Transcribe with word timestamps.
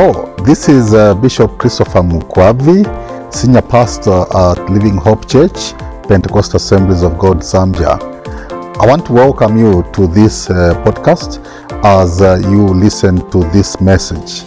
Hello, 0.00 0.32
this 0.44 0.68
is 0.68 0.94
uh, 0.94 1.12
Bishop 1.12 1.58
Christopher 1.58 2.02
Mukwavi, 2.02 2.84
Senior 3.34 3.62
Pastor 3.62 4.26
at 4.32 4.70
Living 4.70 4.96
Hope 4.96 5.28
Church, 5.28 5.72
Pentecostal 6.06 6.58
Assemblies 6.58 7.02
of 7.02 7.18
God, 7.18 7.38
Zambia. 7.38 7.98
I 8.80 8.86
want 8.86 9.06
to 9.06 9.12
welcome 9.12 9.58
you 9.58 9.82
to 9.94 10.06
this 10.06 10.50
uh, 10.50 10.80
podcast 10.84 11.44
as 11.84 12.22
uh, 12.22 12.40
you 12.48 12.68
listen 12.68 13.28
to 13.32 13.40
this 13.50 13.80
message. 13.80 14.44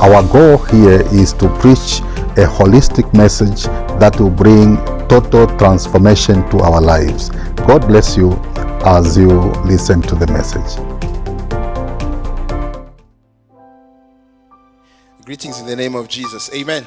Our 0.00 0.22
goal 0.32 0.56
here 0.68 1.02
is 1.12 1.34
to 1.34 1.50
preach 1.58 2.00
a 2.38 2.48
holistic 2.48 3.12
message 3.12 3.64
that 4.00 4.18
will 4.18 4.30
bring 4.30 4.78
total 5.08 5.46
transformation 5.58 6.48
to 6.48 6.60
our 6.60 6.80
lives. 6.80 7.28
God 7.68 7.86
bless 7.86 8.16
you 8.16 8.32
as 8.86 9.18
you 9.18 9.28
listen 9.66 10.00
to 10.00 10.14
the 10.14 10.28
message. 10.28 10.93
Greetings 15.24 15.58
in 15.58 15.64
the 15.64 15.74
name 15.74 15.94
of 15.94 16.06
Jesus. 16.06 16.52
Amen. 16.54 16.84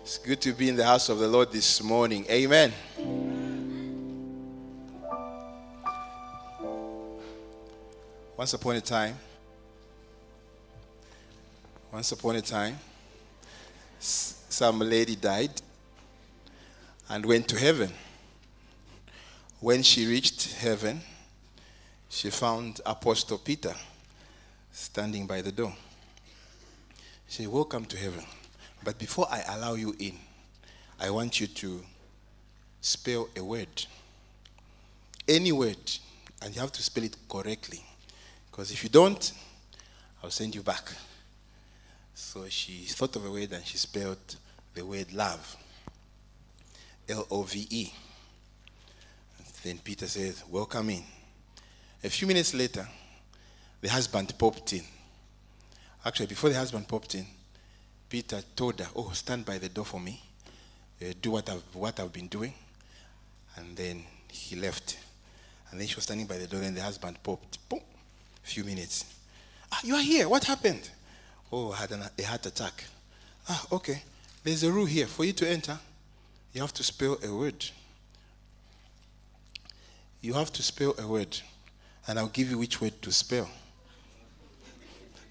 It's 0.00 0.16
good 0.16 0.40
to 0.40 0.54
be 0.54 0.70
in 0.70 0.76
the 0.76 0.84
house 0.86 1.10
of 1.10 1.18
the 1.18 1.28
Lord 1.28 1.52
this 1.52 1.82
morning. 1.82 2.24
Amen. 2.30 2.72
Once 8.34 8.54
upon 8.54 8.76
a 8.76 8.80
time, 8.80 9.14
once 11.92 12.12
upon 12.12 12.36
a 12.36 12.40
time, 12.40 12.78
some 13.98 14.78
lady 14.78 15.14
died 15.14 15.60
and 17.10 17.26
went 17.26 17.46
to 17.48 17.58
heaven. 17.58 17.92
When 19.60 19.82
she 19.82 20.06
reached 20.06 20.54
heaven, 20.54 21.02
she 22.08 22.30
found 22.30 22.80
Apostle 22.86 23.36
Peter 23.36 23.74
standing 24.72 25.26
by 25.26 25.42
the 25.42 25.52
door. 25.52 25.74
Said, 27.32 27.48
Welcome 27.48 27.86
to 27.86 27.96
heaven. 27.96 28.22
But 28.84 28.98
before 28.98 29.26
I 29.30 29.42
allow 29.56 29.72
you 29.72 29.96
in, 29.98 30.18
I 31.00 31.08
want 31.08 31.40
you 31.40 31.46
to 31.46 31.82
spell 32.82 33.26
a 33.34 33.42
word. 33.42 33.86
Any 35.26 35.50
word, 35.50 35.78
and 36.42 36.54
you 36.54 36.60
have 36.60 36.72
to 36.72 36.82
spell 36.82 37.04
it 37.04 37.16
correctly. 37.30 37.82
Because 38.50 38.70
if 38.70 38.84
you 38.84 38.90
don't, 38.90 39.32
I'll 40.22 40.28
send 40.28 40.54
you 40.54 40.60
back. 40.60 40.92
So 42.14 42.46
she 42.50 42.84
thought 42.84 43.16
of 43.16 43.24
a 43.24 43.30
word 43.30 43.50
and 43.50 43.64
she 43.64 43.78
spelled 43.78 44.36
the 44.74 44.84
word 44.84 45.10
love. 45.14 45.56
L 47.08 47.26
O 47.30 47.44
V 47.44 47.66
E. 47.70 47.92
Then 49.64 49.78
Peter 49.78 50.06
said, 50.06 50.34
Welcome 50.50 50.90
in. 50.90 51.02
A 52.04 52.10
few 52.10 52.28
minutes 52.28 52.52
later, 52.52 52.86
the 53.80 53.88
husband 53.88 54.34
popped 54.36 54.74
in. 54.74 54.82
Actually, 56.04 56.26
before 56.26 56.50
the 56.50 56.56
husband 56.56 56.88
popped 56.88 57.14
in, 57.14 57.26
Peter 58.08 58.42
told 58.56 58.78
her, 58.80 58.88
"Oh, 58.96 59.10
stand 59.12 59.44
by 59.44 59.58
the 59.58 59.68
door 59.68 59.84
for 59.84 60.00
me. 60.00 60.22
Uh, 61.00 61.12
do 61.20 61.32
what 61.32 61.48
I've 61.48 61.62
what 61.72 61.98
I've 62.00 62.12
been 62.12 62.28
doing." 62.28 62.54
And 63.56 63.76
then 63.76 64.04
he 64.28 64.56
left. 64.56 64.98
And 65.70 65.80
then 65.80 65.86
she 65.86 65.94
was 65.94 66.04
standing 66.04 66.26
by 66.26 66.38
the 66.38 66.46
door. 66.46 66.60
Then 66.60 66.74
the 66.74 66.82
husband 66.82 67.22
popped. 67.22 67.58
Boom. 67.68 67.80
A 68.44 68.46
few 68.46 68.64
minutes. 68.64 69.04
Ah, 69.70 69.80
you 69.84 69.94
are 69.94 70.02
here. 70.02 70.28
What 70.28 70.44
happened? 70.44 70.90
Oh, 71.50 71.72
I 71.72 71.76
had 71.76 71.92
an, 71.92 72.02
a 72.18 72.22
heart 72.22 72.46
attack. 72.46 72.84
Ah, 73.48 73.66
okay. 73.72 74.02
There's 74.42 74.62
a 74.64 74.72
rule 74.72 74.86
here. 74.86 75.06
For 75.06 75.24
you 75.24 75.32
to 75.34 75.48
enter, 75.48 75.78
you 76.52 76.60
have 76.60 76.74
to 76.74 76.82
spell 76.82 77.18
a 77.24 77.34
word. 77.34 77.64
You 80.20 80.34
have 80.34 80.52
to 80.52 80.62
spell 80.62 80.94
a 80.98 81.06
word, 81.06 81.38
and 82.06 82.18
I'll 82.18 82.28
give 82.28 82.50
you 82.50 82.58
which 82.58 82.80
word 82.80 83.00
to 83.02 83.12
spell. 83.12 83.48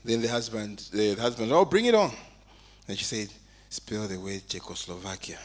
Then 0.03 0.21
the 0.21 0.27
husband, 0.27 0.89
the 0.91 1.15
husband, 1.15 1.51
oh, 1.51 1.65
bring 1.65 1.85
it 1.85 1.93
on. 1.93 2.11
And 2.87 2.97
she 2.97 3.03
said, 3.03 3.29
spell 3.69 4.07
the 4.07 4.19
word 4.19 4.41
Czechoslovakia. 4.47 5.37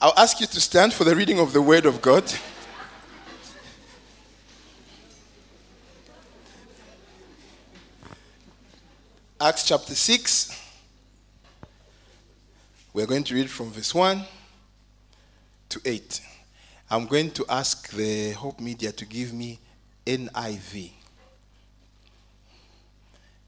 I'll 0.00 0.14
ask 0.16 0.40
you 0.40 0.46
to 0.46 0.60
stand 0.60 0.92
for 0.92 1.04
the 1.04 1.14
reading 1.14 1.38
of 1.38 1.52
the 1.52 1.62
word 1.62 1.86
of 1.86 2.00
God. 2.00 2.24
Acts 9.40 9.64
chapter 9.66 9.94
6. 9.94 10.56
We're 12.92 13.06
going 13.06 13.24
to 13.24 13.34
read 13.34 13.50
from 13.50 13.72
verse 13.72 13.92
1 13.92 14.22
to 15.68 15.80
8. 15.84 16.20
I'm 16.90 17.06
going 17.06 17.30
to 17.32 17.44
ask 17.48 17.90
the 17.90 18.32
Hope 18.32 18.60
Media 18.60 18.92
to 18.92 19.04
give 19.04 19.32
me 19.32 19.58
NIV. 20.06 20.90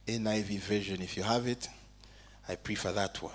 NIV 0.06 0.58
version. 0.60 1.02
If 1.02 1.16
you 1.16 1.22
have 1.22 1.46
it, 1.46 1.68
I 2.48 2.56
prefer 2.56 2.92
that 2.92 3.20
one. 3.22 3.32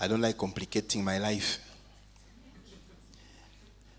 I 0.00 0.08
don't 0.08 0.20
like 0.20 0.36
complicating 0.36 1.04
my 1.04 1.18
life. 1.18 1.60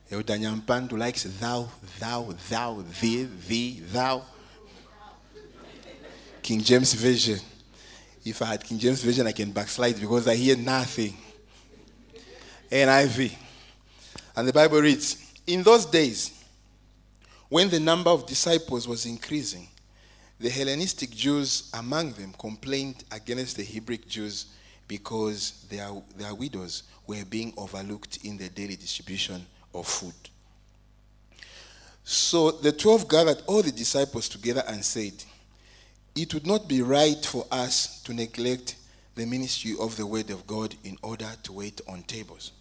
Elder 0.09 0.35
Nyampandu 0.35 0.97
likes 0.97 1.23
thou, 1.23 1.67
thou, 1.99 2.33
thou, 2.49 2.83
thee, 3.01 3.27
thee, 3.47 3.81
thou. 3.91 4.23
King 6.41 6.61
James 6.61 6.93
Version. 6.93 7.39
If 8.23 8.41
I 8.41 8.45
had 8.45 8.63
King 8.63 8.79
James 8.79 9.03
Version, 9.03 9.27
I 9.27 9.33
can 9.33 9.51
backslide 9.51 9.99
because 9.99 10.27
I 10.27 10.35
hear 10.35 10.55
nothing. 10.55 11.13
NIV. 12.71 13.35
And 14.35 14.47
the 14.47 14.53
Bible 14.53 14.79
reads 14.79 15.33
In 15.45 15.63
those 15.63 15.85
days, 15.85 16.36
when 17.49 17.69
the 17.69 17.79
number 17.79 18.09
of 18.09 18.25
disciples 18.25 18.87
was 18.87 19.05
increasing, 19.05 19.67
the 20.39 20.49
Hellenistic 20.49 21.11
Jews 21.11 21.69
among 21.73 22.11
them 22.13 22.33
complained 22.37 23.03
against 23.11 23.57
the 23.57 23.63
Hebrew 23.63 23.97
Jews 23.97 24.47
because 24.87 25.65
their, 25.69 25.89
their 26.15 26.35
widows 26.35 26.83
were 27.07 27.23
being 27.25 27.53
overlooked 27.57 28.19
in 28.23 28.37
the 28.37 28.49
daily 28.49 28.75
distribution 28.75 29.45
of 29.73 29.87
food. 29.87 30.13
So 32.03 32.51
the 32.51 32.71
twelve 32.71 33.09
gathered 33.09 33.41
all 33.47 33.61
the 33.61 33.71
disciples 33.71 34.29
together 34.29 34.63
and 34.67 34.83
said, 34.83 35.13
It 36.15 36.33
would 36.33 36.47
not 36.47 36.67
be 36.67 36.81
right 36.81 37.25
for 37.25 37.45
us 37.51 38.01
to 38.03 38.13
neglect 38.13 38.75
the 39.15 39.25
ministry 39.25 39.73
of 39.79 39.97
the 39.97 40.05
word 40.05 40.29
of 40.29 40.45
God 40.47 40.75
in 40.83 40.97
order 41.01 41.29
to 41.43 41.51
wait 41.51 41.81
on 41.87 42.03
tables. 42.03 42.51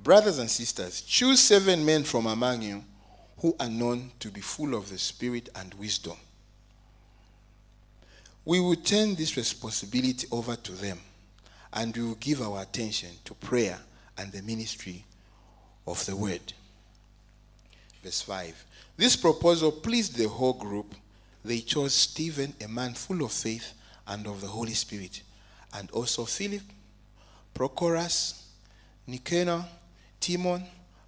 Brothers 0.00 0.38
and 0.38 0.50
sisters, 0.50 1.02
choose 1.02 1.40
seven 1.40 1.84
men 1.84 2.04
from 2.04 2.26
among 2.26 2.62
you 2.62 2.84
who 3.38 3.54
are 3.58 3.68
known 3.68 4.10
to 4.20 4.30
be 4.30 4.40
full 4.40 4.74
of 4.74 4.88
the 4.88 4.98
Spirit 4.98 5.48
and 5.54 5.74
wisdom. 5.74 6.16
We 8.44 8.60
will 8.60 8.76
turn 8.76 9.14
this 9.14 9.36
responsibility 9.36 10.26
over 10.30 10.56
to 10.56 10.72
them 10.72 10.98
and 11.72 11.94
we 11.96 12.02
will 12.02 12.14
give 12.14 12.40
our 12.40 12.62
attention 12.62 13.10
to 13.24 13.34
prayer 13.34 13.78
and 14.16 14.32
the 14.32 14.42
ministry 14.42 15.04
of 15.86 16.04
the 16.06 16.16
word. 16.16 16.52
Verse 18.02 18.22
5. 18.22 18.64
This 18.96 19.16
proposal 19.16 19.70
pleased 19.72 20.16
the 20.16 20.28
whole 20.28 20.54
group. 20.54 20.94
They 21.44 21.60
chose 21.60 21.94
Stephen, 21.94 22.54
a 22.62 22.68
man 22.68 22.94
full 22.94 23.24
of 23.24 23.32
faith 23.32 23.74
and 24.06 24.26
of 24.26 24.40
the 24.40 24.46
Holy 24.46 24.72
Spirit, 24.72 25.22
and 25.74 25.90
also 25.90 26.24
Philip, 26.24 26.62
Prochorus, 27.54 28.42
Nicanor, 29.06 29.64
Timon, 30.28 30.62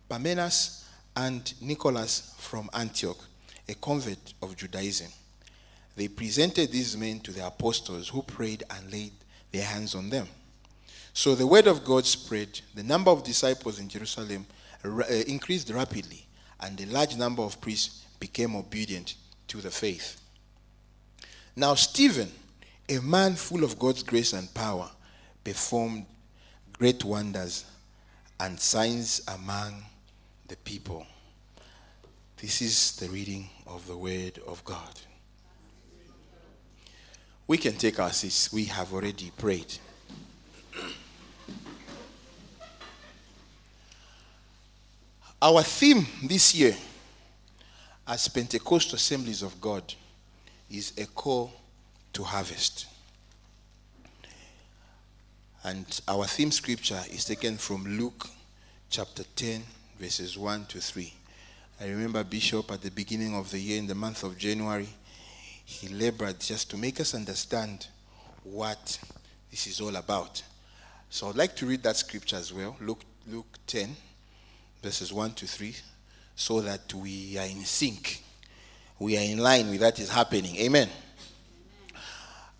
Parmenas, 0.09 0.85
and 1.15 1.53
Nicholas 1.61 2.35
from 2.39 2.71
Antioch, 2.73 3.19
a 3.69 3.75
convert 3.75 4.33
of 4.41 4.57
Judaism. 4.57 5.09
They 5.95 6.09
presented 6.09 6.73
these 6.73 6.97
men 6.97 7.21
to 7.21 7.33
the 7.33 7.47
apostles 7.47 8.09
who 8.09 8.23
prayed 8.23 8.63
and 8.71 8.91
laid 8.91 9.13
their 9.53 9.65
hands 9.65 9.95
on 9.95 10.09
them. 10.09 10.27
So 11.13 11.35
the 11.35 11.47
word 11.47 11.67
of 11.67 11.85
God 11.85 12.07
spread. 12.07 12.61
The 12.75 12.83
number 12.83 13.11
of 13.11 13.23
disciples 13.23 13.79
in 13.79 13.91
Jerusalem 13.91 14.47
uh, 14.83 15.03
increased 15.27 15.69
rapidly, 15.69 16.25
and 16.59 16.81
a 16.81 16.87
large 16.87 17.17
number 17.17 17.43
of 17.43 17.61
priests 17.61 18.07
became 18.19 18.57
obedient 18.57 19.17
to 19.49 19.59
the 19.59 19.71
faith. 19.71 20.19
Now, 21.55 21.75
Stephen, 21.75 22.31
a 22.89 23.01
man 23.01 23.35
full 23.35 23.65
of 23.65 23.79
God's 23.79 24.03
grace 24.03 24.33
and 24.33 24.53
power, 24.55 24.89
performed 25.45 26.07
great 26.73 27.05
wonders 27.05 27.67
and 28.41 28.59
signs 28.59 29.21
among 29.29 29.83
the 30.49 30.57
people. 30.57 31.07
This 32.39 32.63
is 32.63 32.97
the 32.97 33.09
reading 33.09 33.51
of 33.67 33.87
the 33.87 33.97
Word 33.97 34.41
of 34.47 34.65
God. 34.65 35.01
We 37.47 37.59
can 37.59 37.75
take 37.75 38.01
our 38.01 38.13
seats. 38.13 38.51
We 38.51 38.65
have 38.67 38.95
already 38.95 39.31
prayed. 39.37 39.77
Our 45.43 45.63
theme 45.63 46.07
this 46.23 46.55
year 46.55 46.75
as 48.07 48.29
Pentecostal 48.29 48.97
Assemblies 48.97 49.43
of 49.43 49.61
God 49.61 49.95
is 50.71 50.93
a 50.97 51.07
call 51.07 51.53
to 52.15 52.23
harvest. 52.23 52.87
And 55.63 56.01
our 56.09 56.25
theme 56.25 56.51
scripture 56.51 57.01
is 57.11 57.27
taken 57.27 57.59
from 57.59 57.99
Luke 57.99 58.27
chapter 58.89 59.25
10, 59.37 59.63
verses 59.99 60.39
1 60.39 60.65
to 60.67 60.81
3. 60.81 61.13
I 61.83 61.89
remember 61.89 62.25
Bishop 62.25 62.73
at 62.73 62.81
the 62.81 62.91
beginning 62.91 63.37
of 63.37 63.51
the 63.51 63.59
year, 63.59 63.79
in 63.79 63.87
the 63.87 63.95
month 63.95 64.23
of 64.23 64.39
January, 64.39 64.89
he 65.67 65.89
labored 65.89 66.41
just 66.41 66.71
to 66.71 66.79
make 66.79 66.99
us 66.99 67.15
understand 67.15 67.89
what 68.43 68.99
this 69.51 69.67
is 69.67 69.83
all 69.83 69.97
about. 69.97 70.43
So 71.11 71.29
I'd 71.29 71.37
like 71.37 71.55
to 71.57 71.67
read 71.67 71.83
that 71.83 71.97
scripture 71.97 72.37
as 72.37 72.55
well, 72.55 72.75
Luke, 72.81 73.05
Luke 73.29 73.59
10, 73.67 73.95
verses 74.83 75.13
1 75.13 75.33
to 75.33 75.47
3, 75.47 75.77
so 76.37 76.63
that 76.63 76.95
we 76.95 77.37
are 77.37 77.47
in 77.47 77.65
sync. 77.67 78.23
We 78.99 79.19
are 79.19 79.23
in 79.23 79.39
line 79.39 79.69
with 79.69 79.81
that 79.81 79.99
is 79.99 80.09
happening. 80.09 80.57
Amen. 80.57 80.89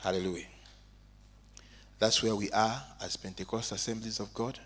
Hallelujah. 0.00 0.46
That's 1.98 2.22
where 2.22 2.36
we 2.36 2.50
are 2.50 2.82
as 3.02 3.16
Pentecost 3.16 3.72
Assemblies 3.72 4.20
of 4.20 4.32
God. 4.32 4.58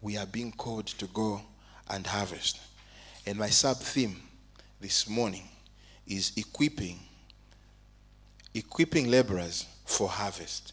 We 0.00 0.16
are 0.16 0.26
being 0.26 0.52
called 0.52 0.86
to 0.86 1.06
go 1.06 1.40
and 1.88 2.06
harvest. 2.06 2.60
And 3.26 3.38
my 3.38 3.48
sub 3.48 3.76
theme 3.76 4.16
this 4.80 5.08
morning 5.08 5.48
is 6.06 6.32
equipping 6.36 6.98
equipping 8.54 9.10
laborers 9.10 9.66
for 9.84 10.08
harvest. 10.08 10.72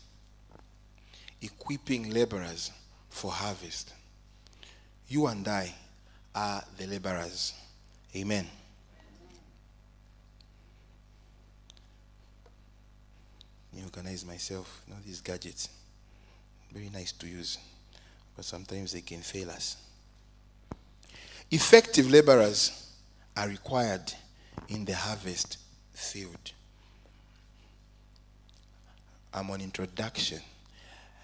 Equipping 1.42 2.10
laborers 2.10 2.72
for 3.10 3.32
harvest. 3.32 3.94
You 5.08 5.28
and 5.28 5.48
I 5.48 5.74
are 6.34 6.64
the 6.78 6.88
laborers. 6.88 7.54
Amen. 8.16 8.48
Me 13.76 13.84
organize 13.84 14.26
myself, 14.26 14.82
you 14.88 14.94
know, 14.94 15.00
these 15.06 15.22
gadgets. 15.22 15.70
Very 16.72 16.90
nice 16.90 17.12
to 17.12 17.28
use, 17.28 17.58
but 18.36 18.46
sometimes 18.46 18.94
they 18.94 19.02
can 19.02 19.22
fail 19.22 19.50
us. 19.50 19.78
Effective 21.52 22.10
laborers 22.10 22.92
are 23.36 23.48
required 23.48 24.14
in 24.70 24.86
the 24.86 24.96
harvest 24.96 25.58
field. 25.94 26.52
I'm 29.34 29.52
on 29.52 29.62
introduction. 29.62 30.40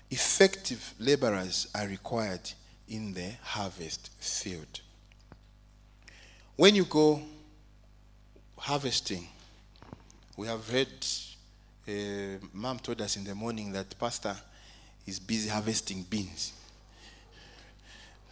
Effective 0.10 0.94
laborers 1.00 1.68
are 1.74 1.88
required 1.88 2.52
in 2.90 3.14
the 3.14 3.32
harvest 3.42 4.10
field. 4.20 4.82
When 6.58 6.76
you 6.76 6.84
go 6.84 7.22
harvesting, 8.58 9.28
we 10.36 10.48
have 10.48 10.70
heard, 10.70 10.90
uh, 11.88 11.92
Mom 12.54 12.80
told 12.80 13.02
us 13.02 13.18
in 13.18 13.24
the 13.24 13.36
morning 13.36 13.72
that 13.72 13.98
Pastor 14.00 14.36
is 15.06 15.20
busy 15.20 15.50
harvesting 15.50 16.04
beans. 16.04 16.54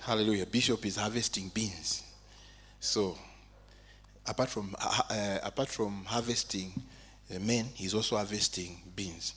Hallelujah. 0.02 0.46
Bishop 0.46 0.86
is 0.86 0.96
harvesting 0.96 1.50
beans. 1.50 2.04
So, 2.80 3.18
apart 4.26 4.50
from, 4.50 4.76
uh, 4.80 5.02
uh, 5.10 5.40
apart 5.44 5.70
from 5.70 6.06
harvesting 6.06 6.72
uh, 7.34 7.40
men, 7.40 7.66
he's 7.74 7.94
also 7.94 8.16
harvesting 8.16 8.78
beans. 8.96 9.34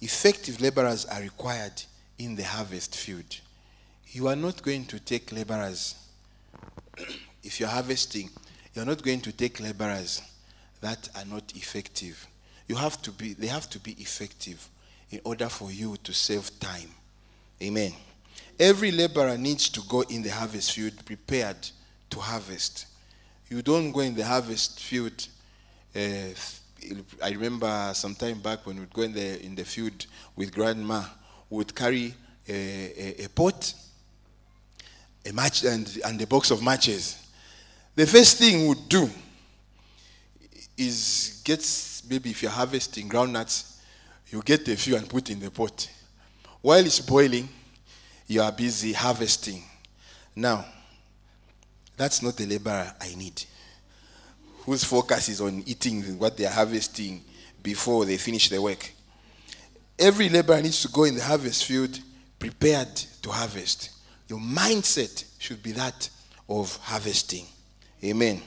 Effective 0.00 0.60
laborers 0.60 1.06
are 1.06 1.20
required 1.20 1.82
in 2.18 2.36
the 2.36 2.44
harvest 2.44 2.96
field. 2.96 3.40
You 4.10 4.28
are 4.28 4.36
not 4.36 4.62
going 4.62 4.84
to 4.86 5.00
take 5.00 5.32
laborers, 5.32 5.94
if 7.42 7.60
you're 7.60 7.68
harvesting, 7.68 8.30
you're 8.74 8.84
not 8.84 9.02
going 9.02 9.20
to 9.22 9.32
take 9.32 9.60
laborers 9.60 10.22
that 10.80 11.08
are 11.16 11.24
not 11.24 11.52
effective. 11.56 12.26
You 12.68 12.76
have 12.76 13.00
to 13.02 13.10
be, 13.10 13.32
they 13.32 13.46
have 13.46 13.68
to 13.70 13.78
be 13.78 13.92
effective 13.92 14.68
in 15.10 15.20
order 15.24 15.48
for 15.48 15.72
you 15.72 15.96
to 16.04 16.12
save 16.12 16.60
time. 16.60 16.90
Amen. 17.62 17.92
Every 18.60 18.90
laborer 18.90 19.38
needs 19.38 19.68
to 19.70 19.80
go 19.88 20.02
in 20.02 20.22
the 20.22 20.28
harvest 20.28 20.72
field 20.72 21.04
prepared 21.04 21.56
to 22.10 22.20
harvest. 22.20 22.86
You 23.48 23.62
don't 23.62 23.90
go 23.90 24.00
in 24.00 24.14
the 24.14 24.24
harvest 24.24 24.80
field. 24.80 25.26
Uh, 25.96 26.34
I 27.22 27.30
remember 27.30 27.90
some 27.94 28.14
time 28.14 28.40
back 28.40 28.66
when 28.66 28.78
we'd 28.78 28.92
go 28.92 29.02
in 29.02 29.12
the 29.12 29.42
in 29.44 29.54
the 29.54 29.64
field 29.64 30.06
with 30.36 30.54
grandma, 30.54 31.02
would 31.50 31.74
carry 31.74 32.14
a, 32.48 32.52
a, 32.52 33.24
a 33.24 33.28
pot, 33.28 33.72
a 35.26 35.32
match, 35.32 35.64
and 35.64 35.98
and 36.04 36.20
a 36.20 36.26
box 36.26 36.50
of 36.50 36.62
matches. 36.62 37.26
The 37.96 38.06
first 38.06 38.38
thing 38.38 38.68
we'd 38.68 38.88
do 38.88 39.10
is 40.78 41.42
get 41.44 41.60
maybe 42.08 42.30
if 42.30 42.42
you're 42.42 42.50
harvesting 42.50 43.08
groundnuts, 43.08 43.78
you 44.28 44.42
get 44.42 44.66
a 44.68 44.76
few 44.76 44.96
and 44.96 45.08
put 45.08 45.30
in 45.30 45.40
the 45.40 45.50
pot. 45.50 45.90
While 46.60 46.84
it's 46.84 47.00
boiling, 47.00 47.48
you 48.26 48.42
are 48.42 48.52
busy 48.52 48.92
harvesting. 48.92 49.62
Now, 50.34 50.64
that's 51.96 52.22
not 52.22 52.36
the 52.36 52.46
laborer 52.46 52.94
I 53.00 53.14
need. 53.14 53.42
Whose 54.64 54.84
focus 54.84 55.28
is 55.30 55.40
on 55.40 55.62
eating 55.66 56.18
what 56.18 56.36
they 56.36 56.46
are 56.46 56.52
harvesting 56.52 57.22
before 57.62 58.04
they 58.04 58.18
finish 58.18 58.48
the 58.48 58.60
work. 58.60 58.92
Every 59.98 60.28
laborer 60.28 60.62
needs 60.62 60.82
to 60.82 60.88
go 60.88 61.04
in 61.04 61.16
the 61.16 61.22
harvest 61.22 61.64
field 61.64 61.98
prepared 62.38 62.94
to 63.22 63.30
harvest. 63.30 63.90
Your 64.28 64.38
mindset 64.38 65.24
should 65.38 65.62
be 65.62 65.72
that 65.72 66.08
of 66.48 66.76
harvesting. 66.76 67.46
Amen. 68.04 68.40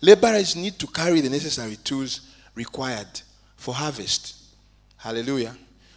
Laborers 0.00 0.56
need 0.56 0.78
to 0.78 0.86
carry 0.86 1.20
the 1.20 1.30
necessary 1.30 1.76
tools 1.76 2.32
required 2.54 3.20
for 3.56 3.74
harvest. 3.74 4.34
Hallelujah. 4.96 5.56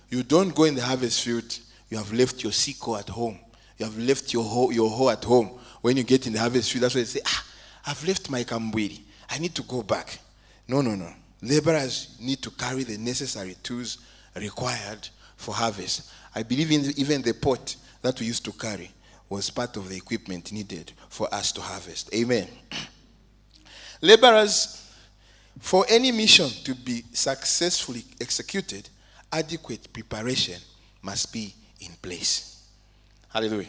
You 0.09 0.23
don't 0.23 0.53
go 0.55 0.63
in 0.63 0.75
the 0.75 0.81
harvest 0.81 1.23
field, 1.23 1.59
you 1.89 1.97
have 1.97 2.11
left 2.13 2.43
your 2.43 2.51
sickle 2.51 2.97
at 2.97 3.09
home. 3.09 3.39
You 3.77 3.85
have 3.85 3.97
left 3.97 4.33
your 4.33 4.43
hoe, 4.43 4.69
your 4.69 4.89
hoe 4.89 5.09
at 5.09 5.23
home. 5.23 5.51
When 5.81 5.97
you 5.97 6.03
get 6.03 6.27
in 6.27 6.33
the 6.33 6.39
harvest 6.39 6.71
field, 6.71 6.83
that's 6.83 6.95
why 6.95 7.01
they 7.01 7.05
say, 7.05 7.21
ah, 7.25 7.45
I've 7.87 8.05
left 8.07 8.29
my 8.29 8.43
kambwiri. 8.43 8.99
I 9.29 9.39
need 9.39 9.55
to 9.55 9.63
go 9.63 9.83
back. 9.83 10.19
No, 10.67 10.81
no, 10.81 10.95
no. 10.95 11.11
Laborers 11.41 12.17
need 12.19 12.41
to 12.41 12.51
carry 12.51 12.83
the 12.83 12.97
necessary 12.97 13.55
tools 13.63 13.99
required 14.35 15.07
for 15.37 15.53
harvest. 15.53 16.11
I 16.35 16.43
believe 16.43 16.71
in 16.71 16.83
the, 16.83 16.93
even 16.97 17.21
the 17.21 17.33
pot 17.33 17.75
that 18.01 18.19
we 18.19 18.25
used 18.25 18.45
to 18.45 18.51
carry 18.51 18.91
was 19.29 19.49
part 19.49 19.77
of 19.77 19.87
the 19.89 19.95
equipment 19.95 20.51
needed 20.51 20.91
for 21.07 21.33
us 21.33 21.51
to 21.53 21.61
harvest. 21.61 22.13
Amen. 22.13 22.47
Laborers, 24.01 24.93
for 25.59 25.85
any 25.89 26.11
mission 26.11 26.47
to 26.63 26.73
be 26.73 27.03
successfully 27.11 28.05
executed, 28.21 28.87
adequate 29.31 29.91
preparation 29.91 30.59
must 31.01 31.33
be 31.33 31.53
in 31.81 31.91
place. 32.01 32.63
Hallelujah. 33.27 33.67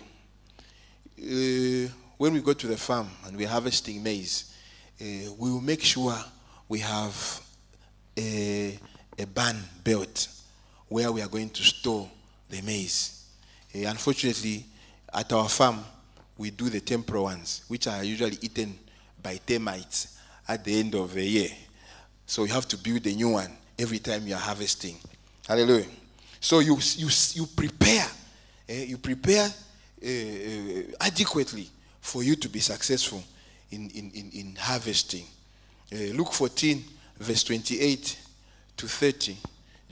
Uh, 1.18 1.90
when 2.16 2.32
we 2.32 2.40
go 2.40 2.52
to 2.52 2.66
the 2.68 2.76
farm 2.76 3.08
and 3.26 3.36
we're 3.36 3.48
harvesting 3.48 4.02
maize, 4.02 4.54
uh, 5.00 5.04
we 5.36 5.50
will 5.50 5.60
make 5.60 5.82
sure 5.82 6.16
we 6.68 6.78
have 6.78 7.40
a, 8.16 8.78
a 9.18 9.26
barn 9.26 9.56
built 9.82 10.28
where 10.88 11.10
we 11.10 11.22
are 11.22 11.28
going 11.28 11.50
to 11.50 11.62
store 11.64 12.08
the 12.48 12.62
maize. 12.62 13.24
Uh, 13.74 13.88
unfortunately, 13.88 14.64
at 15.12 15.32
our 15.32 15.48
farm, 15.48 15.80
we 16.38 16.50
do 16.50 16.70
the 16.70 16.80
temporal 16.80 17.24
ones, 17.24 17.64
which 17.66 17.88
are 17.88 18.04
usually 18.04 18.38
eaten 18.40 18.78
by 19.20 19.38
termites 19.44 20.18
at 20.50 20.64
the 20.64 20.80
end 20.80 20.96
of 20.96 21.14
the 21.14 21.24
year. 21.24 21.48
So 22.26 22.42
you 22.42 22.52
have 22.52 22.66
to 22.68 22.76
build 22.76 23.06
a 23.06 23.12
new 23.12 23.30
one 23.30 23.52
every 23.78 24.00
time 24.00 24.26
you 24.26 24.34
are 24.34 24.40
harvesting. 24.40 24.96
Hallelujah. 25.46 25.86
So 26.40 26.58
you, 26.58 26.76
you, 26.96 27.08
you 27.34 27.46
prepare, 27.46 28.06
eh, 28.68 28.84
you 28.86 28.98
prepare 28.98 29.44
uh, 29.44 30.06
uh, 30.06 30.82
adequately 31.00 31.68
for 32.00 32.24
you 32.24 32.34
to 32.34 32.48
be 32.48 32.58
successful 32.58 33.22
in, 33.70 33.90
in, 33.90 34.10
in, 34.12 34.30
in 34.32 34.56
harvesting. 34.56 35.24
Uh, 35.92 36.16
Luke 36.16 36.32
14, 36.32 36.82
verse 37.18 37.44
28 37.44 38.18
to 38.76 38.88
30, 38.88 39.36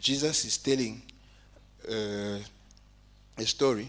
Jesus 0.00 0.44
is 0.44 0.58
telling 0.58 1.02
a 1.88 3.44
story. 3.44 3.88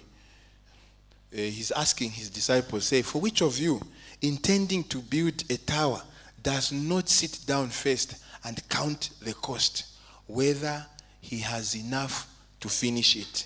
he's 1.31 1.71
asking 1.71 2.11
his 2.11 2.29
disciples, 2.29 2.85
say, 2.85 3.01
for 3.01 3.19
which 3.19 3.41
of 3.41 3.57
you 3.57 3.81
intending 4.21 4.83
to 4.83 4.99
build 4.99 5.43
a 5.49 5.57
tower 5.57 6.01
does 6.43 6.72
not 6.72 7.10
sit 7.10 7.39
down 7.46 7.69
first 7.69 8.15
and 8.43 8.67
count 8.69 9.10
the 9.22 9.34
cost, 9.34 9.86
whether 10.27 10.86
he 11.22 11.39
has 11.39 11.75
enough 11.75 12.27
to 12.60 12.69
finish 12.69 13.15
it. 13.15 13.46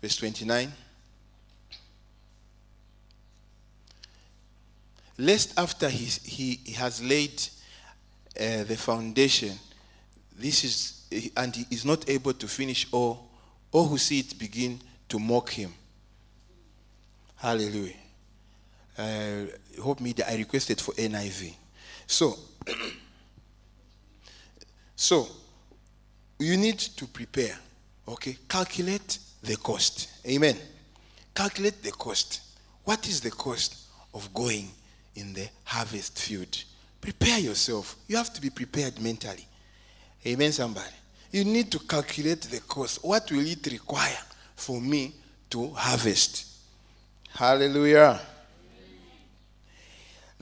Verse 0.00 0.16
29. 0.16 0.72
lest 5.18 5.58
after 5.58 5.88
he, 5.88 6.58
he, 6.64 6.72
has 6.72 7.02
laid 7.02 7.42
uh, 8.40 8.64
the 8.64 8.76
foundation, 8.76 9.56
this 10.36 10.64
is, 10.64 11.30
and 11.36 11.54
he 11.54 11.66
is 11.70 11.84
not 11.84 12.08
able 12.08 12.32
to 12.32 12.48
finish 12.48 12.86
all, 12.92 13.28
all 13.70 13.86
who 13.86 13.98
see 13.98 14.20
it 14.20 14.38
begin 14.38 14.80
to 15.08 15.18
mock 15.18 15.50
him. 15.50 15.72
Hallelujah. 17.36 17.94
Uh, 18.98 19.44
hope 19.80 20.00
that 20.00 20.28
I 20.30 20.36
requested 20.36 20.80
for 20.80 20.92
NIV. 20.94 21.54
So, 22.06 22.38
so 24.96 25.28
you 26.38 26.56
need 26.56 26.78
to 26.78 27.06
prepare. 27.06 27.56
Okay, 28.06 28.36
calculate 28.48 29.18
the 29.42 29.56
cost. 29.56 30.08
Amen. 30.26 30.56
Calculate 31.34 31.82
the 31.82 31.92
cost. 31.92 32.40
What 32.84 33.06
is 33.08 33.20
the 33.20 33.30
cost 33.30 33.86
of 34.12 34.32
going 34.34 34.68
in 35.14 35.32
the 35.32 35.48
harvest 35.64 36.18
field? 36.18 36.64
Prepare 37.00 37.38
yourself. 37.38 37.96
You 38.08 38.16
have 38.16 38.32
to 38.32 38.40
be 38.40 38.50
prepared 38.50 39.00
mentally. 39.00 39.46
Amen, 40.26 40.52
somebody. 40.52 40.86
You 41.30 41.44
need 41.44 41.70
to 41.72 41.78
calculate 41.78 42.42
the 42.42 42.60
cost. 42.60 43.04
What 43.04 43.30
will 43.30 43.46
it 43.46 43.66
require 43.70 44.18
for 44.54 44.80
me 44.80 45.14
to 45.50 45.68
harvest? 45.68 46.46
Hallelujah. 47.34 48.20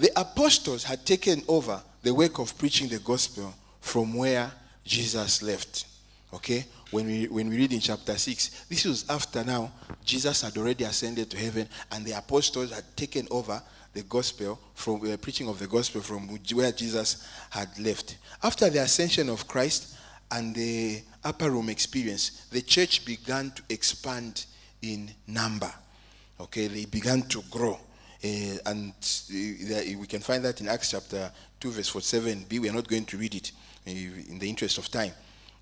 The 0.00 0.10
apostles 0.18 0.82
had 0.84 1.04
taken 1.04 1.42
over 1.46 1.78
the 2.02 2.14
work 2.14 2.38
of 2.38 2.56
preaching 2.56 2.88
the 2.88 3.00
gospel 3.00 3.52
from 3.82 4.14
where 4.14 4.50
Jesus 4.82 5.42
left. 5.42 5.84
Okay? 6.32 6.64
When 6.90 7.06
we, 7.06 7.26
when 7.26 7.50
we 7.50 7.58
read 7.58 7.74
in 7.74 7.80
chapter 7.80 8.16
6, 8.16 8.64
this 8.70 8.86
was 8.86 9.10
after 9.10 9.44
now 9.44 9.70
Jesus 10.02 10.40
had 10.40 10.56
already 10.56 10.84
ascended 10.84 11.30
to 11.30 11.36
heaven 11.36 11.68
and 11.92 12.02
the 12.02 12.12
apostles 12.12 12.72
had 12.72 12.96
taken 12.96 13.28
over 13.30 13.62
the 13.92 14.02
gospel 14.04 14.58
from 14.74 15.00
the 15.00 15.12
uh, 15.12 15.16
preaching 15.18 15.50
of 15.50 15.58
the 15.58 15.66
gospel 15.66 16.00
from 16.00 16.28
where 16.28 16.72
Jesus 16.72 17.28
had 17.50 17.68
left. 17.78 18.16
After 18.42 18.70
the 18.70 18.78
ascension 18.78 19.28
of 19.28 19.46
Christ 19.46 19.98
and 20.30 20.54
the 20.54 21.02
upper 21.22 21.50
room 21.50 21.68
experience, 21.68 22.46
the 22.50 22.62
church 22.62 23.04
began 23.04 23.50
to 23.50 23.62
expand 23.68 24.46
in 24.80 25.10
number. 25.26 25.70
Okay, 26.40 26.68
they 26.68 26.86
began 26.86 27.20
to 27.24 27.42
grow. 27.50 27.78
Uh, 28.22 28.58
and 28.66 28.92
uh, 28.92 29.98
we 29.98 30.06
can 30.06 30.20
find 30.20 30.44
that 30.44 30.60
in 30.60 30.68
Acts 30.68 30.90
chapter 30.90 31.30
2, 31.60 31.70
verse 31.70 31.90
47b. 31.90 32.58
We 32.58 32.68
are 32.68 32.74
not 32.74 32.86
going 32.86 33.06
to 33.06 33.16
read 33.16 33.34
it 33.34 33.52
in 33.86 34.38
the 34.38 34.48
interest 34.48 34.78
of 34.78 34.90
time. 34.90 35.12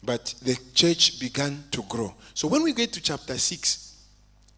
But 0.02 0.34
the 0.42 0.58
church 0.74 1.20
began 1.20 1.64
to 1.72 1.82
grow. 1.82 2.14
So 2.34 2.48
when 2.48 2.62
we 2.62 2.72
get 2.72 2.92
to 2.94 3.00
chapter 3.00 3.36
6, 3.36 3.96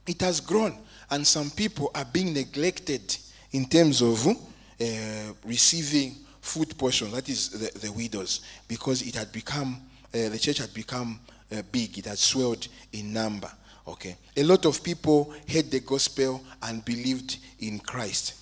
it 0.06 0.20
has 0.22 0.40
grown, 0.40 0.78
and 1.10 1.26
some 1.26 1.50
people 1.50 1.90
are 1.94 2.04
being 2.04 2.32
neglected 2.34 3.16
in 3.52 3.66
terms 3.66 4.02
of 4.02 4.26
uh, 4.26 4.34
receiving 5.44 6.16
food 6.40 6.76
portion, 6.78 7.10
that 7.12 7.28
is 7.28 7.50
the, 7.50 7.78
the 7.78 7.92
widows, 7.92 8.40
because 8.66 9.02
it 9.02 9.14
had 9.14 9.30
become, 9.32 9.80
uh, 10.14 10.28
the 10.28 10.38
church 10.38 10.58
had 10.58 10.72
become 10.72 11.20
uh, 11.52 11.62
big, 11.70 11.98
it 11.98 12.06
had 12.06 12.18
swelled 12.18 12.66
in 12.92 13.12
number. 13.12 13.50
Okay. 13.86 14.16
A 14.36 14.42
lot 14.42 14.66
of 14.66 14.82
people 14.82 15.34
heard 15.48 15.70
the 15.70 15.80
gospel 15.80 16.42
and 16.62 16.84
believed 16.84 17.38
in 17.60 17.78
Christ. 17.78 18.34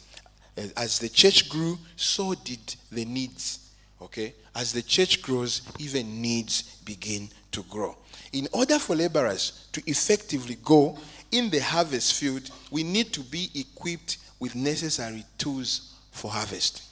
Eh, 0.56 0.68
as 0.76 0.98
the 0.98 1.08
church 1.08 1.48
grew, 1.48 1.78
so 1.96 2.34
did 2.34 2.76
the 2.90 3.04
needs. 3.04 3.70
Okay. 4.02 4.34
As 4.54 4.72
the 4.72 4.82
church 4.82 5.22
grows, 5.22 5.62
even 5.78 6.20
needs 6.20 6.62
begin 6.84 7.28
to 7.52 7.62
grow. 7.64 7.96
In 8.32 8.48
order 8.52 8.78
for 8.78 8.94
laborers 8.94 9.68
to 9.72 9.82
effectively 9.86 10.56
go 10.62 10.98
in 11.30 11.50
the 11.50 11.60
harvest 11.60 12.14
field, 12.14 12.50
we 12.70 12.82
need 12.82 13.12
to 13.12 13.20
be 13.20 13.50
equipped 13.54 14.18
with 14.38 14.54
necessary 14.54 15.24
tools 15.36 15.94
for 16.10 16.30
harvest. 16.30 16.82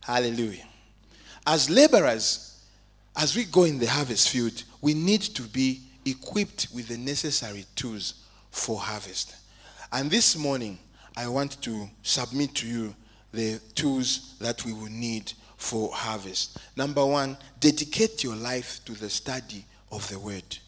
Hallelujah. 0.00 0.64
As 1.46 1.70
laborers, 1.70 2.64
as 3.16 3.34
we 3.34 3.44
go 3.44 3.64
in 3.64 3.78
the 3.78 3.86
harvest 3.86 4.28
field, 4.28 4.62
we 4.80 4.94
need 4.94 5.22
to 5.22 5.42
be 5.42 5.80
equipped 6.04 6.68
with 6.74 6.88
the 6.88 6.98
necessary 6.98 7.64
tools 7.74 8.26
for 8.50 8.78
harvest. 8.78 9.36
And 9.92 10.10
this 10.10 10.36
morning, 10.36 10.78
I 11.16 11.28
want 11.28 11.60
to 11.62 11.88
submit 12.02 12.54
to 12.56 12.66
you 12.66 12.94
the 13.32 13.60
tools 13.74 14.36
that 14.40 14.64
we 14.64 14.72
will 14.72 14.90
need 14.90 15.32
for 15.56 15.90
harvest. 15.92 16.58
Number 16.76 17.04
one, 17.04 17.36
dedicate 17.58 18.24
your 18.24 18.36
life 18.36 18.80
to 18.86 18.92
the 18.92 19.10
study 19.10 19.64
of 19.92 20.08
the 20.08 20.18
word. 20.18 20.58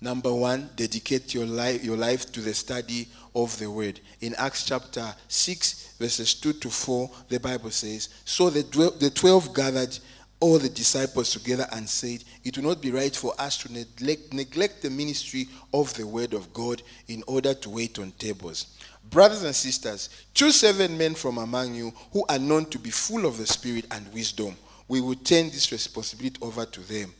Number 0.00 0.34
one, 0.34 0.68
dedicate 0.76 1.32
your 1.32 1.46
life, 1.46 1.82
your 1.82 1.96
life 1.96 2.30
to 2.32 2.40
the 2.40 2.52
study 2.52 3.08
of 3.34 3.58
the 3.58 3.70
word. 3.70 4.00
In 4.20 4.34
Acts 4.36 4.66
chapter 4.66 5.14
6, 5.28 5.94
verses 5.98 6.34
2 6.34 6.52
to 6.54 6.68
4, 6.68 7.10
the 7.28 7.40
Bible 7.40 7.70
says, 7.70 8.10
So 8.24 8.50
the, 8.50 8.62
the 9.00 9.10
12 9.10 9.54
gathered 9.54 9.98
all 10.44 10.58
the 10.58 10.68
disciples 10.68 11.32
together 11.32 11.66
and 11.72 11.88
said, 11.88 12.22
It 12.44 12.58
will 12.58 12.64
not 12.64 12.82
be 12.82 12.90
right 12.90 13.16
for 13.16 13.32
us 13.38 13.56
to 13.62 13.72
neglect, 13.72 14.34
neglect 14.34 14.82
the 14.82 14.90
ministry 14.90 15.48
of 15.72 15.94
the 15.94 16.06
word 16.06 16.34
of 16.34 16.52
God 16.52 16.82
in 17.08 17.24
order 17.26 17.54
to 17.54 17.70
wait 17.70 17.98
on 17.98 18.10
tables. 18.18 18.76
Brothers 19.10 19.42
and 19.42 19.54
sisters, 19.54 20.10
choose 20.34 20.56
seven 20.56 20.98
men 20.98 21.14
from 21.14 21.38
among 21.38 21.74
you 21.74 21.94
who 22.12 22.26
are 22.28 22.38
known 22.38 22.66
to 22.66 22.78
be 22.78 22.90
full 22.90 23.24
of 23.24 23.38
the 23.38 23.46
Spirit 23.46 23.86
and 23.90 24.12
wisdom. 24.12 24.54
We 24.86 25.00
will 25.00 25.14
turn 25.14 25.46
this 25.46 25.72
responsibility 25.72 26.36
over 26.42 26.66
to 26.66 26.80
them 26.80 27.14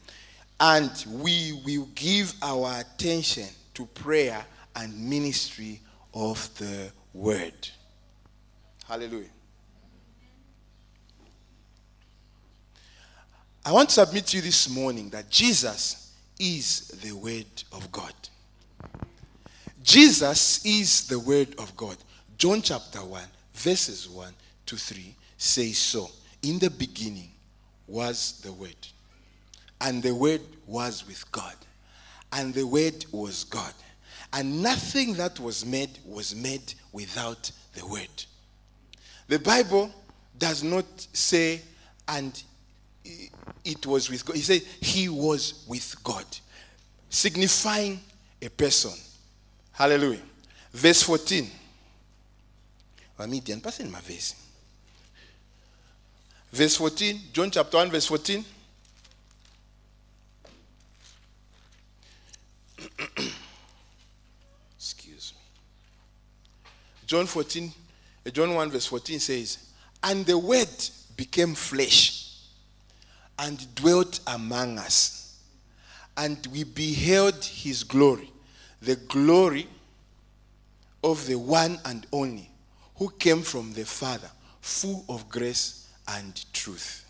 and 0.61 0.91
we 1.09 1.63
will 1.65 1.89
give 1.95 2.35
our 2.43 2.79
attention 2.81 3.49
to 3.73 3.87
prayer 3.87 4.45
and 4.77 5.09
ministry 5.09 5.81
of 6.13 6.55
the 6.59 6.93
word. 7.15 7.71
Hallelujah. 8.87 9.31
I 13.65 13.73
want 13.73 13.89
to 13.91 13.95
submit 13.95 14.27
to 14.27 14.37
you 14.37 14.43
this 14.43 14.69
morning 14.69 15.09
that 15.11 15.31
Jesus 15.31 16.13
is 16.39 16.89
the 17.03 17.13
word 17.13 17.47
of 17.73 17.91
God. 17.91 18.13
Jesus 19.83 20.65
is 20.65 21.07
the 21.07 21.19
word 21.19 21.55
of 21.59 21.77
God. 21.77 21.97
John 22.37 22.63
chapter 22.63 22.99
1, 22.99 23.23
verses 23.55 24.09
1 24.09 24.33
to 24.67 24.77
3 24.77 25.15
says 25.37 25.79
so. 25.79 26.11
In 26.43 26.59
the 26.59 26.71
beginning 26.71 27.31
was 27.87 28.41
the 28.43 28.53
word 28.53 28.77
and 29.85 30.03
the 30.03 30.15
Word 30.15 30.41
was 30.67 31.07
with 31.07 31.31
God. 31.31 31.55
And 32.33 32.55
the 32.55 32.67
Word 32.67 33.05
was 33.13 33.45
God. 33.45 33.73
And 34.33 34.63
nothing 34.63 35.15
that 35.15 35.39
was 35.39 35.65
made 35.65 35.91
was 36.07 36.35
made 36.35 36.75
without 36.91 37.51
the 37.75 37.87
Word. 37.87 38.25
The 39.29 39.39
Bible 39.39 39.93
does 40.39 40.63
not 40.63 40.87
say, 41.13 41.61
and 42.09 42.43
it 43.65 43.87
was 43.87 44.11
with 44.11 44.25
God. 44.25 44.37
He 44.37 44.43
said, 44.43 44.63
He 44.81 45.09
was 45.09 45.65
with 45.67 45.97
God, 46.03 46.25
signifying 47.09 48.01
a 48.41 48.49
person. 48.49 48.93
Hallelujah. 49.73 50.21
Verse 50.73 51.03
14. 51.03 51.51
Verse 56.53 56.77
14, 56.77 57.21
John 57.33 57.51
chapter 57.51 57.77
1, 57.77 57.91
verse 57.91 58.07
14. 58.07 58.45
Excuse 64.77 65.33
me. 65.35 65.41
John 67.07 67.27
14, 67.27 67.73
uh, 68.27 68.31
John 68.31 68.55
1, 68.55 68.71
verse 68.71 68.87
14 68.87 69.19
says, 69.21 69.59
And 70.03 70.25
the 70.27 70.39
word 70.39 70.69
became 71.17 71.55
flesh 71.55 72.14
and 73.39 73.75
dwelt 73.75 74.21
among 74.27 74.79
us, 74.79 75.39
and 76.17 76.47
we 76.53 76.65
beheld 76.65 77.45
his 77.45 77.83
glory, 77.83 78.31
the 78.83 78.97
glory 78.97 79.67
of 81.03 81.27
the 81.27 81.37
one 81.37 81.79
and 81.85 82.07
only 82.13 82.49
who 82.97 83.09
came 83.19 83.43
from 83.43 83.73
the 83.73 83.85
Father, 83.85 84.31
full 84.61 85.05
of 85.09 85.29
grace 85.29 85.89
and 86.09 86.45
truth. 86.53 87.05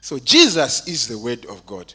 So 0.00 0.18
Jesus 0.18 0.88
is 0.88 1.06
the 1.06 1.18
word 1.18 1.44
of 1.46 1.66
God. 1.66 1.92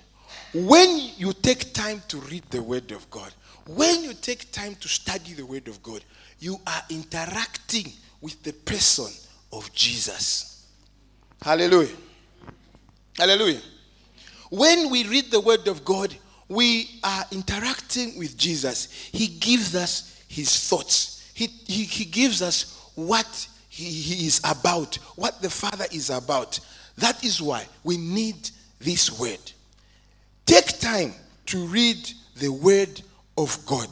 When 0.55 1.09
you 1.17 1.33
take 1.33 1.73
time 1.73 2.01
to 2.07 2.17
read 2.17 2.43
the 2.49 2.61
Word 2.63 2.93
of 2.93 3.09
God, 3.09 3.29
when 3.67 4.03
you 4.03 4.13
take 4.13 4.53
time 4.53 4.75
to 4.75 4.87
study 4.87 5.33
the 5.33 5.45
Word 5.45 5.67
of 5.67 5.83
God, 5.83 6.01
you 6.39 6.57
are 6.65 6.81
interacting 6.89 7.91
with 8.21 8.41
the 8.41 8.53
person 8.53 9.11
of 9.51 9.69
Jesus. 9.73 10.65
Hallelujah. 11.41 11.89
Hallelujah. 13.17 13.61
When 14.49 14.89
we 14.89 15.07
read 15.07 15.31
the 15.31 15.39
Word 15.39 15.67
of 15.67 15.83
God, 15.83 16.15
we 16.47 16.99
are 17.03 17.25
interacting 17.31 18.17
with 18.17 18.37
Jesus. 18.37 18.91
He 19.11 19.27
gives 19.27 19.75
us 19.75 20.23
his 20.27 20.67
thoughts, 20.69 21.31
he, 21.33 21.47
he, 21.65 21.83
he 21.83 22.05
gives 22.05 22.41
us 22.41 22.89
what 22.95 23.47
he, 23.69 23.85
he 23.85 24.27
is 24.27 24.39
about, 24.43 24.95
what 25.15 25.41
the 25.41 25.49
Father 25.49 25.85
is 25.91 26.09
about. 26.09 26.59
That 26.97 27.23
is 27.23 27.41
why 27.41 27.65
we 27.83 27.97
need 27.97 28.49
this 28.79 29.19
Word. 29.19 29.39
Take 30.45 30.79
time 30.79 31.13
to 31.47 31.65
read 31.67 32.09
the 32.37 32.49
Word 32.49 33.01
of 33.37 33.57
God. 33.65 33.89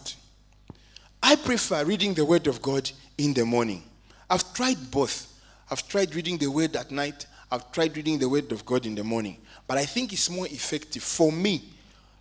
I 1.22 1.36
prefer 1.36 1.86
reading 1.86 2.14
the 2.14 2.26
Word 2.26 2.48
of 2.48 2.62
God 2.62 2.90
in 3.18 3.34
the 3.34 3.46
morning. 3.46 3.84
I've 4.30 4.54
tried 4.54 4.92
both. 4.92 5.32
I've 5.70 5.88
tried 5.88 6.16
reading 6.16 6.38
the 6.38 6.48
word 6.48 6.76
at 6.76 6.92
night. 6.92 7.26
I've 7.54 7.72
tried 7.72 7.96
reading 7.96 8.18
the 8.18 8.28
word 8.28 8.52
of 8.52 8.66
God 8.66 8.88
in 8.88 8.96
the 8.96 9.04
morning. 9.04 9.38
But 9.68 9.78
I 9.78 9.86
think 9.86 10.12
it's 10.12 10.28
more 10.28 10.48
effective 10.48 11.04
for 11.04 11.32
me 11.32 11.62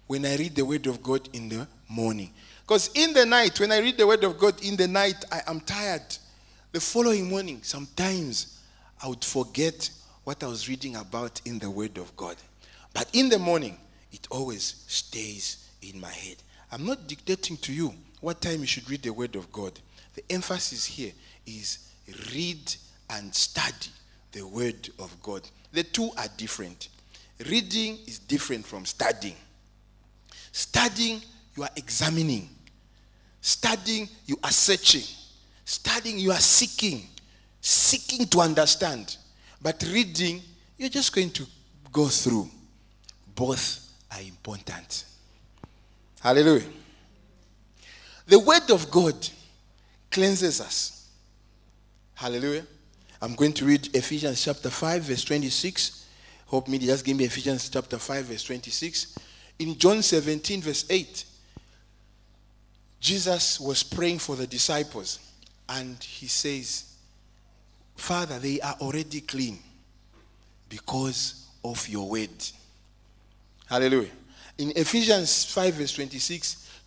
when 0.06 0.26
I 0.26 0.36
read 0.36 0.54
the 0.54 0.62
word 0.62 0.86
of 0.86 1.02
God 1.02 1.26
in 1.32 1.48
the 1.48 1.66
morning. 1.88 2.30
Because 2.60 2.90
in 2.94 3.14
the 3.14 3.24
night, 3.24 3.58
when 3.58 3.72
I 3.72 3.78
read 3.78 3.96
the 3.96 4.06
word 4.06 4.24
of 4.24 4.36
God 4.36 4.62
in 4.62 4.76
the 4.76 4.86
night, 4.86 5.24
I 5.32 5.40
am 5.46 5.60
tired. 5.60 6.02
The 6.72 6.80
following 6.80 7.30
morning, 7.30 7.60
sometimes 7.62 8.60
I 9.02 9.08
would 9.08 9.24
forget 9.24 9.88
what 10.24 10.44
I 10.44 10.48
was 10.48 10.68
reading 10.68 10.96
about 10.96 11.40
in 11.46 11.58
the 11.58 11.70
word 11.70 11.96
of 11.96 12.14
God. 12.14 12.36
But 12.92 13.08
in 13.14 13.30
the 13.30 13.38
morning, 13.38 13.78
it 14.12 14.28
always 14.30 14.84
stays 14.86 15.66
in 15.80 15.98
my 15.98 16.12
head. 16.12 16.36
I'm 16.70 16.84
not 16.84 17.06
dictating 17.06 17.56
to 17.56 17.72
you 17.72 17.94
what 18.20 18.42
time 18.42 18.60
you 18.60 18.66
should 18.66 18.90
read 18.90 19.02
the 19.02 19.14
word 19.14 19.34
of 19.36 19.50
God. 19.50 19.80
The 20.14 20.24
emphasis 20.28 20.84
here 20.84 21.12
is 21.46 21.78
read 22.34 22.74
and 23.08 23.34
study 23.34 23.88
the 24.32 24.46
word 24.46 24.88
of 24.98 25.14
God. 25.22 25.48
The 25.72 25.82
two 25.82 26.10
are 26.16 26.26
different. 26.36 26.88
Reading 27.48 27.98
is 28.06 28.18
different 28.18 28.66
from 28.66 28.84
studying. 28.84 29.36
Studying, 30.50 31.20
you 31.56 31.62
are 31.62 31.70
examining. 31.76 32.48
Studying, 33.40 34.08
you 34.26 34.38
are 34.42 34.50
searching. 34.50 35.04
Studying, 35.64 36.18
you 36.18 36.30
are 36.30 36.40
seeking. 36.40 37.02
Seeking 37.60 38.26
to 38.26 38.40
understand. 38.40 39.16
But 39.60 39.82
reading, 39.92 40.42
you're 40.76 40.88
just 40.88 41.14
going 41.14 41.30
to 41.30 41.46
go 41.92 42.06
through. 42.08 42.48
Both 43.34 43.92
are 44.10 44.20
important. 44.20 45.04
Hallelujah. 46.20 46.66
The 48.26 48.38
word 48.38 48.70
of 48.70 48.90
God 48.90 49.14
cleanses 50.10 50.60
us. 50.60 51.08
Hallelujah. 52.14 52.64
I'm 53.22 53.36
going 53.36 53.52
to 53.52 53.64
read 53.64 53.94
Ephesians 53.94 54.44
chapter 54.44 54.68
5, 54.68 55.02
verse 55.02 55.22
26. 55.22 56.08
Hope 56.46 56.66
me, 56.66 56.76
just 56.78 57.04
give 57.04 57.16
me 57.16 57.24
Ephesians 57.24 57.68
chapter 57.68 57.96
5, 57.96 58.24
verse 58.24 58.42
26. 58.42 59.16
In 59.60 59.78
John 59.78 60.02
17, 60.02 60.60
verse 60.60 60.84
8, 60.90 61.24
Jesus 62.98 63.60
was 63.60 63.84
praying 63.84 64.18
for 64.18 64.34
the 64.34 64.48
disciples 64.48 65.20
and 65.68 66.02
he 66.02 66.26
says, 66.26 66.96
Father, 67.94 68.40
they 68.40 68.60
are 68.60 68.74
already 68.80 69.20
clean 69.20 69.60
because 70.68 71.46
of 71.64 71.88
your 71.88 72.10
word. 72.10 72.30
Hallelujah. 73.66 74.10
In 74.58 74.72
Ephesians 74.74 75.44
5, 75.44 75.74
verse 75.74 75.94
26, 75.94 76.80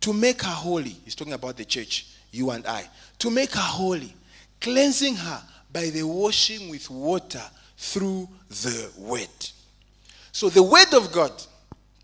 to 0.00 0.14
make 0.14 0.40
her 0.40 0.48
holy, 0.48 0.96
he's 1.04 1.14
talking 1.14 1.34
about 1.34 1.58
the 1.58 1.66
church, 1.66 2.06
you 2.30 2.50
and 2.50 2.66
I, 2.66 2.88
to 3.18 3.30
make 3.30 3.52
her 3.52 3.60
holy, 3.60 4.14
cleansing 4.58 5.16
her 5.16 5.42
by 5.72 5.90
the 5.90 6.02
washing 6.02 6.68
with 6.68 6.90
water 6.90 7.42
through 7.76 8.28
the 8.48 8.90
word. 8.98 9.28
So 10.32 10.48
the 10.48 10.62
word 10.62 10.94
of 10.94 11.12
God 11.12 11.32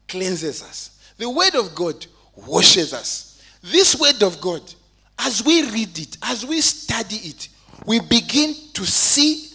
cleanses 0.09 0.63
us, 0.63 0.99
the 1.17 1.29
word 1.29 1.55
of 1.55 1.75
God 1.75 2.07
washes 2.35 2.93
us. 2.93 3.43
This 3.63 3.99
word 3.99 4.23
of 4.23 4.41
God, 4.41 4.63
as 5.19 5.45
we 5.45 5.69
read 5.71 5.99
it, 5.99 6.17
as 6.23 6.47
we 6.47 6.61
study 6.61 7.17
it, 7.17 7.49
we 7.87 8.01
begin 8.01 8.55
to 8.75 8.87
see 8.87 9.49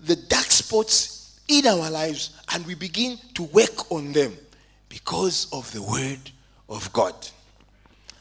the 0.00 0.16
dark 0.16 0.46
spots 0.46 1.40
in 1.48 1.66
our 1.66 1.90
lives 1.90 2.38
and 2.52 2.66
we 2.66 2.74
begin 2.74 3.18
to 3.34 3.44
work 3.44 3.90
on 3.90 4.12
them 4.12 4.36
because 4.88 5.48
of 5.52 5.70
the 5.72 5.82
word 5.82 6.30
of 6.68 6.92
God. 6.92 7.14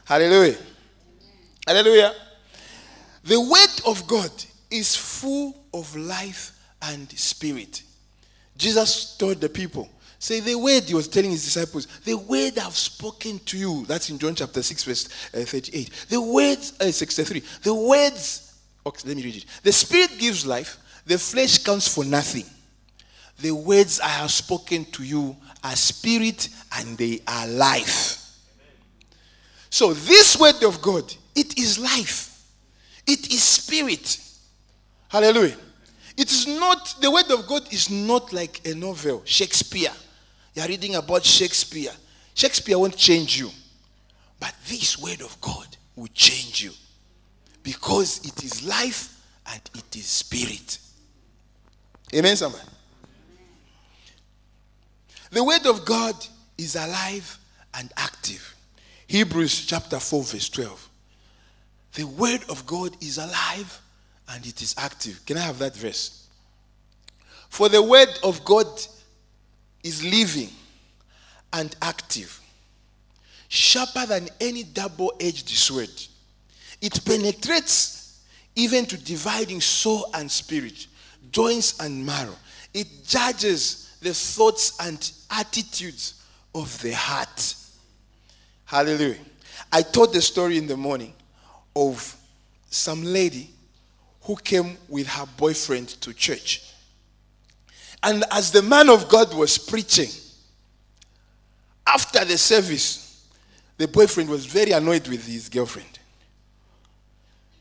Hallelujah. 0.05 0.57
Hallelujah. 1.67 2.13
The 3.23 3.41
word 3.41 3.81
of 3.91 4.07
God 4.07 4.31
is 4.77 4.95
full 4.95 5.55
of 5.73 5.95
life 5.95 6.51
and 6.81 7.09
spirit. 7.11 7.83
Jesus 8.57 9.17
told 9.17 9.41
the 9.41 9.49
people, 9.49 9.89
say 10.19 10.39
the 10.39 10.55
word 10.55 10.83
he 10.83 10.93
was 10.93 11.07
telling 11.07 11.31
his 11.31 11.43
disciples, 11.43 11.87
the 12.05 12.15
word 12.15 12.57
I've 12.57 12.75
spoken 12.75 13.39
to 13.39 13.57
you. 13.57 13.85
That's 13.85 14.09
in 14.09 14.17
John 14.17 14.35
chapter 14.35 14.63
6, 14.63 14.83
verse 14.83 15.05
uh, 15.33 15.45
38. 15.45 15.89
The 16.09 16.21
words, 16.21 16.73
uh, 16.79 16.91
63. 16.91 17.43
The 17.63 17.73
words, 17.73 18.53
okay, 18.85 19.07
let 19.07 19.17
me 19.17 19.23
read 19.23 19.37
it. 19.37 19.45
The 19.63 19.71
spirit 19.71 20.11
gives 20.17 20.45
life, 20.45 20.77
the 21.05 21.17
flesh 21.17 21.57
counts 21.59 21.93
for 21.93 22.05
nothing. 22.05 22.45
The 23.39 23.51
words 23.51 23.99
I 23.99 24.07
have 24.07 24.31
spoken 24.31 24.85
to 24.85 25.03
you 25.03 25.35
are 25.63 25.75
spirit 25.75 26.47
and 26.77 26.97
they 26.97 27.19
are 27.27 27.47
life. 27.47 28.21
So, 29.69 29.93
this 29.93 30.39
word 30.39 30.63
of 30.63 30.81
God, 30.81 31.13
it 31.35 31.59
is 31.59 31.77
life, 31.77 32.41
it 33.05 33.33
is 33.33 33.43
spirit. 33.43 34.19
Hallelujah. 35.15 35.55
It 36.17 36.29
is 36.29 36.45
not, 36.45 36.97
the 36.99 37.09
word 37.09 37.31
of 37.31 37.47
God 37.47 37.71
is 37.71 37.89
not 37.89 38.33
like 38.33 38.59
a 38.67 38.75
novel, 38.75 39.21
Shakespeare. 39.23 39.93
You're 40.53 40.67
reading 40.67 40.95
about 40.95 41.23
Shakespeare. 41.23 41.93
Shakespeare 42.33 42.77
won't 42.77 42.97
change 42.97 43.39
you. 43.39 43.49
But 44.41 44.53
this 44.67 44.99
word 44.99 45.21
of 45.21 45.39
God 45.39 45.67
will 45.95 46.09
change 46.13 46.65
you. 46.65 46.71
Because 47.63 48.25
it 48.27 48.43
is 48.43 48.67
life 48.67 49.25
and 49.53 49.61
it 49.73 49.95
is 49.95 50.05
spirit. 50.05 50.79
Amen, 52.13 52.35
somebody? 52.35 52.65
The 55.31 55.45
word 55.45 55.65
of 55.65 55.85
God 55.85 56.13
is 56.57 56.75
alive 56.75 57.39
and 57.73 57.89
active. 57.95 58.53
Hebrews 59.07 59.65
chapter 59.65 59.97
4, 59.97 60.23
verse 60.23 60.49
12. 60.49 60.89
The 61.93 62.03
word 62.03 62.41
of 62.49 62.65
God 62.65 62.97
is 63.01 63.17
alive 63.17 63.79
and 64.29 64.45
it 64.45 64.61
is 64.61 64.75
active. 64.77 65.25
Can 65.25 65.37
I 65.37 65.41
have 65.41 65.59
that 65.59 65.75
verse? 65.75 66.27
For 67.49 67.69
the 67.69 67.81
word 67.81 68.09
of 68.23 68.43
God 68.43 68.67
is 69.83 70.03
living 70.03 70.49
and 71.53 71.75
active, 71.81 72.39
sharper 73.47 74.05
than 74.05 74.27
any 74.41 74.63
double 74.63 75.13
edged 75.19 75.49
sword. 75.49 75.89
It 76.81 77.03
penetrates 77.05 78.19
even 78.55 78.85
to 78.87 78.97
dividing 78.97 79.61
soul 79.61 80.09
and 80.13 80.29
spirit, 80.29 80.87
joints 81.31 81.79
and 81.79 82.05
marrow. 82.05 82.35
It 82.73 82.87
judges 83.05 83.95
the 84.01 84.13
thoughts 84.13 84.77
and 84.79 85.11
attitudes 85.31 86.23
of 86.53 86.81
the 86.81 86.93
heart. 86.93 87.55
Hallelujah. 88.65 89.17
I 89.71 89.81
told 89.81 90.13
the 90.13 90.21
story 90.21 90.57
in 90.57 90.67
the 90.67 90.77
morning 90.77 91.13
of 91.75 92.15
some 92.69 93.03
lady 93.03 93.49
who 94.25 94.35
came 94.35 94.77
with 94.89 95.07
her 95.07 95.25
boyfriend 95.37 95.89
to 96.01 96.13
church. 96.13 96.73
And 98.03 98.23
as 98.31 98.51
the 98.51 98.61
man 98.61 98.89
of 98.89 99.07
God 99.07 99.33
was 99.33 99.57
preaching, 99.57 100.09
after 101.87 102.25
the 102.25 102.37
service, 102.37 103.27
the 103.77 103.87
boyfriend 103.87 104.29
was 104.29 104.45
very 104.45 104.71
annoyed 104.71 105.07
with 105.07 105.25
his 105.27 105.49
girlfriend. 105.49 105.99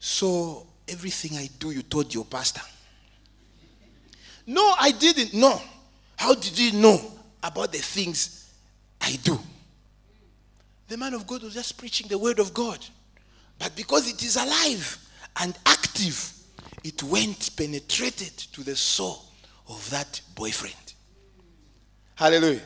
So, 0.00 0.66
everything 0.88 1.36
I 1.38 1.48
do, 1.58 1.70
you 1.70 1.82
told 1.82 2.12
your 2.12 2.24
pastor. 2.24 2.60
No, 4.46 4.74
I 4.78 4.90
didn't. 4.90 5.34
No. 5.34 5.60
How 6.16 6.34
did 6.34 6.58
you 6.58 6.72
know 6.72 7.00
about 7.42 7.72
the 7.72 7.78
things 7.78 8.52
I 9.00 9.18
do? 9.22 9.38
The 10.88 10.96
man 10.96 11.14
of 11.14 11.26
God 11.26 11.42
was 11.42 11.54
just 11.54 11.76
preaching 11.78 12.08
the 12.08 12.18
word 12.18 12.38
of 12.38 12.52
God. 12.52 12.84
But 13.58 13.74
because 13.76 14.08
it 14.08 14.22
is 14.22 14.36
alive 14.36 14.98
and 15.40 15.56
active, 15.64 16.33
it 16.84 17.02
went 17.02 17.56
penetrated 17.56 18.36
to 18.52 18.62
the 18.62 18.76
soul 18.76 19.24
of 19.68 19.88
that 19.90 20.20
boyfriend. 20.34 20.94
Hallelujah. 22.14 22.60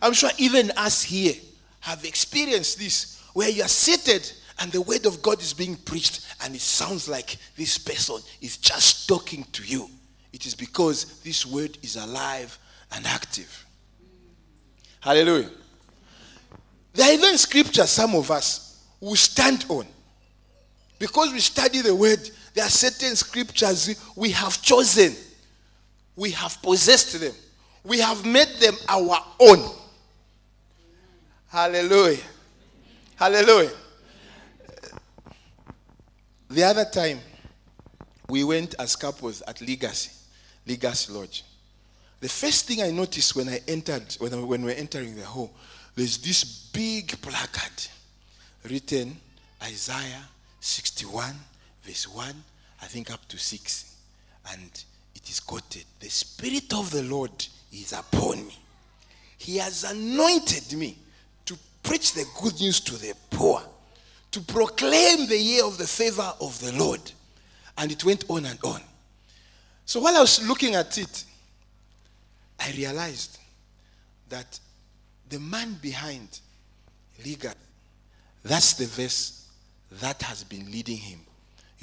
I'm 0.00 0.12
sure 0.12 0.30
even 0.38 0.70
us 0.76 1.02
here 1.02 1.34
have 1.80 2.04
experienced 2.04 2.78
this 2.78 3.20
where 3.34 3.50
you 3.50 3.62
are 3.62 3.68
seated 3.68 4.32
and 4.60 4.70
the 4.70 4.80
word 4.80 5.04
of 5.06 5.20
God 5.20 5.42
is 5.42 5.52
being 5.52 5.76
preached 5.76 6.24
and 6.42 6.54
it 6.54 6.60
sounds 6.60 7.08
like 7.08 7.36
this 7.56 7.76
person 7.76 8.16
is 8.40 8.56
just 8.56 9.08
talking 9.08 9.44
to 9.52 9.64
you. 9.64 9.90
It 10.32 10.46
is 10.46 10.54
because 10.54 11.20
this 11.22 11.44
word 11.44 11.76
is 11.82 11.96
alive 11.96 12.56
and 12.92 13.04
active. 13.06 13.66
Hallelujah. 15.00 15.50
There 16.94 17.10
are 17.10 17.12
even 17.12 17.36
scriptures 17.36 17.90
some 17.90 18.14
of 18.14 18.30
us 18.30 18.84
will 19.00 19.16
stand 19.16 19.66
on. 19.68 19.86
Because 20.98 21.32
we 21.32 21.40
study 21.40 21.80
the 21.80 21.94
word, 21.94 22.30
there 22.54 22.64
are 22.64 22.70
certain 22.70 23.16
scriptures 23.16 24.12
we 24.16 24.30
have 24.30 24.62
chosen, 24.62 25.14
we 26.16 26.30
have 26.30 26.60
possessed 26.62 27.20
them, 27.20 27.34
we 27.82 27.98
have 28.00 28.24
made 28.24 28.48
them 28.60 28.74
our 28.88 29.18
own. 29.40 29.70
Hallelujah. 31.48 32.22
Hallelujah. 33.16 33.70
The 36.50 36.62
other 36.62 36.84
time, 36.84 37.18
we 38.28 38.44
went 38.44 38.74
as 38.78 38.96
couples 38.96 39.42
at 39.42 39.60
Legacy, 39.60 40.10
Legacy 40.66 41.12
Lodge. 41.12 41.44
The 42.20 42.28
first 42.28 42.66
thing 42.66 42.82
I 42.82 42.90
noticed 42.90 43.36
when 43.36 43.48
I 43.48 43.60
entered, 43.68 44.16
when, 44.18 44.32
I, 44.32 44.36
when 44.38 44.62
we 44.62 44.72
were 44.72 44.78
entering 44.78 45.14
the 45.14 45.24
hall, 45.24 45.52
there's 45.94 46.18
this 46.18 46.44
big 46.44 47.20
placard 47.20 47.88
written 48.64 49.16
Isaiah 49.62 50.22
61, 50.60 51.34
verse 51.84 52.08
1 52.08 52.34
I 52.82 52.86
think 52.86 53.10
up 53.10 53.26
to 53.28 53.38
6. 53.38 53.96
And 54.52 54.84
it 55.14 55.30
is 55.30 55.40
quoted 55.40 55.84
The 56.00 56.10
Spirit 56.10 56.72
of 56.74 56.90
the 56.90 57.02
Lord 57.02 57.46
is 57.72 57.92
upon 57.92 58.46
me. 58.46 58.58
He 59.38 59.56
has 59.56 59.84
anointed 59.84 60.76
me 60.78 60.98
to 61.46 61.56
preach 61.82 62.12
the 62.12 62.26
good 62.42 62.60
news 62.60 62.80
to 62.80 62.94
the 62.96 63.14
poor, 63.30 63.62
to 64.32 64.40
proclaim 64.40 65.26
the 65.26 65.38
year 65.38 65.64
of 65.64 65.78
the 65.78 65.86
favor 65.86 66.32
of 66.40 66.58
the 66.60 66.72
Lord. 66.72 67.00
And 67.78 67.90
it 67.90 68.04
went 68.04 68.24
on 68.28 68.44
and 68.44 68.58
on. 68.64 68.80
So 69.86 70.00
while 70.00 70.16
I 70.16 70.20
was 70.20 70.46
looking 70.46 70.74
at 70.74 70.96
it, 70.98 71.24
I 72.60 72.70
realized 72.72 73.38
that 74.28 74.58
the 75.28 75.40
man 75.40 75.78
behind 75.82 76.40
Liga, 77.24 77.54
that's 78.44 78.74
the 78.74 78.86
verse 78.86 79.46
that 79.90 80.22
has 80.22 80.44
been 80.44 80.70
leading 80.70 80.96
him. 80.96 81.20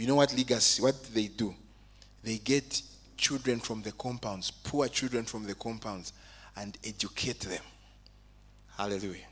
You 0.02 0.08
know 0.08 0.16
what 0.16 0.36
legacy, 0.36 0.82
what 0.82 0.96
they 1.14 1.28
do? 1.28 1.54
They 2.24 2.40
get 2.40 2.82
children 3.18 3.60
from 3.60 3.84
the 3.84 3.92
compounds, 3.92 4.50
poor 4.50 4.88
children 4.88 5.26
from 5.26 5.46
the 5.46 5.54
compounds, 5.54 6.14
and 6.58 6.76
educate 6.84 7.42
them. 7.42 7.62
Hallelujah. 8.76 9.28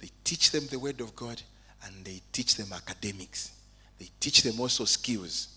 They 0.00 0.10
teach 0.24 0.50
them 0.50 0.66
the 0.72 0.78
word 0.80 1.00
of 1.00 1.14
God 1.14 1.40
and 1.84 2.04
they 2.04 2.20
teach 2.32 2.56
them 2.56 2.72
academics. 2.72 3.52
They 4.00 4.08
teach 4.18 4.42
them 4.42 4.58
also 4.58 4.86
skills. 4.86 5.56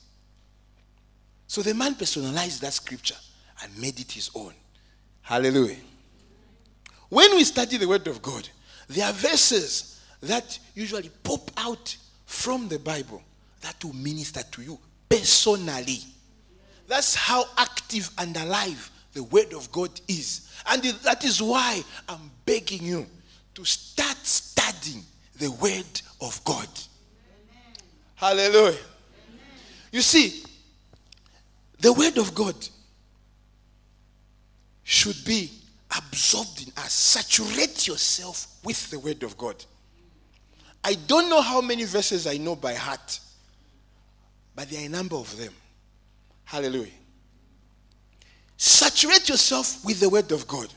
So 1.47 1.63
the 1.63 1.74
man 1.74 1.95
personalized 1.95 2.62
that 2.62 2.74
scripture 2.74 3.17
and 3.63 3.76
made 3.80 4.00
it 4.00 4.12
his 4.12 4.30
own. 4.36 4.54
Hallelujah. 5.24 5.78
When 7.10 7.36
we 7.36 7.45
study 7.45 7.78
the 7.78 7.88
word 7.88 8.06
of 8.06 8.21
God, 8.21 8.47
there 8.88 9.08
are 9.08 9.13
verses 9.13 10.00
that 10.21 10.60
usually 10.76 11.10
pop 11.24 11.50
out 11.58 11.97
from 12.28 12.67
the 12.67 12.78
Bible 12.78 13.24
that 13.62 13.84
will 13.84 13.93
minister 13.93 14.41
to 14.43 14.62
you 14.62 14.80
personally. 15.10 16.00
That's 16.88 17.15
how 17.15 17.45
active 17.58 18.10
and 18.17 18.36
alive 18.38 18.91
the 19.13 19.24
word 19.24 19.54
of 19.54 19.71
God 19.71 19.91
is. 20.08 20.50
And 20.69 20.84
that 20.84 21.24
is 21.24 21.41
why 21.41 21.84
I'm 22.08 22.32
begging 22.45 22.84
you 22.84 23.06
to 23.56 23.65
start 23.65 24.17
studying 24.24 25.04
the 25.38 25.52
word 25.52 26.02
of 26.21 26.41
God. 26.43 26.67
Amen. 26.67 27.74
Hallelujah. 28.15 28.67
Amen. 28.67 28.78
You 29.91 30.02
see, 30.02 30.43
the 31.80 31.91
word 31.93 32.17
of 32.17 32.34
God 32.36 32.56
should 34.84 35.24
be 35.26 35.50
absorbed 35.95 36.62
in 36.62 36.74
us. 36.78 36.93
Saturate 36.93 37.88
yourself 37.88 38.47
with 38.63 38.89
the 38.91 39.00
word 39.00 39.24
of 39.24 39.38
God. 39.38 39.63
I 40.84 40.95
don't 41.08 41.30
know 41.30 41.41
how 41.41 41.62
many 41.62 41.86
verses 41.86 42.28
I 42.28 42.38
know 42.38 42.56
by 42.56 42.74
heart, 42.74 43.19
but 44.56 44.70
there 44.70 44.82
are 44.82 44.86
a 44.86 44.90
number 44.90 45.16
of 45.16 45.36
them. 45.38 45.54
Hallelujah. 46.44 46.92
Saturate 48.58 49.30
yourself 49.30 49.84
with 49.86 50.00
the 50.00 50.10
word 50.10 50.32
of 50.32 50.48
God. 50.48 50.68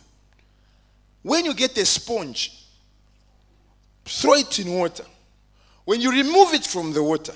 When 1.23 1.45
you 1.45 1.55
get 1.55 1.77
a 1.79 1.85
sponge, 1.85 2.65
throw 4.05 4.35
it 4.35 4.59
in 4.59 4.73
water. 4.73 5.05
When 5.85 6.01
you 6.01 6.11
remove 6.11 6.55
it 6.55 6.65
from 6.65 6.93
the 6.93 7.03
water, 7.03 7.35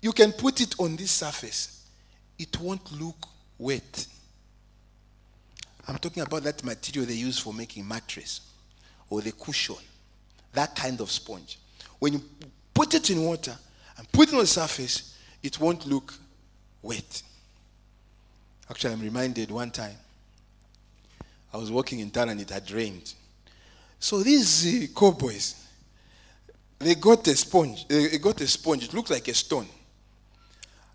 you 0.00 0.12
can 0.12 0.32
put 0.32 0.60
it 0.60 0.74
on 0.78 0.96
this 0.96 1.10
surface. 1.10 1.86
It 2.38 2.58
won't 2.60 2.92
look 2.92 3.26
wet. 3.58 4.06
I'm 5.88 5.98
talking 5.98 6.22
about 6.22 6.42
that 6.44 6.62
material 6.62 7.08
they 7.08 7.14
use 7.14 7.38
for 7.38 7.52
making 7.52 7.88
mattress 7.88 8.42
or 9.10 9.22
the 9.22 9.32
cushion, 9.32 9.76
that 10.52 10.76
kind 10.76 11.00
of 11.00 11.10
sponge. 11.10 11.58
When 11.98 12.12
you 12.12 12.22
put 12.74 12.94
it 12.94 13.10
in 13.10 13.24
water 13.24 13.56
and 13.96 14.12
put 14.12 14.28
it 14.28 14.34
on 14.34 14.40
the 14.40 14.46
surface, 14.46 15.17
it 15.42 15.60
won't 15.60 15.86
look 15.86 16.14
wet. 16.82 17.22
Actually, 18.70 18.94
I'm 18.94 19.00
reminded 19.00 19.50
one 19.50 19.70
time 19.70 19.96
I 21.52 21.56
was 21.56 21.70
walking 21.70 22.00
in 22.00 22.10
town 22.10 22.28
and 22.28 22.40
it 22.40 22.50
had 22.50 22.70
rained. 22.70 23.14
So 23.98 24.22
these 24.22 24.66
uh, 24.66 24.86
cowboys, 24.98 25.66
they 26.78 26.94
got 26.94 27.26
a 27.26 27.34
sponge. 27.34 27.88
They 27.88 28.18
got 28.18 28.40
a 28.40 28.46
sponge. 28.46 28.84
It 28.84 28.94
looked 28.94 29.10
like 29.10 29.26
a 29.28 29.34
stone, 29.34 29.66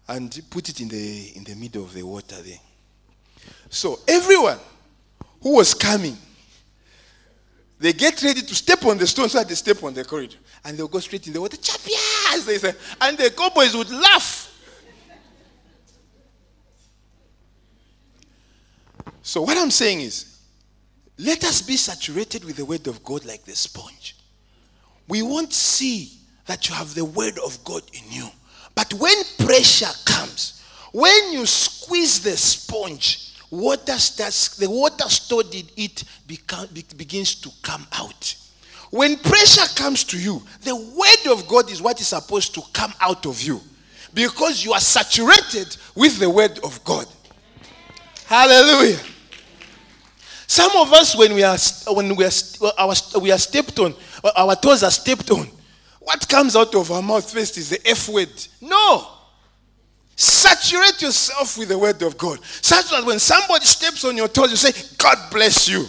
and 0.07 0.41
put 0.49 0.69
it 0.69 0.79
in 0.79 0.87
the 0.87 1.33
in 1.35 1.43
the 1.43 1.55
middle 1.55 1.83
of 1.83 1.93
the 1.93 2.03
water 2.03 2.41
there. 2.41 2.59
So 3.69 3.99
everyone 4.07 4.59
who 5.41 5.55
was 5.55 5.73
coming, 5.73 6.17
they 7.79 7.91
get 7.91 8.21
ready 8.23 8.41
to 8.41 8.55
step 8.55 8.85
on 8.85 8.97
the 8.97 9.07
stone 9.07 9.27
so 9.27 9.43
they 9.43 9.55
step 9.55 9.83
on 9.83 9.93
the 9.93 10.05
corridor, 10.05 10.37
and 10.63 10.77
they'll 10.77 10.87
go 10.87 10.99
straight 10.99 11.27
in 11.27 11.33
the 11.33 11.41
water. 11.41 11.57
Chapias, 12.33 12.45
they 12.45 12.57
say, 12.57 12.73
and 13.01 13.17
the 13.17 13.29
cowboys 13.31 13.75
would 13.75 13.89
laugh. 13.91 14.49
So 19.21 19.41
what 19.41 19.57
I'm 19.57 19.71
saying 19.71 20.01
is, 20.01 20.39
let 21.17 21.43
us 21.43 21.61
be 21.61 21.77
saturated 21.77 22.43
with 22.43 22.57
the 22.57 22.65
word 22.65 22.87
of 22.87 23.03
God 23.03 23.23
like 23.25 23.43
the 23.45 23.55
sponge. 23.55 24.17
We 25.07 25.21
won't 25.21 25.53
see 25.53 26.11
that 26.45 26.67
you 26.67 26.75
have 26.75 26.93
the 26.93 27.05
word 27.05 27.37
of 27.39 27.63
God 27.63 27.83
in 27.93 28.11
you. 28.11 28.27
But 28.75 28.93
when 28.95 29.15
pressure 29.37 29.93
comes, 30.05 30.61
when 30.91 31.31
you 31.31 31.45
squeeze 31.45 32.21
the 32.21 32.35
sponge, 32.35 33.35
water 33.49 33.93
starts, 33.93 34.57
the 34.57 34.69
water 34.69 35.07
stored 35.07 35.53
in 35.53 35.67
it 35.77 36.03
begins 36.97 37.35
to 37.35 37.49
come 37.61 37.85
out. 37.93 38.35
When 38.93 39.17
pressure 39.17 39.65
comes 39.73 40.03
to 40.03 40.19
you, 40.19 40.43
the 40.61 40.75
word 40.75 41.33
of 41.33 41.47
God 41.47 41.71
is 41.71 41.81
what 41.81 41.99
is 41.99 42.09
supposed 42.09 42.53
to 42.53 42.61
come 42.73 42.93
out 43.01 43.25
of 43.25 43.41
you 43.41 43.59
because 44.13 44.63
you 44.63 44.71
are 44.71 44.79
saturated 44.79 45.75
with 45.95 46.19
the 46.19 46.29
word 46.29 46.59
of 46.63 46.83
God. 46.83 47.07
Hallelujah. 48.27 48.99
Some 50.45 50.69
of 50.75 50.93
us, 50.93 51.17
when 51.17 51.33
we 51.33 51.41
are 51.41 51.57
when 51.87 52.15
we 52.15 52.23
are 52.23 52.31
our, 52.77 52.93
we 53.19 53.31
are 53.31 53.39
stepped 53.39 53.79
on, 53.79 53.95
our 54.37 54.55
toes 54.55 54.83
are 54.83 54.91
stepped 54.91 55.31
on. 55.31 55.47
What 55.99 56.29
comes 56.29 56.55
out 56.55 56.75
of 56.75 56.91
our 56.91 57.01
mouth 57.01 57.27
first 57.33 57.57
is 57.57 57.71
the 57.71 57.89
F 57.89 58.09
word. 58.09 58.29
No. 58.61 59.07
Saturate 60.15 61.01
yourself 61.01 61.57
with 61.57 61.69
the 61.69 61.79
word 61.79 61.99
of 62.03 62.15
God. 62.15 62.43
Such 62.43 62.91
that 62.91 63.03
when 63.03 63.17
somebody 63.17 63.65
steps 63.65 64.05
on 64.05 64.15
your 64.15 64.27
toes, 64.27 64.51
you 64.51 64.55
say, 64.55 64.95
God 64.99 65.17
bless 65.31 65.67
you. 65.67 65.83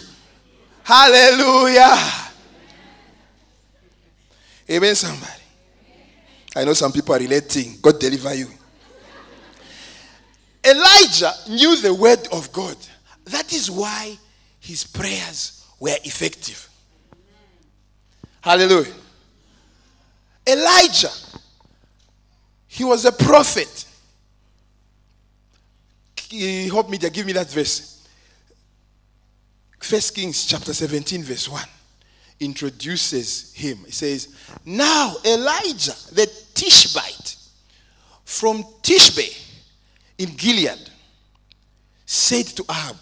Hallelujah. 0.83 2.24
Amen, 4.69 4.95
somebody. 4.95 5.31
I 6.55 6.63
know 6.63 6.73
some 6.73 6.91
people 6.91 7.13
are 7.13 7.19
relating. 7.19 7.77
God 7.81 7.99
deliver 7.99 8.33
you. 8.33 8.47
Elijah 10.63 11.31
knew 11.49 11.75
the 11.81 11.93
word 11.93 12.27
of 12.31 12.51
God. 12.51 12.75
That 13.25 13.53
is 13.53 13.69
why 13.69 14.17
his 14.59 14.83
prayers 14.83 15.65
were 15.79 15.95
effective. 16.03 16.67
Hallelujah. 18.41 18.93
Elijah, 20.47 21.11
he 22.67 22.83
was 22.83 23.05
a 23.05 23.11
prophet. 23.11 23.85
Help 26.69 26.87
me 26.87 26.91
media, 26.93 27.09
give 27.09 27.25
me 27.25 27.33
that 27.33 27.49
verse. 27.49 28.07
First 29.79 30.15
Kings 30.15 30.45
chapter 30.45 30.73
17, 30.73 31.23
verse 31.23 31.47
1 31.47 31.61
introduces 32.39 33.53
him. 33.53 33.77
He 33.85 33.91
says, 33.91 34.35
Now 34.65 35.15
Elijah, 35.25 35.95
the 36.13 36.29
Tishbite 36.53 37.35
from 38.23 38.63
Tishbe 38.81 39.41
in 40.17 40.29
Gilead, 40.35 40.89
said 42.05 42.45
to 42.47 42.63
Ahab, 42.69 42.97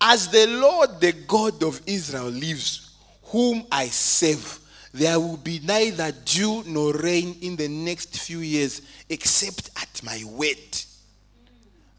as 0.00 0.28
the 0.28 0.46
Lord, 0.48 1.00
the 1.00 1.12
God 1.12 1.62
of 1.62 1.80
Israel, 1.86 2.28
lives, 2.28 2.96
whom 3.24 3.64
I 3.70 3.86
serve, 3.86 4.58
there 4.92 5.18
will 5.18 5.36
be 5.36 5.60
neither 5.62 6.12
dew 6.24 6.64
nor 6.66 6.92
rain 6.92 7.36
in 7.40 7.56
the 7.56 7.68
next 7.68 8.18
few 8.18 8.40
years 8.40 8.82
except 9.08 9.70
at 9.80 10.02
my 10.02 10.22
word. 10.24 10.58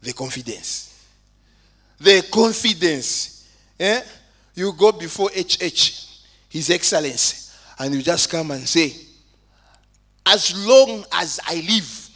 The 0.02 0.12
confidence. 0.12 1.06
The 1.98 2.28
confidence. 2.30 3.48
Eh? 3.80 4.02
You 4.54 4.72
go 4.72 4.92
before 4.92 5.30
HH, 5.30 6.22
His 6.48 6.70
Excellency, 6.70 7.52
and 7.78 7.94
you 7.94 8.02
just 8.02 8.30
come 8.30 8.52
and 8.52 8.66
say, 8.68 8.92
As 10.24 10.54
long 10.66 11.04
as 11.12 11.40
I 11.46 11.56
live, 11.56 12.10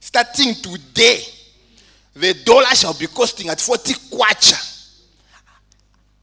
starting 0.00 0.54
today, 0.54 1.20
the 2.14 2.34
dollar 2.44 2.74
shall 2.74 2.94
be 2.94 3.06
costing 3.06 3.48
at 3.48 3.60
40 3.60 3.92
kwacha 4.10 4.76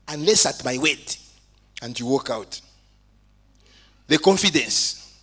unless 0.08 0.46
at 0.46 0.64
my 0.66 0.78
weight. 0.78 1.18
And 1.82 2.00
you 2.00 2.08
walk 2.08 2.30
out. 2.30 2.60
The 4.08 4.18
confidence. 4.18 5.22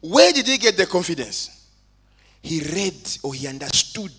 Where 0.00 0.32
did 0.32 0.46
he 0.46 0.58
get 0.58 0.76
the 0.76 0.86
confidence? 0.86 1.66
He 2.40 2.60
read 2.60 3.18
or 3.22 3.34
he 3.34 3.48
understood 3.48 4.12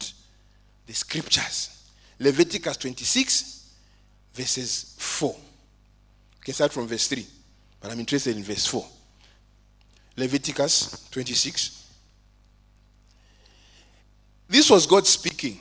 the 0.86 0.94
scriptures. 0.94 1.90
Leviticus 2.20 2.78
26, 2.78 3.59
verses 4.34 4.96
4. 4.98 5.32
You 5.32 5.36
can 6.44 6.54
start 6.54 6.72
from 6.72 6.88
verse 6.88 7.08
3, 7.08 7.26
but 7.82 7.92
I'm 7.92 8.00
interested 8.00 8.36
in 8.36 8.44
verse 8.44 8.66
4. 8.68 8.86
Leviticus 10.18 11.10
26. 11.12 11.80
This 14.50 14.70
was 14.70 14.86
God 14.86 15.06
speaking. 15.06 15.60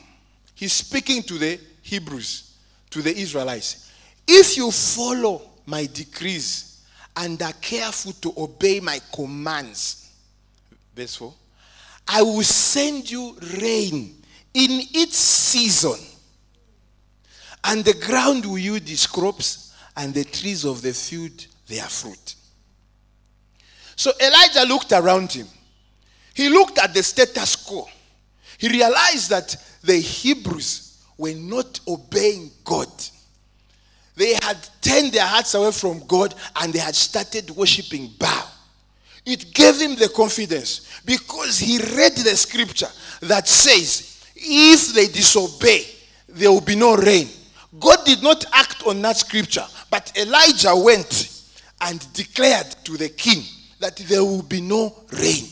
He's 0.55 0.73
speaking 0.73 1.21
to 1.23 1.35
the 1.35 1.59
Hebrews, 1.81 2.57
to 2.89 3.01
the 3.01 3.15
Israelites. 3.15 3.91
If 4.27 4.57
you 4.57 4.71
follow 4.71 5.41
my 5.65 5.85
decrees 5.85 6.81
and 7.15 7.41
are 7.41 7.53
careful 7.53 8.11
to 8.13 8.33
obey 8.35 8.79
my 8.79 8.99
commands, 9.13 10.11
verse 10.95 11.15
4, 11.15 11.33
I 12.07 12.21
will 12.23 12.43
send 12.43 13.09
you 13.09 13.37
rain 13.61 14.15
in 14.53 14.81
its 14.93 15.17
season, 15.17 15.99
and 17.63 17.83
the 17.83 17.93
ground 17.93 18.45
will 18.45 18.57
yield 18.57 18.89
its 18.89 19.07
crops, 19.07 19.73
and 19.95 20.13
the 20.13 20.23
trees 20.23 20.65
of 20.65 20.81
the 20.81 20.93
field 20.93 21.45
their 21.67 21.83
fruit. 21.83 22.35
So 23.95 24.11
Elijah 24.21 24.65
looked 24.65 24.93
around 24.93 25.31
him. 25.33 25.47
He 26.33 26.47
looked 26.47 26.79
at 26.79 26.93
the 26.93 27.03
status 27.03 27.57
quo. 27.57 27.87
He 28.57 28.69
realized 28.69 29.29
that 29.29 29.55
the 29.83 29.97
Hebrews 29.97 31.03
were 31.17 31.33
not 31.33 31.81
obeying 31.85 32.49
God. 32.63 32.87
They 34.15 34.33
had 34.41 34.57
turned 34.81 35.11
their 35.11 35.25
hearts 35.25 35.53
away 35.53 35.71
from 35.71 36.05
God 36.07 36.33
and 36.61 36.71
they 36.71 36.79
had 36.79 36.95
started 36.95 37.49
worshiping 37.51 38.11
Baal. 38.17 38.49
It 39.25 39.53
gave 39.53 39.79
him 39.79 39.95
the 39.95 40.09
confidence 40.09 41.01
because 41.05 41.59
he 41.59 41.77
read 41.77 42.13
the 42.13 42.35
scripture 42.35 42.89
that 43.21 43.47
says, 43.47 44.25
if 44.35 44.93
they 44.93 45.07
disobey, 45.07 45.85
there 46.27 46.51
will 46.51 46.61
be 46.61 46.75
no 46.75 46.95
rain. 46.95 47.27
God 47.77 47.97
did 48.05 48.23
not 48.23 48.45
act 48.53 48.83
on 48.87 49.01
that 49.03 49.17
scripture, 49.17 49.65
but 49.91 50.11
Elijah 50.17 50.75
went 50.75 51.43
and 51.81 52.13
declared 52.13 52.67
to 52.85 52.97
the 52.97 53.09
king 53.09 53.43
that 53.79 53.97
there 53.97 54.23
will 54.23 54.41
be 54.41 54.59
no 54.59 54.95
rain 55.13 55.45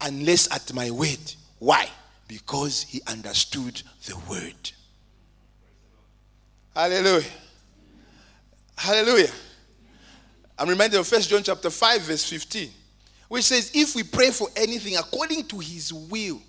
unless 0.00 0.50
at 0.54 0.72
my 0.72 0.90
word. 0.90 1.18
Why? 1.58 1.88
Because 2.28 2.82
he 2.82 3.00
understood 3.06 3.82
the 4.06 4.16
word. 4.30 4.70
Hallelujah. 6.74 7.24
Hallelujah. 8.76 9.30
I'm 10.56 10.68
reminded 10.68 11.00
of 11.00 11.08
First 11.08 11.28
John 11.28 11.42
chapter 11.42 11.70
5, 11.70 12.02
verse 12.02 12.28
15, 12.28 12.70
which 13.28 13.44
says, 13.44 13.72
If 13.74 13.96
we 13.96 14.04
pray 14.04 14.30
for 14.30 14.48
anything 14.56 14.96
according 14.96 15.46
to 15.46 15.58
his 15.58 15.92
will, 15.92 16.40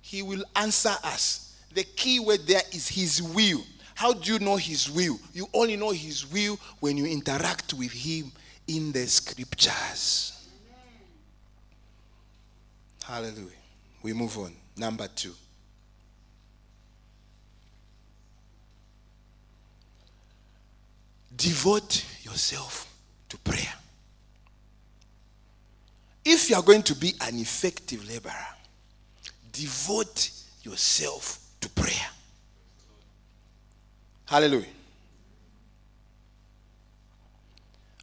he 0.00 0.22
will 0.22 0.44
answer 0.56 0.94
us. 1.04 1.56
The 1.72 1.84
key 1.84 2.20
word 2.20 2.40
there 2.46 2.62
is 2.72 2.88
his 2.88 3.22
will. 3.22 3.62
How 3.96 4.12
do 4.12 4.34
you 4.34 4.38
know 4.38 4.56
his 4.56 4.90
will? 4.90 5.18
You 5.32 5.48
only 5.54 5.74
know 5.74 5.90
his 5.90 6.30
will 6.30 6.58
when 6.80 6.98
you 6.98 7.06
interact 7.06 7.72
with 7.72 7.90
him 7.92 8.30
in 8.68 8.92
the 8.92 9.06
scriptures. 9.06 10.46
Hallelujah. 13.02 13.56
We 14.02 14.12
move 14.12 14.36
on. 14.36 14.52
Number 14.76 15.08
two. 15.08 15.32
Devote 21.34 22.04
yourself 22.22 22.92
to 23.30 23.38
prayer. 23.38 23.72
If 26.22 26.50
you 26.50 26.56
are 26.56 26.62
going 26.62 26.82
to 26.82 26.94
be 26.94 27.14
an 27.22 27.38
effective 27.38 28.06
laborer, 28.06 28.46
devote 29.52 30.30
yourself 30.62 31.38
to 31.62 31.70
prayer. 31.70 32.10
Hallelujah. 34.26 34.66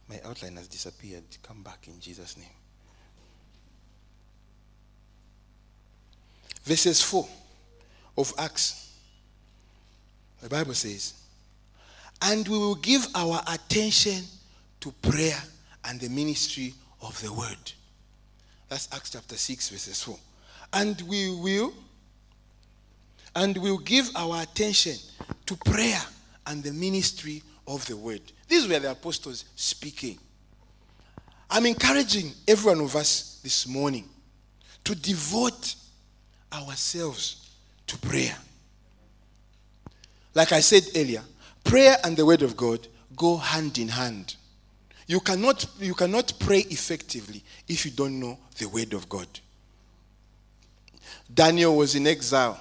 My 0.08 0.20
outline 0.24 0.56
has 0.56 0.68
disappeared. 0.68 1.24
Come 1.42 1.62
back 1.62 1.86
in 1.86 2.00
Jesus' 2.00 2.36
name. 2.36 2.48
Verses 6.62 7.02
4 7.02 7.28
of 8.16 8.32
Acts. 8.38 8.92
The 10.40 10.48
Bible 10.48 10.74
says, 10.74 11.14
and 12.22 12.46
we 12.48 12.56
will 12.56 12.74
give 12.76 13.06
our 13.14 13.42
attention 13.52 14.24
to 14.80 14.92
prayer 15.02 15.38
and 15.84 16.00
the 16.00 16.08
ministry 16.08 16.72
of 17.02 17.20
the 17.22 17.32
word. 17.32 17.72
That's 18.68 18.88
Acts 18.92 19.10
chapter 19.10 19.36
6, 19.36 19.68
verses 19.70 20.02
4. 20.02 20.18
And 20.72 21.00
we 21.02 21.34
will, 21.34 21.72
and 23.36 23.56
we'll 23.58 23.78
give 23.78 24.10
our 24.16 24.42
attention 24.42 24.96
to 25.46 25.56
prayer 25.56 26.00
and 26.46 26.62
the 26.62 26.72
ministry 26.72 27.42
of 27.66 27.86
the 27.86 27.96
word. 27.96 28.20
These 28.48 28.68
were 28.68 28.78
the 28.78 28.90
apostles 28.90 29.44
speaking. 29.56 30.18
I'm 31.50 31.66
encouraging 31.66 32.32
every 32.46 32.72
one 32.74 32.80
of 32.80 32.96
us 32.96 33.40
this 33.42 33.66
morning 33.66 34.08
to 34.84 34.94
devote 34.94 35.74
ourselves 36.52 37.50
to 37.86 37.98
prayer. 37.98 38.36
Like 40.34 40.52
I 40.52 40.60
said 40.60 40.82
earlier, 40.96 41.22
prayer 41.62 41.96
and 42.04 42.16
the 42.16 42.26
word 42.26 42.42
of 42.42 42.56
God 42.56 42.86
go 43.16 43.36
hand 43.36 43.78
in 43.78 43.88
hand. 43.88 44.36
You 45.06 45.20
cannot, 45.20 45.66
you 45.78 45.94
cannot 45.94 46.32
pray 46.38 46.60
effectively 46.60 47.42
if 47.68 47.84
you 47.84 47.90
don't 47.90 48.18
know 48.18 48.38
the 48.58 48.66
word 48.66 48.94
of 48.94 49.08
God. 49.08 49.28
Daniel 51.32 51.76
was 51.76 51.94
in 51.94 52.06
exile. 52.06 52.60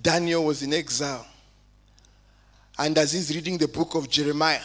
Daniel 0.00 0.44
was 0.44 0.62
in 0.62 0.72
exile. 0.72 1.26
And 2.78 2.96
as 2.96 3.12
he's 3.12 3.34
reading 3.34 3.58
the 3.58 3.68
book 3.68 3.94
of 3.94 4.08
Jeremiah, 4.08 4.62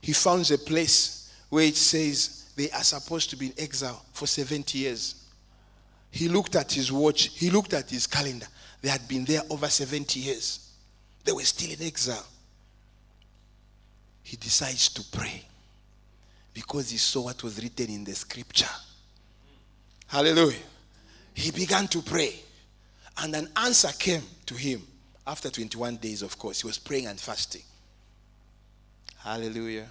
he 0.00 0.12
found 0.12 0.50
a 0.50 0.58
place 0.58 1.32
where 1.48 1.64
it 1.64 1.76
says 1.76 2.50
they 2.56 2.70
are 2.70 2.82
supposed 2.82 3.30
to 3.30 3.36
be 3.36 3.46
in 3.46 3.52
exile 3.58 4.04
for 4.12 4.26
70 4.26 4.76
years. 4.76 5.26
He 6.10 6.28
looked 6.28 6.56
at 6.56 6.72
his 6.72 6.90
watch, 6.90 7.30
he 7.38 7.50
looked 7.50 7.72
at 7.72 7.90
his 7.90 8.06
calendar. 8.06 8.46
They 8.82 8.88
had 8.88 9.06
been 9.08 9.24
there 9.24 9.42
over 9.50 9.68
70 9.68 10.20
years. 10.20 10.70
They 11.24 11.32
were 11.32 11.42
still 11.42 11.70
in 11.72 11.86
exile. 11.86 12.26
He 14.22 14.36
decides 14.36 14.88
to 14.90 15.16
pray 15.16 15.42
because 16.52 16.90
he 16.90 16.98
saw 16.98 17.24
what 17.24 17.42
was 17.42 17.62
written 17.62 17.90
in 17.90 18.04
the 18.04 18.14
scripture. 18.14 18.68
Hallelujah. 20.06 20.58
He 21.34 21.50
began 21.50 21.88
to 21.88 22.00
pray, 22.02 22.34
and 23.18 23.34
an 23.34 23.48
answer 23.56 23.90
came 23.98 24.22
to 24.46 24.54
him 24.54 24.82
after 25.26 25.50
21 25.50 25.96
days, 25.96 26.22
of 26.22 26.38
course. 26.38 26.60
He 26.60 26.66
was 26.66 26.78
praying 26.78 27.06
and 27.06 27.18
fasting. 27.18 27.62
Hallelujah. 29.18 29.86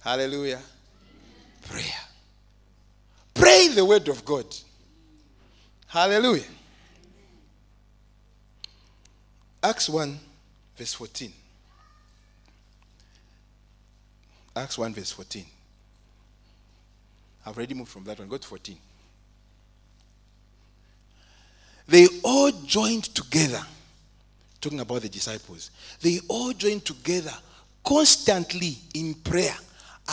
Hallelujah. 0.00 0.60
Prayer. 1.68 1.84
Pray 3.34 3.68
the 3.68 3.84
word 3.84 4.08
of 4.08 4.24
God. 4.24 4.46
Hallelujah. 5.86 6.44
Acts 9.62 9.88
1, 9.90 10.18
verse 10.76 10.94
14. 10.94 11.32
Acts 14.56 14.78
1, 14.78 14.94
verse 14.94 15.10
14. 15.12 15.44
I've 17.44 17.56
already 17.56 17.74
moved 17.74 17.90
from 17.90 18.04
that 18.04 18.18
one. 18.18 18.28
Go 18.28 18.38
to 18.38 18.48
14. 18.48 18.76
They 21.90 22.06
all 22.22 22.52
joined 22.52 23.12
together, 23.16 23.60
talking 24.60 24.78
about 24.78 25.02
the 25.02 25.08
disciples. 25.08 25.72
They 26.00 26.20
all 26.28 26.52
joined 26.52 26.84
together 26.84 27.32
constantly 27.84 28.76
in 28.94 29.14
prayer, 29.14 29.56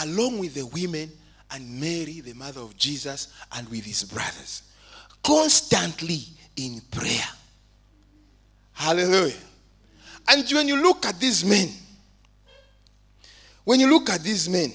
along 0.02 0.40
with 0.40 0.56
the 0.56 0.66
women 0.66 1.12
and 1.52 1.80
Mary, 1.80 2.22
the 2.22 2.34
mother 2.34 2.62
of 2.62 2.76
Jesus, 2.78 3.32
and 3.54 3.70
with 3.70 3.86
his 3.86 4.06
brothers. 4.06 4.64
Constantly 5.22 6.22
in 6.56 6.82
prayer. 6.90 7.30
Hallelujah. 8.74 9.36
And 10.30 10.50
when 10.50 10.68
you 10.68 10.82
look 10.82 11.06
at 11.06 11.20
these 11.20 11.46
men, 11.46 11.70
when 13.64 13.80
you 13.80 13.88
look 13.88 14.10
at 14.10 14.24
these 14.24 14.50
men, 14.50 14.72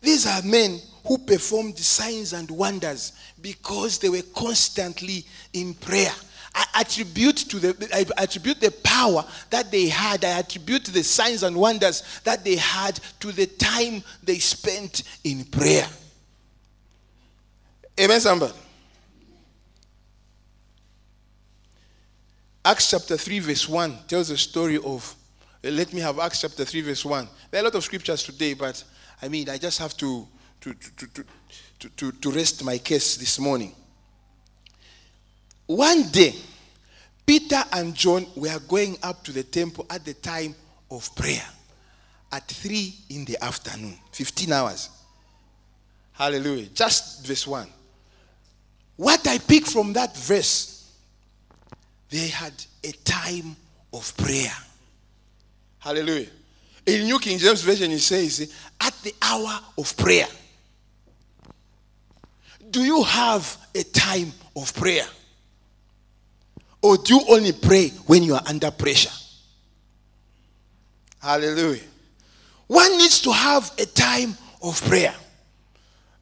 these 0.00 0.26
are 0.26 0.40
men 0.40 0.80
who 1.04 1.18
performed 1.18 1.78
signs 1.78 2.32
and 2.32 2.50
wonders 2.50 3.12
because 3.42 3.98
they 3.98 4.08
were 4.08 4.22
constantly 4.34 5.26
in 5.52 5.74
prayer. 5.74 6.12
I 6.56 6.80
attribute 6.80 7.36
to 7.36 7.58
the 7.58 7.88
I 7.92 8.22
attribute 8.22 8.60
the 8.60 8.70
power 8.82 9.22
that 9.50 9.70
they 9.70 9.88
had. 9.88 10.24
I 10.24 10.38
attribute 10.38 10.86
the 10.86 11.04
signs 11.04 11.42
and 11.42 11.54
wonders 11.54 12.02
that 12.24 12.44
they 12.44 12.56
had 12.56 12.98
to 13.20 13.30
the 13.30 13.46
time 13.46 14.02
they 14.22 14.38
spent 14.38 15.02
in 15.22 15.44
prayer. 15.44 15.86
Amen, 18.00 18.20
somebody. 18.20 18.54
Acts 22.64 22.90
chapter 22.90 23.16
3, 23.16 23.38
verse 23.40 23.68
1 23.68 23.98
tells 24.08 24.28
the 24.28 24.38
story 24.38 24.78
of. 24.78 25.14
Let 25.62 25.92
me 25.92 26.00
have 26.00 26.18
Acts 26.18 26.40
chapter 26.40 26.64
3, 26.64 26.80
verse 26.80 27.04
1. 27.04 27.28
There 27.50 27.60
are 27.60 27.62
a 27.62 27.64
lot 27.64 27.74
of 27.74 27.84
scriptures 27.84 28.22
today, 28.22 28.54
but 28.54 28.82
I 29.20 29.28
mean, 29.28 29.48
I 29.50 29.58
just 29.58 29.78
have 29.78 29.96
to, 29.98 30.26
to, 30.62 30.74
to, 30.74 31.06
to, 31.06 31.24
to, 31.80 31.88
to, 31.90 32.12
to 32.12 32.30
rest 32.30 32.64
my 32.64 32.78
case 32.78 33.16
this 33.16 33.38
morning. 33.38 33.74
One 35.66 36.08
day, 36.10 36.34
Peter 37.26 37.62
and 37.72 37.94
John 37.94 38.26
were 38.36 38.58
going 38.68 38.96
up 39.02 39.24
to 39.24 39.32
the 39.32 39.42
temple 39.42 39.86
at 39.90 40.04
the 40.04 40.14
time 40.14 40.54
of 40.90 41.14
prayer 41.16 41.42
at 42.32 42.46
3 42.46 42.94
in 43.10 43.24
the 43.24 43.42
afternoon, 43.42 43.96
15 44.12 44.52
hours. 44.52 44.90
Hallelujah. 46.12 46.66
Just 46.66 47.26
verse 47.26 47.46
1. 47.46 47.68
What 48.96 49.26
I 49.26 49.38
pick 49.38 49.66
from 49.66 49.92
that 49.94 50.16
verse, 50.16 50.90
they 52.08 52.28
had 52.28 52.52
a 52.84 52.92
time 53.04 53.56
of 53.92 54.16
prayer. 54.16 54.52
Hallelujah. 55.78 56.28
In 56.86 57.04
New 57.04 57.18
King 57.18 57.38
James 57.38 57.62
Version, 57.62 57.90
it 57.90 57.98
says, 57.98 58.52
at 58.80 58.94
the 59.02 59.14
hour 59.20 59.60
of 59.76 59.96
prayer. 59.96 60.28
Do 62.70 62.82
you 62.82 63.02
have 63.02 63.56
a 63.74 63.82
time 63.82 64.32
of 64.54 64.72
prayer? 64.74 65.06
Or 66.86 66.96
do 66.96 67.16
you 67.16 67.20
only 67.30 67.50
pray 67.50 67.88
when 68.06 68.22
you 68.22 68.36
are 68.36 68.42
under 68.46 68.70
pressure? 68.70 69.10
Hallelujah. 71.20 71.82
One 72.68 72.96
needs 72.96 73.20
to 73.22 73.32
have 73.32 73.72
a 73.76 73.86
time 73.86 74.36
of 74.62 74.80
prayer. 74.82 75.12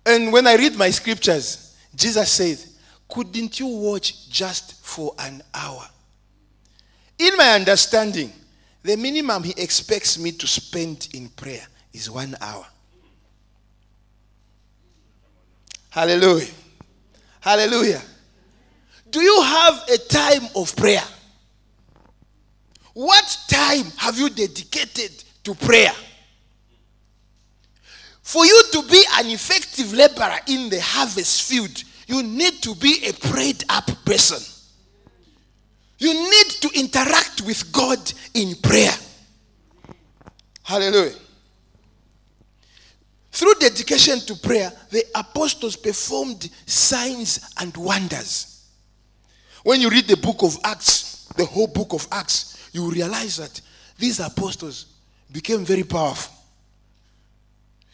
And 0.06 0.32
when 0.32 0.46
I 0.46 0.54
read 0.56 0.74
my 0.76 0.88
scriptures, 0.88 1.76
Jesus 1.94 2.32
said, 2.32 2.58
Couldn't 3.06 3.60
you 3.60 3.66
watch 3.66 4.30
just 4.30 4.82
for 4.82 5.14
an 5.18 5.42
hour? 5.52 5.82
In 7.18 7.36
my 7.36 7.50
understanding, 7.50 8.32
the 8.82 8.96
minimum 8.96 9.42
he 9.42 9.52
expects 9.58 10.18
me 10.18 10.32
to 10.32 10.46
spend 10.46 11.08
in 11.12 11.28
prayer 11.28 11.66
is 11.92 12.10
one 12.10 12.36
hour. 12.40 12.64
Hallelujah. 15.90 16.48
Hallelujah. 17.40 18.00
Do 19.14 19.22
you 19.22 19.42
have 19.42 19.88
a 19.90 19.96
time 19.96 20.48
of 20.56 20.74
prayer? 20.74 21.04
What 22.94 23.38
time 23.46 23.84
have 23.98 24.18
you 24.18 24.28
dedicated 24.28 25.22
to 25.44 25.54
prayer? 25.54 25.92
For 28.22 28.44
you 28.44 28.60
to 28.72 28.82
be 28.90 29.04
an 29.14 29.26
effective 29.26 29.92
laborer 29.92 30.40
in 30.48 30.68
the 30.68 30.80
harvest 30.80 31.48
field, 31.48 31.84
you 32.08 32.24
need 32.24 32.54
to 32.62 32.74
be 32.74 33.06
a 33.06 33.12
prayed 33.12 33.62
up 33.68 33.88
person. 34.04 34.42
You 35.98 36.12
need 36.12 36.48
to 36.62 36.70
interact 36.76 37.42
with 37.42 37.70
God 37.70 38.12
in 38.34 38.56
prayer. 38.56 38.94
Hallelujah. 40.64 41.14
Through 43.30 43.54
dedication 43.60 44.18
to 44.26 44.34
prayer, 44.34 44.72
the 44.90 45.04
apostles 45.14 45.76
performed 45.76 46.50
signs 46.66 47.48
and 47.60 47.76
wonders. 47.76 48.53
When 49.64 49.80
you 49.80 49.88
read 49.88 50.06
the 50.06 50.16
book 50.16 50.42
of 50.42 50.58
Acts, 50.62 51.26
the 51.36 51.46
whole 51.46 51.66
book 51.66 51.94
of 51.94 52.06
Acts, 52.12 52.68
you 52.72 52.88
realize 52.90 53.38
that 53.38 53.60
these 53.98 54.20
apostles 54.20 54.86
became 55.32 55.64
very 55.64 55.82
powerful. 55.82 56.34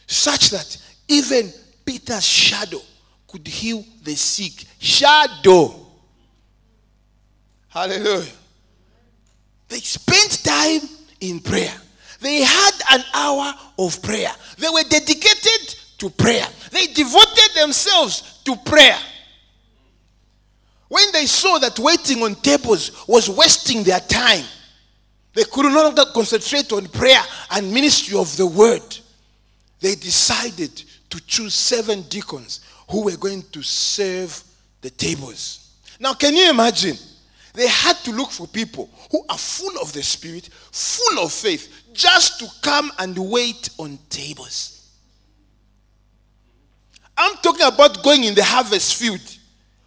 Such 0.07 0.51
that 0.51 0.77
even 1.07 1.53
Peter's 1.85 2.27
shadow 2.27 2.81
could 3.29 3.47
heal 3.47 3.85
the 4.03 4.17
sick. 4.17 4.65
Shadow. 4.81 5.87
Hallelujah. 7.69 8.27
They 9.69 9.79
spent 9.79 10.43
time 10.43 10.89
in 11.21 11.39
prayer. 11.39 11.73
They 12.21 12.43
had 12.43 12.73
an 12.91 13.05
hour 13.15 13.55
of 13.79 14.03
prayer. 14.03 14.33
They 14.59 14.69
were 14.69 14.83
dedicated 14.83 15.77
to 15.99 16.11
prayer. 16.11 16.47
They 16.73 16.89
devoted 16.89 17.55
themselves 17.55 18.41
to 18.45 18.57
prayer. 18.57 18.99
When 20.91 21.13
they 21.13 21.27
saw 21.27 21.61
that 21.61 21.79
waiting 21.79 22.21
on 22.25 22.35
tables 22.35 23.07
was 23.07 23.31
wasting 23.31 23.85
their 23.85 24.01
time, 24.01 24.45
they 25.35 25.45
could 25.45 25.67
no 25.67 25.85
longer 25.85 26.03
concentrate 26.13 26.73
on 26.73 26.89
prayer 26.89 27.23
and 27.53 27.73
ministry 27.73 28.19
of 28.19 28.37
the 28.37 28.47
word. 28.47 28.83
They 29.79 29.95
decided 29.95 30.83
to 31.11 31.25
choose 31.27 31.55
seven 31.55 32.03
deacons 32.03 32.63
who 32.91 33.05
were 33.05 33.17
going 33.17 33.45
to 33.53 33.63
serve 33.63 34.43
the 34.81 34.91
tables. 34.91 35.77
Now, 36.01 36.15
can 36.15 36.35
you 36.35 36.51
imagine? 36.51 36.97
They 37.55 37.69
had 37.69 37.97
to 37.99 38.11
look 38.11 38.33
for 38.33 38.49
people 38.49 38.91
who 39.13 39.25
are 39.29 39.39
full 39.39 39.81
of 39.81 39.93
the 39.93 40.03
Spirit, 40.03 40.49
full 40.73 41.25
of 41.25 41.33
faith, 41.33 41.85
just 41.93 42.41
to 42.41 42.49
come 42.63 42.91
and 42.99 43.17
wait 43.17 43.71
on 43.79 43.97
tables. 44.09 44.91
I'm 47.17 47.37
talking 47.37 47.65
about 47.65 48.03
going 48.03 48.25
in 48.25 48.35
the 48.35 48.43
harvest 48.43 48.97
field. 48.97 49.21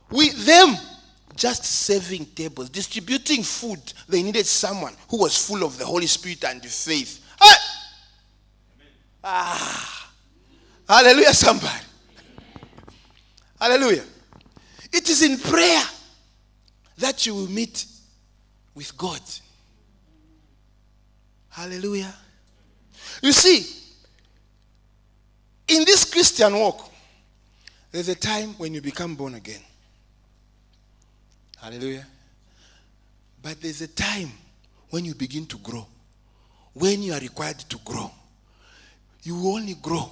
With 0.10 0.46
them, 0.46 0.78
just 1.36 1.66
serving 1.66 2.26
tables, 2.28 2.70
distributing 2.70 3.44
food. 3.44 3.80
They 4.08 4.24
needed 4.24 4.46
someone 4.46 4.94
who 5.10 5.20
was 5.20 5.48
full 5.48 5.64
of 5.64 5.78
the 5.78 5.86
Holy 5.86 6.08
Spirit 6.08 6.44
and 6.46 6.62
the 6.62 6.68
faith. 6.68 7.24
Hey! 7.42 7.56
Ah. 9.24 10.12
Hallelujah, 10.88 11.34
somebody. 11.34 11.84
Hallelujah. 13.60 14.04
It 14.92 15.10
is 15.10 15.24
in 15.24 15.40
prayer 15.40 15.82
that 16.98 17.26
you 17.26 17.34
will 17.34 17.50
meet 17.50 17.86
with 18.76 18.96
God. 18.98 19.22
Hallelujah. 21.50 22.14
You 23.22 23.32
see, 23.32 23.66
in 25.68 25.86
this 25.86 26.04
Christian 26.04 26.54
walk, 26.54 26.92
there's 27.92 28.10
a 28.10 28.16
time 28.16 28.50
when 28.58 28.74
you 28.74 28.82
become 28.82 29.16
born 29.16 29.36
again. 29.36 29.62
Hallelujah. 31.64 32.06
But 33.42 33.62
there's 33.62 33.80
a 33.80 33.88
time 33.88 34.30
when 34.90 35.06
you 35.06 35.16
begin 35.16 35.46
to 35.46 35.58
grow, 35.60 35.88
when 36.74 37.02
you 37.02 37.14
are 37.14 37.22
required 37.22 37.60
to 37.60 37.78
grow. 37.86 38.12
You 39.24 39.38
only 39.48 39.76
grow 39.76 40.12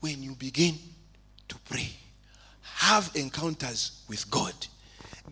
when 0.00 0.22
you 0.22 0.32
begin 0.34 0.74
to 1.48 1.56
pray, 1.60 1.88
have 2.60 3.10
encounters 3.14 4.02
with 4.06 4.30
God. 4.30 4.52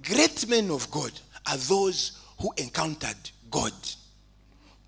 Great 0.02 0.48
men 0.48 0.70
of 0.70 0.90
God 0.90 1.12
are 1.46 1.58
those 1.58 2.18
who 2.40 2.50
encountered 2.56 3.30
God. 3.50 3.74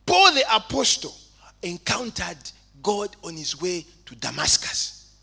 Paul 0.07 0.33
the 0.33 0.45
apostle 0.57 1.15
encountered 1.63 2.39
God 2.83 3.15
on 3.23 3.37
his 3.37 3.61
way 3.61 3.85
to 4.07 4.15
Damascus. 4.15 5.15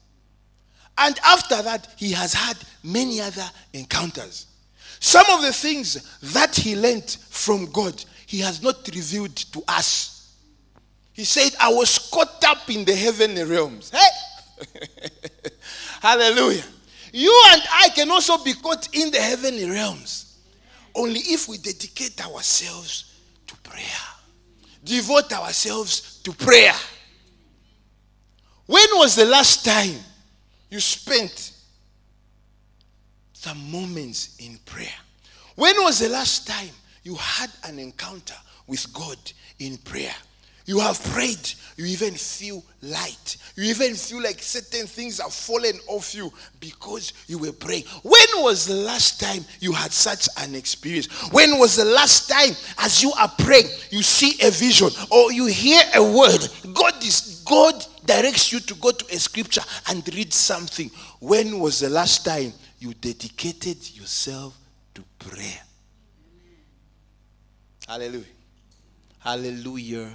And 0.96 1.18
after 1.26 1.60
that, 1.64 1.88
he 1.98 2.12
has 2.12 2.34
had 2.36 2.58
many 2.84 3.20
other 3.20 3.50
encounters. 3.74 4.46
Some 5.04 5.26
of 5.32 5.42
the 5.42 5.52
things 5.52 6.20
that 6.22 6.56
he 6.56 6.76
learned 6.76 7.18
from 7.32 7.66
God, 7.72 8.06
he 8.28 8.38
has 8.42 8.62
not 8.62 8.88
revealed 8.94 9.36
to 9.36 9.64
us. 9.68 10.38
He 11.12 11.24
said, 11.24 11.54
I 11.60 11.74
was 11.74 11.98
caught 11.98 12.44
up 12.46 12.70
in 12.70 12.86
the 12.86 12.96
heavenly 12.96 13.44
realms. 13.44 13.90
Hey! 13.90 14.70
Hallelujah. 16.02 16.64
You 17.12 17.44
and 17.52 17.64
I 17.74 17.90
can 17.90 18.12
also 18.12 18.44
be 18.44 18.54
caught 18.54 18.96
in 18.96 19.10
the 19.10 19.20
heavenly 19.20 19.68
realms. 19.68 20.38
Only 20.94 21.20
if 21.20 21.48
we 21.50 21.58
dedicate 21.58 22.24
ourselves 22.24 23.22
to 23.48 23.56
prayer, 23.58 23.86
devote 24.84 25.34
ourselves 25.34 26.20
to 26.20 26.32
prayer. 26.32 26.76
When 28.68 28.88
was 28.94 29.16
the 29.16 29.26
last 29.26 29.66
time 29.66 29.96
you 30.70 30.80
spent 30.80 31.51
some 33.42 33.72
moments 33.72 34.38
in 34.38 34.60
prayer? 34.66 34.94
When 35.56 35.76
was 35.84 35.98
the 35.98 36.10
last 36.10 36.48
time 36.48 36.70
you 37.02 37.16
had 37.16 37.50
an 37.66 37.80
encounter 37.80 38.36
with 38.68 38.94
God 38.94 39.18
in 39.58 39.78
prayer? 39.78 40.14
You 40.68 40.80
have 40.80 41.04
prayed. 41.06 41.52
You 41.76 41.86
even 41.86 42.14
feel 42.14 42.64
light. 42.84 43.38
You 43.56 43.64
even 43.64 43.96
feel 43.96 44.22
like 44.22 44.44
certain 44.44 44.86
things 44.86 45.20
have 45.20 45.34
fallen 45.34 45.74
off 45.88 46.14
you 46.14 46.32
because 46.60 47.14
you 47.26 47.40
were 47.40 47.52
praying. 47.52 47.86
When 48.04 48.44
was 48.44 48.68
the 48.68 48.76
last 48.76 49.20
time 49.20 49.44
you 49.60 49.72
had 49.74 49.92
such 49.92 50.30
an 50.38 50.54
experience? 50.54 51.08
When 51.32 51.58
was 51.58 51.78
the 51.78 51.86
last 51.86 52.30
time, 52.30 52.56
as 52.78 53.02
you 53.02 53.12
are 53.14 53.32
praying, 53.40 53.70
you 53.90 54.04
see 54.04 54.34
a 54.48 54.52
vision 54.52 54.90
or 55.10 55.32
you 55.32 55.48
hear 55.48 55.82
a 55.96 56.04
word? 56.04 56.48
God 56.76 57.04
is 57.04 57.44
God 57.44 57.84
directs 58.06 58.54
you 58.54 58.60
to 58.60 58.76
go 58.76 58.92
to 58.92 59.06
a 59.16 59.20
scripture 59.20 59.62
and 59.89 60.08
read 60.14 60.32
something. 60.32 60.92
When 61.20 61.60
was 61.60 61.80
the 61.80 61.89
last 61.89 62.24
time 62.24 62.54
you 62.82 62.96
dedicated 62.96 63.78
yourself 63.96 64.58
to 64.96 65.04
prayer? 65.20 65.62
Hallelujah. 67.88 68.26
Hallelujah. 69.20 70.10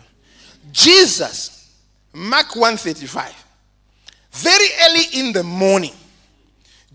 Jesus, 0.73 1.73
Mark 2.13 2.57
135, 2.57 3.33
very 4.33 4.67
early 4.83 5.05
in 5.21 5.33
the 5.33 5.45
morning, 5.45 5.93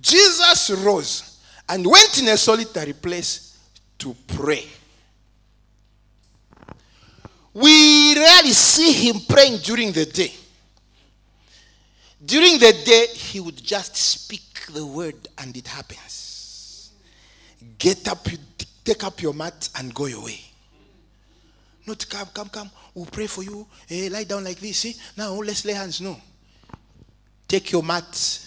Jesus 0.01 0.71
rose 0.83 1.39
and 1.69 1.85
went 1.87 2.19
in 2.19 2.27
a 2.27 2.37
solitary 2.37 2.93
place 2.93 3.57
to 3.97 4.13
pray. 4.27 4.65
We 7.53 8.15
rarely 8.17 8.51
see 8.51 8.91
him 8.91 9.21
praying 9.27 9.59
during 9.59 9.93
the 9.93 10.05
day. 10.05 10.33
During 12.23 12.59
the 12.59 12.73
day, 12.85 13.07
he 13.13 13.39
would 13.39 13.57
just 13.63 13.95
speak 13.95 14.50
the 14.67 14.85
word 14.85 15.15
and 15.37 15.55
it 15.55 15.67
happens. 15.67 16.91
Get 17.77 18.07
up, 18.07 18.27
take 18.83 19.03
up 19.03 19.21
your 19.21 19.33
mat 19.33 19.69
and 19.77 19.93
go 19.93 20.05
your 20.07 20.23
way. 20.23 20.39
Not 21.85 22.07
come, 22.09 22.27
come, 22.33 22.49
come. 22.49 22.71
We'll 22.93 23.05
pray 23.05 23.27
for 23.27 23.43
you. 23.43 23.65
Hey, 23.87 24.09
lie 24.09 24.23
down 24.23 24.43
like 24.43 24.59
this. 24.59 24.77
See? 24.79 24.95
Now 25.17 25.33
let's 25.33 25.65
lay 25.65 25.73
hands. 25.73 26.01
No. 26.01 26.17
Take 27.47 27.71
your 27.71 27.83
mat 27.83 28.39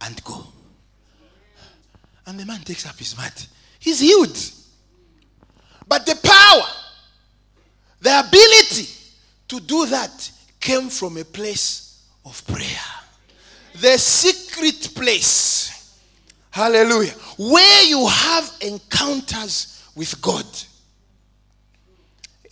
and 0.00 0.22
go. 0.24 0.44
And 2.26 2.38
the 2.38 2.46
man 2.46 2.60
takes 2.60 2.86
up 2.86 2.96
his 2.96 3.16
mat. 3.16 3.46
He's 3.78 4.00
healed. 4.00 4.38
But 5.86 6.06
the 6.06 6.14
power, 6.22 6.62
the 8.00 8.20
ability 8.20 8.88
to 9.48 9.60
do 9.60 9.86
that 9.86 10.30
came 10.60 10.88
from 10.88 11.18
a 11.18 11.24
place 11.24 12.04
of 12.24 12.46
prayer. 12.46 12.66
The 13.80 13.98
secret 14.52 14.94
place. 14.94 15.98
Hallelujah. 16.50 17.12
Where 17.38 17.84
you 17.84 18.06
have 18.06 18.52
encounters 18.60 19.88
with 19.94 20.20
God. 20.20 20.44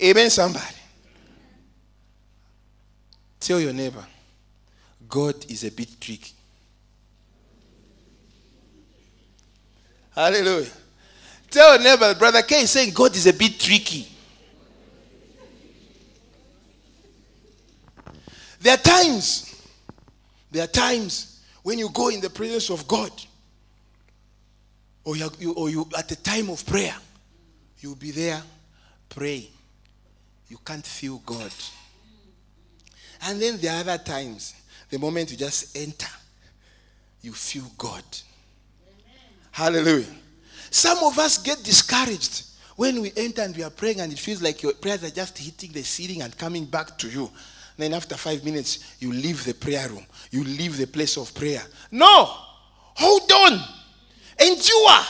Amen, 0.03 0.31
somebody. 0.31 0.65
Tell 3.39 3.61
your 3.61 3.73
neighbor, 3.73 4.05
God 5.09 5.35
is 5.51 5.65
a 5.65 5.71
bit 5.71 6.01
tricky. 6.01 6.33
Hallelujah. 10.15 10.71
Tell 11.51 11.75
your 11.75 11.83
neighbor, 11.83 12.15
Brother 12.15 12.43
K 12.43 12.63
is 12.63 12.71
saying 12.71 12.93
God 12.93 13.15
is 13.17 13.27
a 13.27 13.33
bit 13.33 13.59
tricky. 13.59 14.07
There 18.61 18.75
are 18.75 18.79
times, 18.79 19.63
there 20.51 20.65
are 20.65 20.69
times 20.69 21.30
when 21.63 21.79
you 21.79 21.91
go 21.91 22.09
in 22.09 22.21
the 22.21 22.31
presence 22.31 22.71
of 22.71 22.87
God, 22.89 23.11
or 25.05 25.17
you, 25.17 25.53
or 25.55 25.71
you 25.71 25.89
at 25.97 26.09
the 26.09 26.17
time 26.17 26.51
of 26.51 26.65
prayer, 26.67 26.95
you'll 27.81 27.97
be 27.97 28.11
there 28.11 28.43
praying. 29.09 29.49
You 30.49 30.59
can't 30.65 30.85
feel 30.85 31.19
God. 31.25 31.53
And 33.23 33.41
then 33.41 33.59
are 33.63 33.81
other 33.81 33.99
times, 33.99 34.55
the 34.89 34.99
moment 34.99 35.31
you 35.31 35.37
just 35.37 35.77
enter, 35.77 36.11
you 37.23 37.33
feel 37.33 37.71
God. 37.77 38.03
Hallelujah. 39.53 40.07
Some 40.71 40.99
of 41.05 41.19
us 41.19 41.39
get 41.39 41.63
discouraged 41.63 42.45
when 42.77 43.01
we 43.03 43.13
enter 43.17 43.43
and 43.43 43.57
we 43.57 43.63
are 43.63 43.71
praying 43.71 44.01
and 44.01 44.13
it 44.13 44.19
feels 44.19 44.41
like 44.41 44.63
your 44.63 44.73
prayers 44.73 45.05
are 45.05 45.11
just 45.11 45.37
hitting 45.39 45.73
the 45.73 45.83
ceiling 45.83 46.23
and 46.23 46.37
coming 46.39 46.65
back 46.65 46.97
to 46.99 47.09
you. 47.09 47.31
Then 47.81 47.95
after 47.95 48.15
five 48.15 48.45
minutes, 48.45 48.97
you 48.99 49.11
leave 49.11 49.45
the 49.45 49.55
prayer 49.55 49.89
room. 49.89 50.05
You 50.31 50.45
leave 50.45 50.77
the 50.77 50.87
place 50.87 51.17
of 51.17 51.35
prayer. 51.35 51.63
No! 51.91 52.27
Hold 52.95 53.33
on. 53.33 53.53
Endure. 54.39 55.01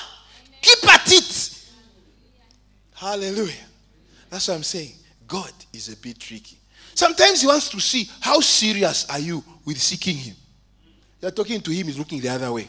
Keep 0.62 0.88
at 0.88 1.12
it. 1.12 1.66
Hallelujah. 2.94 3.52
That's 4.28 4.46
what 4.46 4.54
I'm 4.54 4.62
saying. 4.62 4.92
God 5.26 5.50
is 5.72 5.92
a 5.92 5.96
bit 5.96 6.18
tricky. 6.20 6.58
Sometimes 6.94 7.40
he 7.40 7.46
wants 7.46 7.68
to 7.70 7.80
see 7.80 8.08
how 8.20 8.38
serious 8.40 9.08
are 9.10 9.18
you 9.18 9.42
with 9.64 9.80
seeking 9.80 10.16
him. 10.16 10.36
You're 11.20 11.30
talking 11.32 11.60
to 11.60 11.70
him, 11.70 11.86
he's 11.86 11.98
looking 11.98 12.20
the 12.20 12.28
other 12.28 12.52
way. 12.52 12.68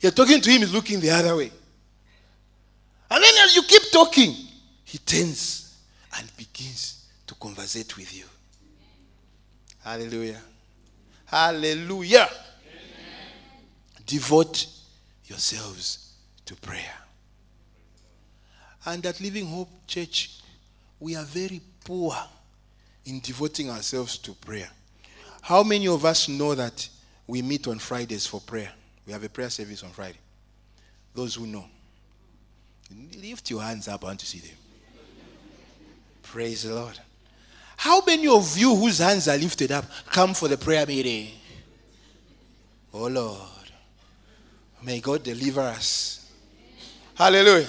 You're 0.00 0.12
talking 0.12 0.40
to 0.40 0.50
him, 0.50 0.60
he's 0.60 0.72
looking 0.72 1.00
the 1.00 1.10
other 1.10 1.36
way. 1.36 1.50
And 3.10 3.22
then 3.22 3.34
as 3.44 3.54
you 3.54 3.62
keep 3.62 3.90
talking, 3.92 4.34
he 4.84 4.98
turns 4.98 5.76
and 6.18 6.36
begins 6.36 7.06
to 7.26 7.34
conversate 7.34 7.96
with 7.96 8.16
you. 8.16 8.24
Hallelujah. 9.88 10.42
Hallelujah. 11.24 12.28
Amen. 12.28 13.64
Devote 14.04 14.66
yourselves 15.24 16.12
to 16.44 16.54
prayer. 16.56 16.92
And 18.84 19.06
at 19.06 19.18
Living 19.18 19.46
Hope 19.46 19.70
Church, 19.86 20.40
we 21.00 21.16
are 21.16 21.24
very 21.24 21.62
poor 21.82 22.14
in 23.06 23.20
devoting 23.20 23.70
ourselves 23.70 24.18
to 24.18 24.34
prayer. 24.34 24.68
How 25.40 25.62
many 25.62 25.88
of 25.88 26.04
us 26.04 26.28
know 26.28 26.54
that 26.54 26.86
we 27.26 27.40
meet 27.40 27.66
on 27.66 27.78
Fridays 27.78 28.26
for 28.26 28.42
prayer? 28.42 28.70
We 29.06 29.14
have 29.14 29.24
a 29.24 29.30
prayer 29.30 29.48
service 29.48 29.82
on 29.82 29.88
Friday. 29.88 30.18
Those 31.14 31.36
who 31.36 31.46
know. 31.46 31.64
Lift 33.16 33.48
your 33.48 33.62
hands 33.62 33.88
up. 33.88 34.04
I 34.04 34.08
want 34.08 34.20
to 34.20 34.26
see 34.26 34.40
them. 34.40 34.56
Praise 36.24 36.64
the 36.64 36.74
Lord. 36.74 37.00
How 37.78 38.02
many 38.04 38.26
of 38.26 38.58
you 38.58 38.74
whose 38.74 38.98
hands 38.98 39.28
are 39.28 39.38
lifted 39.38 39.70
up 39.70 39.84
come 40.06 40.34
for 40.34 40.48
the 40.48 40.58
prayer 40.58 40.84
meeting? 40.84 41.28
Oh 42.92 43.06
Lord. 43.06 43.38
May 44.82 44.98
God 44.98 45.22
deliver 45.22 45.60
us. 45.60 46.28
Hallelujah. 47.14 47.68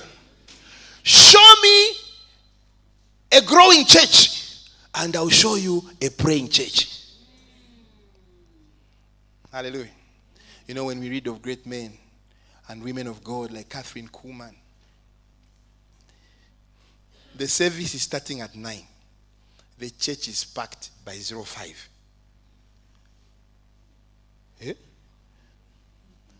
Show 1.03 1.53
me 1.61 1.91
a 3.33 3.41
growing 3.41 3.85
church, 3.85 4.71
and 4.95 5.15
I'll 5.15 5.29
show 5.29 5.55
you 5.55 5.87
a 6.01 6.09
praying 6.09 6.49
church. 6.49 7.03
Hallelujah. 9.51 9.91
You 10.67 10.73
know, 10.73 10.85
when 10.85 10.99
we 10.99 11.09
read 11.09 11.27
of 11.27 11.39
great 11.39 11.67
men 11.67 11.93
and 12.67 12.83
women 12.83 13.05
of 13.05 13.23
God 13.23 13.51
like 13.51 13.69
Kathryn 13.69 14.09
Kuhlman, 14.09 14.55
the 17.35 17.47
service 17.47 17.93
is 17.93 18.01
starting 18.01 18.41
at 18.41 18.55
9. 18.55 18.87
The 19.79 19.89
church 19.91 20.27
is 20.27 20.43
packed 20.43 20.91
by 21.05 21.13
05. 21.13 21.89
Yeah? 24.61 24.73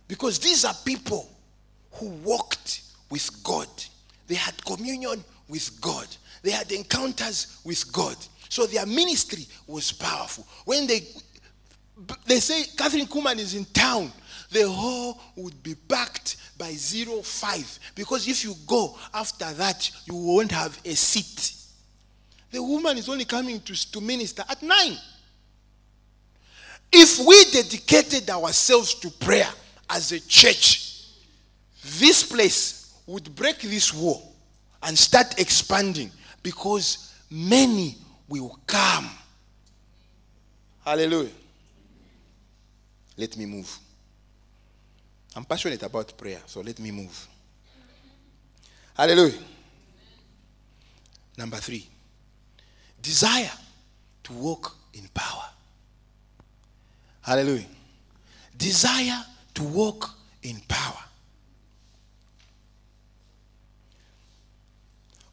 Because 0.06 0.38
these 0.38 0.64
are 0.64 0.74
people 0.84 1.28
who 1.92 2.08
walked 2.24 2.82
with 3.10 3.30
God. 3.42 3.68
They 4.26 4.34
had 4.34 4.62
communion 4.64 5.24
with 5.48 5.80
God. 5.80 6.06
They 6.42 6.50
had 6.50 6.70
encounters 6.70 7.60
with 7.64 7.90
God. 7.92 8.16
So 8.48 8.66
their 8.66 8.86
ministry 8.86 9.46
was 9.66 9.92
powerful. 9.92 10.46
When 10.64 10.86
they 10.86 11.00
they 12.26 12.40
say 12.40 12.62
Kathryn 12.76 13.06
Kuhlman 13.06 13.38
is 13.38 13.54
in 13.54 13.64
town, 13.66 14.10
the 14.50 14.68
hall 14.68 15.20
would 15.36 15.62
be 15.62 15.74
packed 15.74 16.36
by 16.58 16.72
zero 16.72 17.22
five 17.22 17.78
because 17.94 18.26
if 18.26 18.42
you 18.42 18.54
go 18.66 18.98
after 19.12 19.52
that, 19.52 19.90
you 20.06 20.14
won't 20.14 20.50
have 20.50 20.78
a 20.84 20.94
seat. 20.94 21.59
The 22.50 22.62
woman 22.62 22.98
is 22.98 23.08
only 23.08 23.24
coming 23.24 23.60
to, 23.60 23.92
to 23.92 24.00
minister 24.00 24.44
at 24.48 24.62
nine. 24.62 24.96
If 26.92 27.24
we 27.24 27.44
dedicated 27.52 28.28
ourselves 28.30 28.94
to 28.94 29.10
prayer 29.10 29.48
as 29.88 30.12
a 30.12 30.20
church, 30.20 31.06
this 31.98 32.24
place 32.24 33.00
would 33.06 33.34
break 33.34 33.60
this 33.60 33.94
wall 33.94 34.34
and 34.82 34.98
start 34.98 35.38
expanding 35.38 36.10
because 36.42 37.14
many 37.30 37.96
will 38.28 38.58
come. 38.66 39.08
Hallelujah. 40.84 41.30
Let 43.16 43.36
me 43.36 43.46
move. 43.46 43.78
I'm 45.36 45.44
passionate 45.44 45.82
about 45.82 46.16
prayer, 46.18 46.40
so 46.46 46.60
let 46.60 46.78
me 46.80 46.90
move. 46.90 47.28
Hallelujah. 48.94 49.38
Number 51.36 51.56
three, 51.58 51.88
desire 53.02 53.50
to 54.24 54.32
walk 54.32 54.76
in 54.94 55.08
power. 55.14 55.44
Hallelujah. 57.22 57.66
Desire 58.56 59.24
to 59.54 59.62
walk 59.62 60.10
in 60.42 60.60
power. 60.68 60.96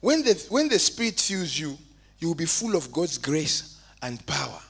When 0.00 0.22
the, 0.22 0.46
when 0.48 0.68
the 0.68 0.78
Spirit 0.78 1.18
fills 1.18 1.58
you, 1.58 1.76
you 2.18 2.28
will 2.28 2.34
be 2.34 2.46
full 2.46 2.76
of 2.76 2.92
God's 2.92 3.18
grace 3.18 3.80
and 4.02 4.24
power. 4.26 4.60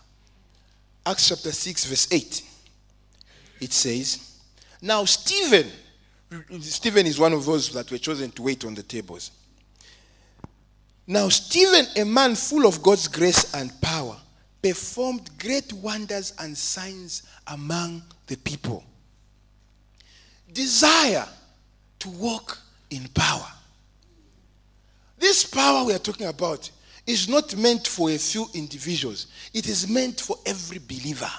Acts 1.05 1.29
chapter 1.29 1.53
6, 1.53 1.85
verse 1.87 2.13
8. 2.13 2.43
It 3.61 3.73
says, 3.73 4.39
Now 4.81 5.05
Stephen, 5.05 5.71
Stephen 6.61 7.07
is 7.07 7.19
one 7.19 7.33
of 7.33 7.45
those 7.45 7.73
that 7.73 7.91
were 7.91 7.99
chosen 7.99 8.31
to 8.33 8.43
wait 8.43 8.65
on 8.65 8.75
the 8.75 8.83
tables. 8.83 9.31
Now, 11.11 11.31
Stephen, 11.31 11.87
a 11.97 12.05
man 12.05 12.35
full 12.35 12.67
of 12.67 12.83
God's 12.83 13.09
grace 13.09 13.55
and 13.55 13.73
power, 13.81 14.15
performed 14.61 15.31
great 15.39 15.73
wonders 15.73 16.35
and 16.39 16.57
signs 16.57 17.23
among 17.47 18.03
the 18.27 18.37
people. 18.37 18.85
Desire 20.53 21.25
to 22.01 22.11
walk 22.11 22.59
in 22.91 23.09
power. 23.15 23.47
This 25.19 25.47
power 25.47 25.87
we 25.87 25.95
are 25.95 25.99
talking 25.99 26.27
about 26.27 26.71
is 27.07 27.27
not 27.27 27.57
meant 27.57 27.89
for 27.89 28.11
a 28.11 28.19
few 28.19 28.47
individuals, 28.53 29.29
it 29.55 29.67
is 29.67 29.89
meant 29.89 30.21
for 30.21 30.37
every 30.45 30.79
believer. 30.79 31.31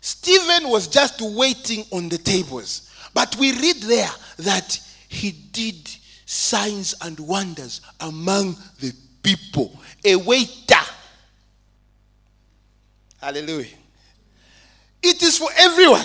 Stephen 0.00 0.68
was 0.68 0.88
just 0.88 1.20
waiting 1.20 1.84
on 1.92 2.08
the 2.08 2.18
tables, 2.18 2.92
but 3.14 3.36
we 3.36 3.52
read 3.52 3.76
there 3.82 4.10
that 4.38 4.80
he 5.08 5.30
did 5.30 5.96
signs 6.28 6.94
and 7.00 7.18
wonders 7.20 7.80
among 8.00 8.54
the 8.80 8.92
people. 9.22 9.72
A 10.04 10.14
waiter. 10.14 10.76
Hallelujah. 13.18 13.78
It 15.02 15.22
is 15.22 15.38
for 15.38 15.48
everyone. 15.56 16.04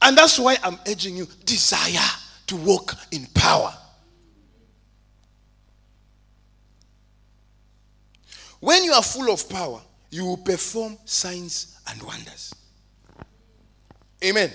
And 0.00 0.16
that's 0.16 0.38
why 0.38 0.56
I'm 0.62 0.78
urging 0.86 1.16
you 1.16 1.26
desire 1.44 1.98
to 2.46 2.56
walk 2.56 2.94
in 3.10 3.26
power. 3.34 3.74
When 8.60 8.84
you 8.84 8.92
are 8.92 9.02
full 9.02 9.32
of 9.32 9.48
power, 9.48 9.80
you 10.10 10.26
will 10.26 10.36
perform 10.36 10.96
signs 11.04 11.80
and 11.88 12.00
wonders. 12.04 12.54
Amen. 14.24 14.52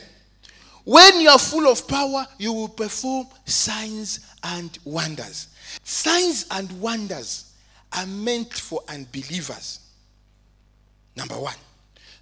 When 0.84 1.22
you 1.22 1.30
are 1.30 1.40
full 1.40 1.68
of 1.72 1.88
power, 1.88 2.26
you 2.38 2.52
will 2.52 2.68
perform 2.68 3.28
signs 3.46 4.20
and 4.44 4.78
wonders. 4.84 5.48
Signs 5.84 6.46
and 6.52 6.70
wonders 6.82 7.54
are 7.94 8.06
meant 8.06 8.54
for 8.54 8.82
unbelievers. 8.90 9.80
Number 11.16 11.36
one, 11.36 11.56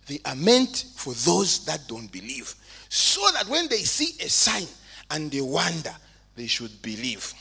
they 0.06 0.20
are 0.26 0.36
meant 0.36 0.86
for 0.96 1.14
those 1.14 1.66
that 1.66 1.88
don't 1.88 2.12
believe. 2.12 2.54
So 2.90 3.22
that 3.34 3.48
when 3.48 3.68
they 3.68 3.78
see 3.78 4.24
a 4.24 4.30
sign 4.30 4.68
and 5.10 5.32
they 5.32 5.42
wonder, 5.42 5.94
they 6.36 6.48
should 6.48 6.82
believe. 6.82 7.34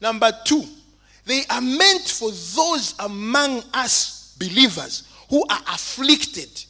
Number 0.00 0.32
two, 0.44 0.64
they 1.24 1.42
are 1.50 1.60
meant 1.60 2.08
for 2.08 2.30
those 2.30 2.94
among 2.98 3.62
us 3.74 4.34
believers 4.38 5.08
who 5.30 5.44
are 5.48 5.60
afflicted 5.68 6.64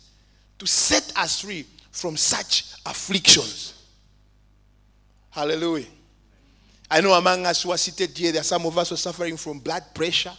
to 0.58 0.66
set 0.66 1.12
us 1.16 1.40
free 1.40 1.66
from 1.96 2.14
such 2.14 2.74
afflictions. 2.84 3.72
Hallelujah. 5.30 5.86
I 6.90 7.00
know 7.00 7.14
among 7.14 7.46
us 7.46 7.62
who 7.62 7.72
are 7.72 7.78
seated 7.78 8.16
here, 8.16 8.32
there 8.32 8.42
are 8.42 8.44
some 8.44 8.66
of 8.66 8.76
us 8.76 8.90
who 8.90 8.94
are 8.94 8.98
suffering 8.98 9.38
from 9.38 9.60
blood 9.60 9.82
pressure, 9.94 10.34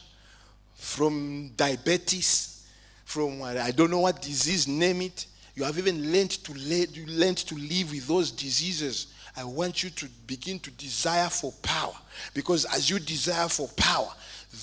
from 0.76 1.52
diabetes, 1.58 2.68
from 3.06 3.42
I 3.42 3.72
don't 3.72 3.90
know 3.90 4.02
what 4.02 4.22
disease, 4.22 4.68
name 4.68 5.02
it. 5.02 5.26
You 5.56 5.64
have 5.64 5.80
even 5.80 6.12
learned 6.12 6.32
to, 6.44 6.54
you 6.54 7.08
learned 7.08 7.38
to 7.38 7.56
live 7.56 7.92
with 7.92 8.08
those 8.08 8.30
diseases. 8.30 9.08
I 9.36 9.44
want 9.44 9.84
you 9.84 9.90
to 9.90 10.08
begin 10.28 10.60
to 10.60 10.70
desire 10.72 11.30
for 11.30 11.52
power. 11.64 11.96
Because 12.36 12.66
as 12.66 12.88
you 12.88 13.00
desire 13.00 13.48
for 13.48 13.68
power, 13.70 14.12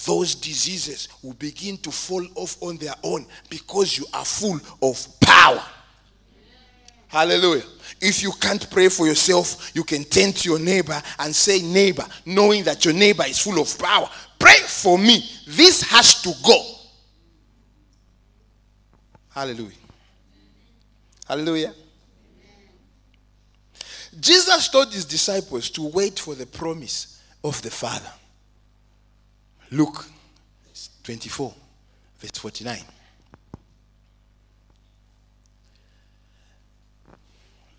those 0.07 0.37
diseases 0.37 1.09
will 1.23 1.35
begin 1.35 1.77
to 1.79 1.91
fall 1.91 2.25
off 2.37 2.57
on 2.63 2.77
their 2.77 2.95
own 3.03 3.27
because 3.51 3.99
you 3.99 4.07
are 4.15 4.25
full 4.25 4.61
of 4.81 5.07
power. 5.21 5.63
Hallelujah. 7.15 7.63
If 8.01 8.25
you 8.25 8.33
can't 8.33 8.69
pray 8.73 8.89
for 8.89 9.07
yourself, 9.07 9.71
you 9.73 9.85
can 9.85 10.03
turn 10.03 10.33
to 10.33 10.49
your 10.49 10.59
neighbor 10.59 11.01
and 11.21 11.33
say, 11.33 11.63
Neighbor, 11.63 12.05
knowing 12.27 12.65
that 12.65 12.85
your 12.85 12.93
neighbor 12.93 13.23
is 13.23 13.39
full 13.39 13.61
of 13.61 13.79
power, 13.79 14.11
pray 14.37 14.59
for 14.67 14.99
me. 14.99 15.25
This 15.47 15.83
has 15.83 16.21
to 16.23 16.33
go. 16.45 16.61
Hallelujah. 19.31 19.77
Hallelujah. 21.25 21.73
Jesus 24.19 24.69
told 24.69 24.93
his 24.93 25.05
disciples 25.05 25.71
to 25.71 25.89
wait 25.89 26.19
for 26.19 26.35
the 26.35 26.47
promise 26.47 27.23
of 27.45 27.63
the 27.63 27.71
Father. 27.71 28.11
Luke 29.71 30.05
24, 31.05 31.55
verse 32.19 32.39
49. 32.39 32.77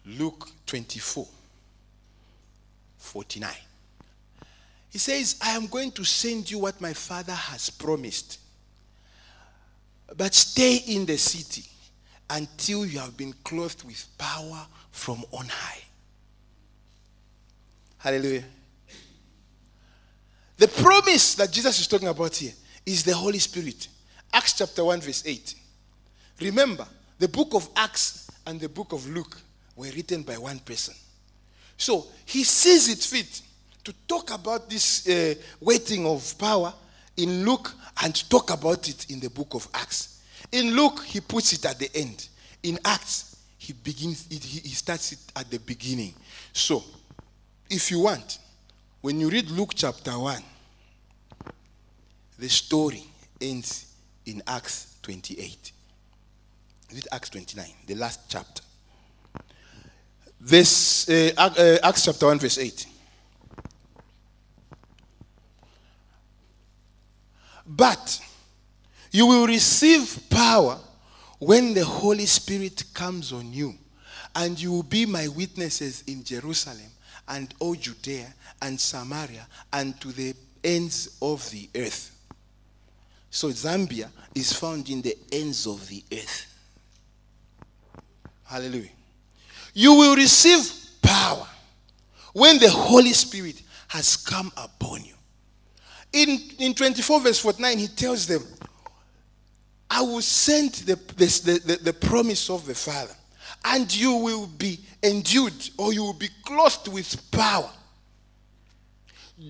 Luke 0.06 0.50
24, 0.66 1.28
49. 2.98 3.52
He 4.92 4.98
says, 5.00 5.38
I 5.42 5.52
am 5.52 5.68
going 5.68 5.92
to 5.92 6.04
send 6.04 6.50
you 6.50 6.60
what 6.60 6.80
my 6.80 6.94
father 6.94 7.34
has 7.34 7.70
promised. 7.70 8.40
But 10.16 10.34
stay 10.34 10.78
in 10.88 11.06
the 11.06 11.18
city 11.18 11.64
until 12.30 12.86
you 12.86 13.00
have 13.00 13.18
been 13.18 13.34
clothed 13.44 13.84
with 13.84 14.08
power 14.18 14.66
from 14.92 15.24
on 15.32 15.48
high. 15.48 15.82
Hallelujah. 17.98 18.44
The 20.58 20.68
promise 20.68 21.36
that 21.36 21.52
Jesus 21.52 21.80
is 21.80 21.88
talking 21.88 22.08
about 22.08 22.36
here 22.36 22.54
is 22.86 23.04
the 23.04 23.14
Holy 23.14 23.40
Spirit. 23.40 23.88
Acts 24.32 24.54
chapter 24.54 24.86
1, 24.86 25.02
verse 25.02 25.24
8. 25.26 25.56
Remember, 26.42 26.88
the 27.20 27.28
book 27.28 27.54
of 27.54 27.68
Acts 27.76 28.30
and 28.46 28.60
the 28.60 28.70
book 28.70 28.94
of 28.94 29.08
Luke 29.10 29.38
were 29.76 29.90
written 29.96 30.24
by 30.24 30.38
one 30.38 30.60
person. 30.60 30.94
So 31.78 32.08
he 32.26 32.44
sees 32.44 32.90
it 32.90 33.00
fit 33.00 33.42
to 33.84 33.94
talk 34.08 34.34
about 34.34 34.70
this 34.70 35.08
uh, 35.08 35.36
waiting 35.60 36.06
of 36.06 36.38
power 36.38 36.74
in 37.18 37.46
Luke 37.46 37.72
and 38.04 38.30
talk 38.30 38.52
about 38.52 38.88
it 38.90 39.10
in 39.10 39.20
the 39.20 39.30
book 39.30 39.54
of 39.54 39.68
Acts. 39.74 40.22
In 40.52 40.76
Luke, 40.76 41.04
he 41.06 41.22
puts 41.22 41.54
it 41.54 41.66
at 41.66 41.80
the 41.80 41.90
end. 41.96 42.28
In 42.64 42.80
Acts, 42.86 43.38
he 43.58 43.74
begins 43.74 44.28
it, 44.30 44.44
he 44.44 44.70
starts 44.70 45.12
it 45.12 45.20
at 45.36 45.50
the 45.50 45.60
beginning. 45.60 46.14
So, 46.54 46.84
if 47.70 47.92
you 47.92 48.02
want, 48.02 48.40
when 49.02 49.20
you 49.20 49.30
read 49.30 49.50
Luke 49.52 49.74
chapter 49.76 50.18
1, 50.18 50.42
the 52.38 52.50
story 52.50 53.04
ends 53.42 53.94
in 54.26 54.42
Acts 54.48 54.98
28. 55.02 55.72
Read 56.94 57.08
Acts 57.12 57.30
29, 57.30 57.66
the 57.88 57.96
last 57.96 58.22
chapter. 58.30 58.65
This 60.48 61.10
uh, 61.10 61.32
uh, 61.38 61.78
Acts 61.82 62.06
chapter 62.06 62.28
1, 62.28 62.38
verse 62.38 62.60
8. 62.60 62.86
But 67.66 68.22
you 69.12 69.26
will 69.26 69.48
receive 69.48 70.20
power 70.30 70.78
when 71.40 71.74
the 71.74 71.84
Holy 71.84 72.28
Spirit 72.28 72.84
comes 72.94 73.34
on 73.34 73.52
you, 73.54 73.74
and 74.36 74.62
you 74.62 74.72
will 74.72 74.84
be 74.84 75.08
my 75.08 75.28
witnesses 75.30 76.04
in 76.06 76.24
Jerusalem 76.24 76.92
and 77.28 77.52
all 77.60 77.74
Judea 77.74 78.32
and 78.62 78.80
Samaria 78.80 79.48
and 79.74 80.00
to 80.00 80.10
the 80.10 80.36
ends 80.64 81.18
of 81.24 81.50
the 81.50 81.68
earth. 81.76 82.16
So 83.32 83.48
Zambia 83.48 84.12
is 84.36 84.54
found 84.54 84.92
in 84.92 85.02
the 85.02 85.18
ends 85.32 85.66
of 85.66 85.88
the 85.90 86.04
earth. 86.14 86.54
Hallelujah. 88.44 88.95
You 89.76 89.94
will 89.94 90.16
receive 90.16 90.72
power 91.02 91.46
when 92.34 92.58
the 92.60 92.70
Holy 92.70 93.12
Spirit 93.12 93.62
has 93.90 94.16
come 94.16 94.52
upon 94.58 95.04
you. 95.04 95.14
In, 96.14 96.40
in 96.60 96.74
24 96.74 97.20
verse 97.20 97.40
49, 97.40 97.78
he 97.78 97.88
tells 97.88 98.26
them, 98.26 98.42
I 99.90 100.02
will 100.02 100.22
send 100.22 100.72
the, 100.74 100.96
the, 100.96 101.62
the, 101.66 101.76
the 101.84 101.94
promise 101.94 102.50
of 102.50 102.66
the 102.66 102.74
Father, 102.74 103.14
and 103.66 103.94
you 103.94 104.14
will 104.16 104.48
be 104.48 104.80
endued 105.04 105.70
or 105.78 105.92
you 105.94 106.04
will 106.04 106.14
be 106.14 106.30
clothed 106.44 106.88
with 106.88 107.30
power. 107.32 107.70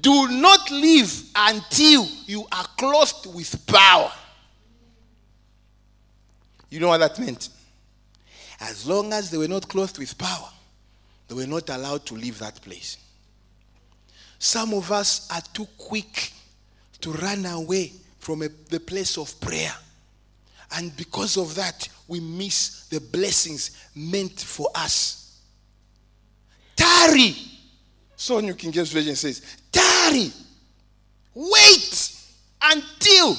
Do 0.02 0.28
not 0.30 0.72
live 0.72 1.24
until 1.36 2.08
you 2.26 2.48
are 2.52 2.66
clothed 2.78 3.28
with 3.34 3.66
power. 3.68 4.12
You 6.72 6.80
know 6.80 6.88
what 6.88 6.98
that 6.98 7.20
meant? 7.20 7.50
As 8.60 8.88
long 8.88 9.12
as 9.14 9.30
they 9.30 9.38
were 9.38 9.48
not 9.48 9.68
clothed 9.68 9.98
with 9.98 10.18
power, 10.18 10.50
they 11.28 11.36
were 11.36 11.48
not 11.48 11.70
allowed 11.70 12.06
to 12.08 12.14
leave 12.14 12.40
that 12.40 12.62
place. 12.62 12.98
Some 14.40 14.74
of 14.74 14.92
us 14.92 15.28
are 15.32 15.42
too 15.54 15.68
quick 15.78 16.32
to 17.02 17.12
run 17.14 17.46
away 17.46 17.92
from 18.20 18.42
a, 18.42 18.50
the 18.70 18.80
place 18.80 19.18
of 19.18 19.40
prayer. 19.40 19.74
And 20.76 20.96
because 20.98 21.38
of 21.38 21.56
that, 21.56 21.88
we 22.08 22.20
miss 22.20 22.88
the 22.88 23.00
blessings 23.00 23.90
meant 23.96 24.40
for 24.40 24.70
us. 24.76 25.40
Tarry. 26.76 27.36
So 28.16 28.40
New 28.40 28.56
King 28.56 28.72
James 28.72 28.92
Version 28.92 29.16
says, 29.16 29.42
tarry. 29.72 30.32
Wait 31.34 32.12
until 32.62 33.36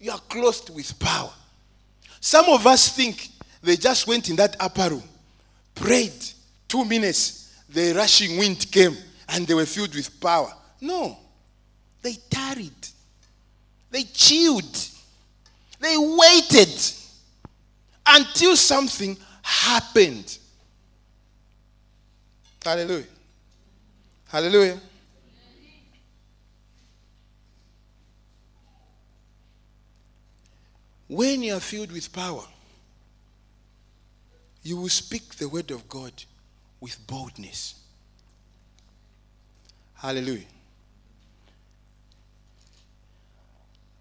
you 0.00 0.10
are 0.10 0.20
clothed 0.28 0.70
with 0.70 0.98
power. 0.98 1.32
Some 2.20 2.46
of 2.48 2.66
us 2.66 2.94
think 2.94 3.30
they 3.66 3.76
just 3.76 4.06
went 4.06 4.30
in 4.30 4.36
that 4.36 4.56
upper 4.60 4.90
room, 4.90 5.02
prayed, 5.74 6.12
two 6.68 6.84
minutes, 6.84 7.62
the 7.68 7.92
rushing 7.94 8.38
wind 8.38 8.64
came, 8.70 8.96
and 9.28 9.46
they 9.46 9.54
were 9.54 9.66
filled 9.66 9.94
with 9.94 10.20
power. 10.20 10.52
No. 10.80 11.18
They 12.00 12.14
tarried. 12.30 12.70
They 13.90 14.04
chilled. 14.04 14.88
They 15.80 15.96
waited 15.96 16.80
until 18.06 18.54
something 18.56 19.16
happened. 19.42 20.38
Hallelujah. 22.64 23.04
Hallelujah. 24.28 24.80
When 31.08 31.42
you 31.42 31.54
are 31.54 31.60
filled 31.60 31.90
with 31.90 32.12
power, 32.12 32.44
you 34.66 34.76
will 34.76 34.88
speak 34.88 35.36
the 35.36 35.48
word 35.48 35.70
of 35.70 35.88
God 35.88 36.12
with 36.80 37.06
boldness. 37.06 37.76
Hallelujah. 39.94 40.42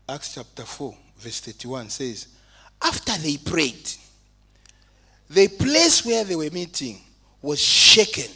Acts 0.10 0.34
chapter 0.34 0.64
4, 0.64 0.96
verse 1.20 1.40
31 1.40 1.90
says, 1.90 2.28
After 2.82 3.16
they 3.20 3.38
prayed, 3.38 3.92
the 5.30 5.48
place 5.50 6.04
where 6.04 6.24
they 6.24 6.36
were 6.36 6.50
meeting 6.50 7.00
was 7.44 7.60
shaken, 7.60 8.32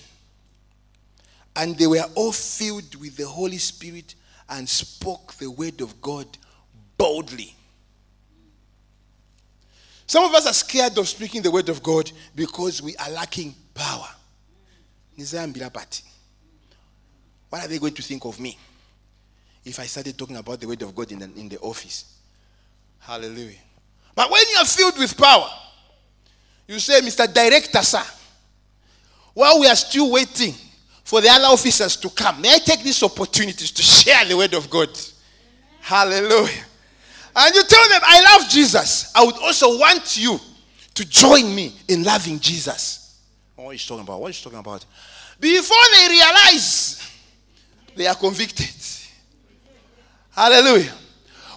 and 1.55 1.75
they 1.77 1.87
were 1.87 2.05
all 2.13 2.31
filled 2.31 2.93
with 2.95 3.17
the 3.17 3.25
Holy 3.25 3.57
Spirit 3.57 4.13
and 4.49 4.69
spoke 4.69 5.33
the 5.33 5.49
word 5.49 5.81
of 5.81 5.99
God 5.99 6.27
boldly. 6.95 7.55
Some 10.09 10.23
of 10.23 10.33
us 10.33 10.47
are 10.47 10.53
scared 10.53 10.97
of 10.97 11.07
speaking 11.07 11.43
the 11.43 11.51
word 11.51 11.69
of 11.69 11.83
God 11.83 12.11
because 12.35 12.81
we 12.81 12.95
are 12.95 13.11
lacking 13.11 13.53
power. 13.75 14.07
What 17.47 17.63
are 17.63 17.67
they 17.67 17.77
going 17.77 17.93
to 17.93 18.01
think 18.01 18.25
of 18.25 18.39
me 18.39 18.57
if 19.63 19.79
I 19.79 19.83
started 19.83 20.17
talking 20.17 20.37
about 20.37 20.59
the 20.59 20.67
word 20.67 20.81
of 20.81 20.95
God 20.95 21.11
in 21.11 21.19
the, 21.19 21.25
in 21.39 21.47
the 21.47 21.59
office? 21.59 22.17
Hallelujah. 23.01 23.59
But 24.15 24.31
when 24.31 24.41
you 24.51 24.57
are 24.57 24.65
filled 24.65 24.97
with 24.97 25.15
power, 25.15 25.47
you 26.67 26.79
say, 26.79 27.01
Mr. 27.01 27.31
Director, 27.31 27.83
sir, 27.83 28.03
while 29.35 29.59
we 29.59 29.67
are 29.67 29.75
still 29.75 30.11
waiting 30.11 30.55
for 31.03 31.21
the 31.21 31.29
other 31.29 31.45
officers 31.45 31.95
to 31.97 32.09
come, 32.09 32.41
may 32.41 32.55
I 32.55 32.57
take 32.57 32.81
this 32.81 33.03
opportunity 33.03 33.67
to 33.67 33.81
share 33.83 34.25
the 34.25 34.35
word 34.35 34.55
of 34.55 34.71
God? 34.71 34.89
Hallelujah. 35.81 36.65
And 37.35 37.55
you 37.55 37.63
tell 37.63 37.89
them, 37.89 38.01
I 38.03 38.37
love 38.37 38.49
Jesus. 38.49 39.11
I 39.15 39.23
would 39.23 39.37
also 39.37 39.77
want 39.77 40.17
you 40.17 40.39
to 40.95 41.07
join 41.07 41.53
me 41.55 41.73
in 41.87 42.03
loving 42.03 42.39
Jesus. 42.39 43.21
What 43.55 43.75
is 43.75 43.85
talking 43.85 44.03
about? 44.03 44.21
What 44.21 44.31
is 44.31 44.41
talking 44.41 44.59
about? 44.59 44.85
Before 45.39 45.77
they 45.95 46.07
realize 46.09 47.11
they 47.95 48.07
are 48.07 48.15
convicted. 48.15 48.67
Hallelujah. 50.31 50.93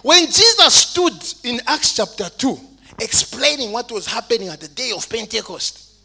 When 0.01 0.25
Jesus 0.25 0.73
stood 0.73 1.13
in 1.45 1.61
Acts 1.65 1.95
chapter 1.95 2.29
2, 2.29 2.59
explaining 2.99 3.71
what 3.71 3.91
was 3.91 4.05
happening 4.05 4.49
at 4.49 4.59
the 4.59 4.67
day 4.67 4.91
of 4.95 5.07
Pentecost, 5.09 5.95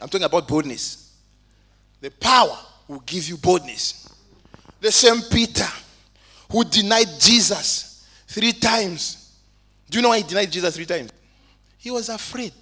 I'm 0.00 0.08
talking 0.08 0.24
about 0.24 0.46
boldness. 0.46 1.16
The 2.00 2.10
power 2.10 2.56
will 2.88 3.00
give 3.00 3.28
you 3.28 3.36
boldness. 3.36 4.08
The 4.80 4.92
same 4.92 5.20
Peter 5.30 5.66
who 6.50 6.64
denied 6.64 7.08
Jesus 7.18 7.89
three 8.30 8.52
times. 8.52 9.34
Do 9.88 9.98
you 9.98 10.02
know 10.02 10.10
why 10.10 10.18
he 10.18 10.22
denied 10.22 10.52
Jesus 10.52 10.76
three 10.76 10.86
times? 10.86 11.10
He 11.78 11.90
was 11.90 12.08
afraid. 12.08 12.52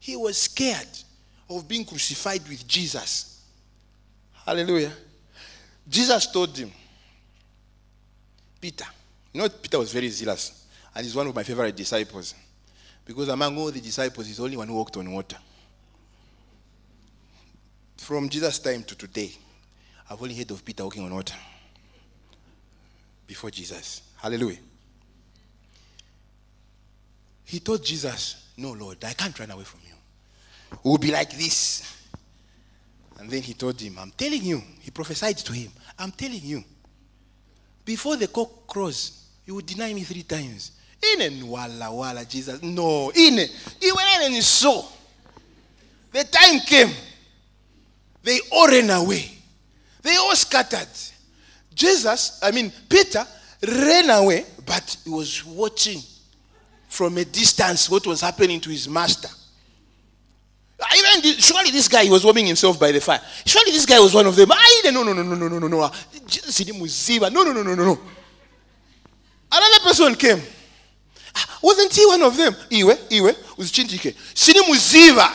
He 0.00 0.16
was 0.16 0.36
scared 0.36 0.88
of 1.48 1.68
being 1.68 1.84
crucified 1.84 2.42
with 2.48 2.66
Jesus. 2.66 3.44
Hallelujah. 4.44 4.92
Jesus 5.88 6.26
told 6.26 6.56
him, 6.56 6.72
Peter, 8.60 8.86
you 9.32 9.40
know, 9.40 9.48
Peter 9.48 9.78
was 9.78 9.92
very 9.92 10.08
zealous, 10.08 10.66
and 10.94 11.04
he's 11.04 11.14
one 11.14 11.28
of 11.28 11.34
my 11.34 11.44
favorite 11.44 11.76
disciples. 11.76 12.34
Because 13.04 13.28
among 13.28 13.56
all 13.58 13.70
the 13.70 13.80
disciples, 13.80 14.26
he's 14.26 14.38
the 14.38 14.42
only 14.42 14.56
one 14.56 14.66
who 14.66 14.74
walked 14.74 14.96
on 14.96 15.10
water. 15.10 15.36
From 17.96 18.28
Jesus' 18.28 18.58
time 18.58 18.82
to 18.84 18.96
today, 18.96 19.32
I've 20.10 20.20
only 20.20 20.34
heard 20.34 20.50
of 20.50 20.64
Peter 20.64 20.82
walking 20.82 21.04
on 21.04 21.14
water 21.14 21.36
before 23.26 23.50
Jesus. 23.50 24.02
Hallelujah. 24.16 24.58
He 27.50 27.58
told 27.58 27.84
Jesus, 27.84 28.52
No, 28.58 28.70
Lord, 28.70 29.04
I 29.04 29.12
can't 29.12 29.36
run 29.36 29.50
away 29.50 29.64
from 29.64 29.80
you. 29.84 29.94
It 30.70 30.84
will 30.84 30.98
be 30.98 31.10
like 31.10 31.32
this. 31.36 31.82
And 33.18 33.28
then 33.28 33.42
he 33.42 33.54
told 33.54 33.80
him, 33.80 33.98
I'm 33.98 34.12
telling 34.12 34.40
you, 34.40 34.62
he 34.78 34.92
prophesied 34.92 35.36
to 35.38 35.52
him, 35.52 35.72
I'm 35.98 36.12
telling 36.12 36.40
you, 36.40 36.62
before 37.84 38.14
the 38.14 38.28
cock 38.28 38.68
crows, 38.68 39.26
you 39.44 39.56
will 39.56 39.62
deny 39.62 39.92
me 39.92 40.02
three 40.04 40.22
times. 40.22 40.70
Ine 41.02 41.42
wala 41.44 41.92
wala 41.92 42.24
Jesus. 42.24 42.62
No, 42.62 43.10
ine. 43.16 43.48
Iwenene 43.80 44.30
ni 44.30 44.42
so. 44.42 44.84
The 46.12 46.22
time 46.22 46.60
came. 46.60 46.94
They 48.22 48.38
all 48.52 48.68
ran 48.68 48.90
away. 48.90 49.28
They 50.02 50.14
all 50.14 50.36
scattered. 50.36 50.86
Jesus, 51.74 52.38
I 52.44 52.52
mean, 52.52 52.72
Peter 52.88 53.26
ran 53.66 54.08
away, 54.10 54.46
but 54.64 54.98
he 55.04 55.10
was 55.10 55.44
watching 55.44 56.00
from 57.00 57.16
a 57.16 57.24
distance 57.24 57.88
what 57.88 58.06
was 58.06 58.20
happening 58.20 58.60
to 58.60 58.68
his 58.68 58.86
master. 58.86 59.30
Ah, 60.78 60.86
even 60.98 61.22
the, 61.22 61.40
surely 61.40 61.70
this 61.70 61.88
guy 61.88 62.06
was 62.10 62.22
warming 62.22 62.44
himself 62.44 62.78
by 62.78 62.92
the 62.92 63.00
fire. 63.00 63.22
Surely 63.46 63.70
this 63.70 63.86
guy 63.86 63.98
was 63.98 64.12
one 64.12 64.26
of 64.26 64.36
them. 64.36 64.50
Ah, 64.52 64.58
I 64.58 64.90
no 64.92 65.02
no 65.02 65.14
no 65.14 65.22
no 65.22 65.34
no 65.34 65.48
no 65.48 65.58
no 65.58 65.66
no. 65.66 65.80
Ah, 65.80 65.90
Jesus 66.26 66.60
No 66.68 67.30
no 67.30 67.52
no 67.54 67.62
no 67.62 67.74
no 67.74 67.76
no. 67.86 67.98
Another 69.50 69.80
person 69.82 70.14
came. 70.14 70.42
Ah, 71.34 71.58
wasn't 71.62 71.94
he 71.94 72.04
one 72.04 72.22
of 72.22 72.36
them? 72.36 72.52
Iwe, 72.68 72.94
Iwe, 73.08 73.34
usichindike. 73.56 74.14
Sini 74.34 74.60
muziva. 74.68 75.32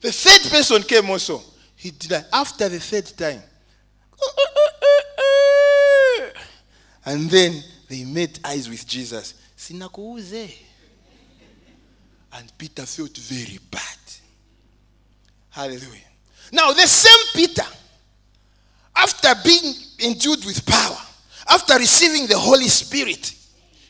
The 0.00 0.10
third 0.10 0.50
person 0.50 0.82
came 0.82 1.08
also. 1.10 1.40
He 1.76 1.92
did 1.92 2.10
that 2.10 2.26
after 2.32 2.68
the 2.68 2.80
third 2.80 3.06
time. 3.16 3.40
And 7.04 7.30
then 7.30 7.62
they 7.88 8.02
made 8.02 8.40
eyes 8.44 8.68
with 8.68 8.84
Jesus. 8.84 9.34
Sinakuuze. 9.56 10.50
And 12.32 12.52
Peter 12.58 12.84
felt 12.84 13.16
very 13.16 13.58
bad. 13.70 13.82
Hallelujah. 15.50 16.02
Now, 16.52 16.72
the 16.72 16.86
same 16.86 17.32
Peter, 17.34 17.66
after 18.94 19.32
being 19.42 19.74
endued 20.04 20.44
with 20.44 20.66
power, 20.66 20.98
after 21.48 21.78
receiving 21.78 22.26
the 22.26 22.38
Holy 22.38 22.68
Spirit, 22.68 23.34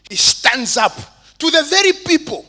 he 0.08 0.16
stands 0.16 0.76
up 0.76 0.94
to 1.38 1.50
the 1.50 1.64
very 1.68 1.92
people 2.06 2.46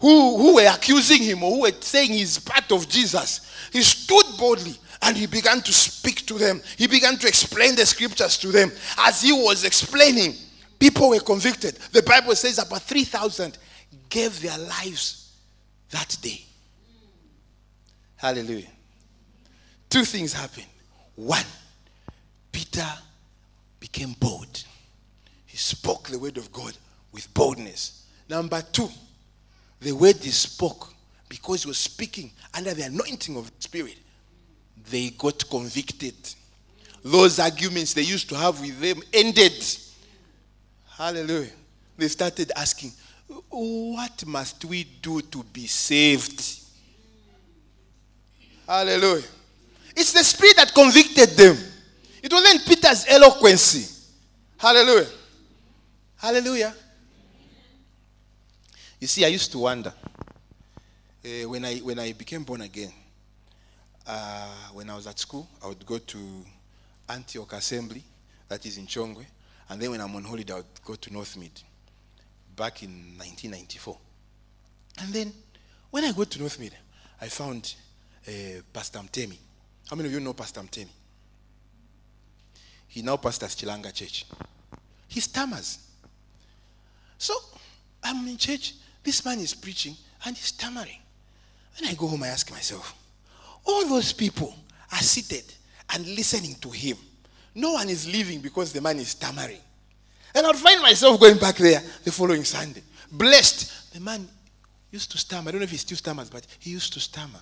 who, 0.00 0.38
who 0.38 0.54
were 0.54 0.70
accusing 0.72 1.22
him 1.22 1.42
or 1.42 1.50
who 1.50 1.60
were 1.62 1.72
saying 1.80 2.12
he's 2.12 2.38
part 2.38 2.70
of 2.70 2.88
Jesus. 2.88 3.50
He 3.72 3.82
stood 3.82 4.38
boldly 4.38 4.74
and 5.02 5.16
he 5.16 5.26
began 5.26 5.60
to 5.62 5.72
speak 5.72 6.24
to 6.26 6.34
them. 6.34 6.62
He 6.76 6.86
began 6.86 7.16
to 7.18 7.26
explain 7.26 7.74
the 7.74 7.84
scriptures 7.86 8.38
to 8.38 8.48
them. 8.48 8.70
As 8.98 9.22
he 9.22 9.32
was 9.32 9.64
explaining, 9.64 10.34
people 10.84 11.08
were 11.08 11.20
convicted. 11.20 11.74
The 11.92 12.02
Bible 12.02 12.34
says 12.34 12.58
about 12.58 12.82
3,000 12.82 13.56
gave 14.10 14.42
their 14.42 14.58
lives 14.58 15.34
that 15.88 16.14
day. 16.20 16.44
Hallelujah. 18.16 18.68
Two 19.88 20.04
things 20.04 20.34
happened. 20.34 20.66
One, 21.16 21.46
Peter 22.52 22.86
became 23.80 24.14
bold. 24.20 24.62
He 25.46 25.56
spoke 25.56 26.08
the 26.08 26.18
word 26.18 26.36
of 26.36 26.52
God 26.52 26.76
with 27.12 27.32
boldness. 27.32 28.06
Number 28.28 28.60
two, 28.60 28.90
the 29.80 29.92
word 29.92 30.16
he 30.16 30.30
spoke 30.32 30.92
because 31.30 31.62
he 31.62 31.68
was 31.68 31.78
speaking 31.78 32.30
under 32.54 32.74
the 32.74 32.82
anointing 32.82 33.38
of 33.38 33.46
the 33.46 33.62
Spirit, 33.62 33.96
they 34.90 35.08
got 35.16 35.48
convicted. 35.48 36.14
Those 37.02 37.38
arguments 37.38 37.94
they 37.94 38.02
used 38.02 38.28
to 38.28 38.36
have 38.36 38.60
with 38.60 38.78
them 38.80 39.00
ended. 39.14 39.64
Hallelujah. 40.96 41.50
They 41.96 42.08
started 42.08 42.52
asking, 42.56 42.92
What 43.48 44.24
must 44.26 44.64
we 44.64 44.84
do 44.84 45.20
to 45.22 45.42
be 45.42 45.66
saved? 45.66 46.60
Hallelujah. 48.66 49.24
It's 49.96 50.12
the 50.12 50.24
Spirit 50.24 50.56
that 50.56 50.74
convicted 50.74 51.30
them. 51.30 51.56
It 52.22 52.32
wasn't 52.32 52.66
Peter's 52.66 53.06
eloquency. 53.08 53.92
Hallelujah. 54.56 55.08
Hallelujah. 56.16 56.74
You 59.00 59.06
see, 59.06 59.24
I 59.24 59.28
used 59.28 59.52
to 59.52 59.58
wonder 59.58 59.92
uh, 61.24 61.48
when, 61.48 61.64
I, 61.64 61.76
when 61.78 61.98
I 61.98 62.12
became 62.12 62.44
born 62.44 62.62
again, 62.62 62.92
uh, 64.06 64.48
when 64.72 64.88
I 64.88 64.94
was 64.96 65.06
at 65.06 65.18
school, 65.18 65.48
I 65.62 65.68
would 65.68 65.84
go 65.84 65.98
to 65.98 66.18
Antioch 67.08 67.52
Assembly, 67.52 68.02
that 68.48 68.64
is 68.64 68.78
in 68.78 68.86
Chongwe, 68.86 69.26
and 69.68 69.80
then 69.80 69.90
when 69.90 70.00
I'm 70.00 70.14
on 70.14 70.24
holiday, 70.24 70.52
I 70.52 70.56
would 70.56 70.66
go 70.84 70.94
to 70.94 71.10
Northmead 71.10 71.62
back 72.54 72.82
in 72.82 72.90
1994. 73.16 73.98
And 75.00 75.12
then 75.12 75.32
when 75.90 76.04
I 76.04 76.12
go 76.12 76.24
to 76.24 76.38
Northmead, 76.38 76.72
I 77.20 77.28
found 77.28 77.74
uh, 78.28 78.32
Pastor 78.72 78.98
Mtemi. 78.98 79.38
How 79.88 79.96
many 79.96 80.08
of 80.08 80.12
you 80.12 80.20
know 80.20 80.32
Pastor 80.32 80.60
Mtemi? 80.60 80.88
He 82.88 83.02
now 83.02 83.16
pastors 83.16 83.56
Chilanga 83.56 83.92
Church. 83.92 84.24
He 85.08 85.20
stammers. 85.20 85.78
So 87.18 87.34
I'm 88.02 88.26
in 88.28 88.36
church. 88.36 88.74
This 89.02 89.24
man 89.24 89.40
is 89.40 89.54
preaching 89.54 89.96
and 90.24 90.36
he's 90.36 90.46
stammering. 90.46 91.00
When 91.78 91.90
I 91.90 91.94
go 91.94 92.06
home, 92.06 92.22
I 92.22 92.28
ask 92.28 92.50
myself, 92.50 92.94
all 93.64 93.88
those 93.88 94.12
people 94.12 94.54
are 94.92 94.98
seated 94.98 95.44
and 95.92 96.06
listening 96.06 96.54
to 96.60 96.70
him. 96.70 96.96
No 97.54 97.72
one 97.72 97.88
is 97.88 98.10
leaving 98.10 98.40
because 98.40 98.72
the 98.72 98.80
man 98.80 98.98
is 98.98 99.08
stammering. 99.08 99.60
And 100.34 100.46
I'll 100.46 100.54
find 100.54 100.82
myself 100.82 101.20
going 101.20 101.38
back 101.38 101.56
there 101.56 101.80
the 102.02 102.10
following 102.10 102.44
Sunday. 102.44 102.82
Blessed. 103.10 103.92
The 103.94 104.00
man 104.00 104.28
used 104.90 105.12
to 105.12 105.18
stammer. 105.18 105.48
I 105.48 105.52
don't 105.52 105.60
know 105.60 105.64
if 105.64 105.70
he 105.70 105.76
still 105.76 105.96
stammers, 105.96 106.28
but 106.28 106.46
he 106.58 106.70
used 106.70 106.92
to 106.94 107.00
stammer. 107.00 107.40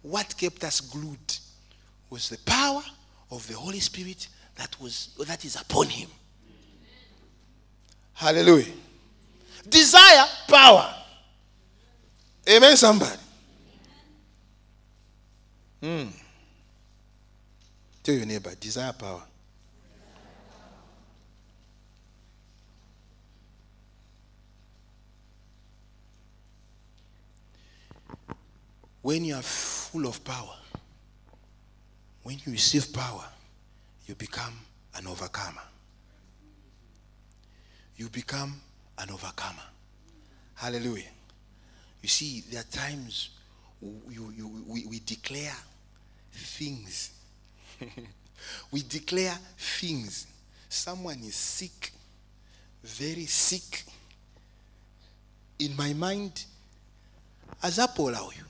What 0.00 0.34
kept 0.36 0.64
us 0.64 0.80
glued 0.80 1.38
was 2.08 2.28
the 2.28 2.38
power 2.38 2.82
of 3.30 3.46
the 3.48 3.54
Holy 3.54 3.80
Spirit 3.80 4.28
that 4.56 4.74
was 4.80 5.14
that 5.26 5.44
is 5.44 5.56
upon 5.56 5.88
him. 5.88 6.08
Hallelujah. 8.14 8.72
Desire 9.68 10.26
power. 10.48 10.94
Amen, 12.48 12.76
somebody. 12.76 13.20
Hmm. 15.82 16.08
Tell 18.02 18.16
your 18.16 18.26
neighbor, 18.26 18.52
desire 18.58 18.92
power. 18.92 19.22
When 29.02 29.24
you 29.24 29.34
are 29.34 29.42
full 29.42 30.06
of 30.06 30.22
power, 30.24 30.56
when 32.22 32.38
you 32.44 32.52
receive 32.52 32.92
power, 32.92 33.24
you 34.06 34.14
become 34.14 34.54
an 34.96 35.06
overcomer. 35.06 35.62
You 37.96 38.08
become 38.08 38.60
an 38.98 39.10
overcomer. 39.10 39.62
Hallelujah. 40.54 41.10
You 42.00 42.08
see, 42.08 42.42
there 42.50 42.60
are 42.60 42.64
times 42.64 43.30
you, 43.80 44.32
you, 44.36 44.64
we, 44.66 44.86
we 44.86 45.00
declare 45.00 45.54
things 46.32 47.10
we 48.70 48.82
declare 48.82 49.36
things. 49.56 50.26
Someone 50.68 51.18
is 51.20 51.34
sick, 51.34 51.92
very 52.82 53.26
sick. 53.26 53.84
In 55.58 55.76
my 55.76 55.92
mind, 55.92 56.44
as 57.62 57.78
Apple, 57.78 58.10
you. 58.10 58.44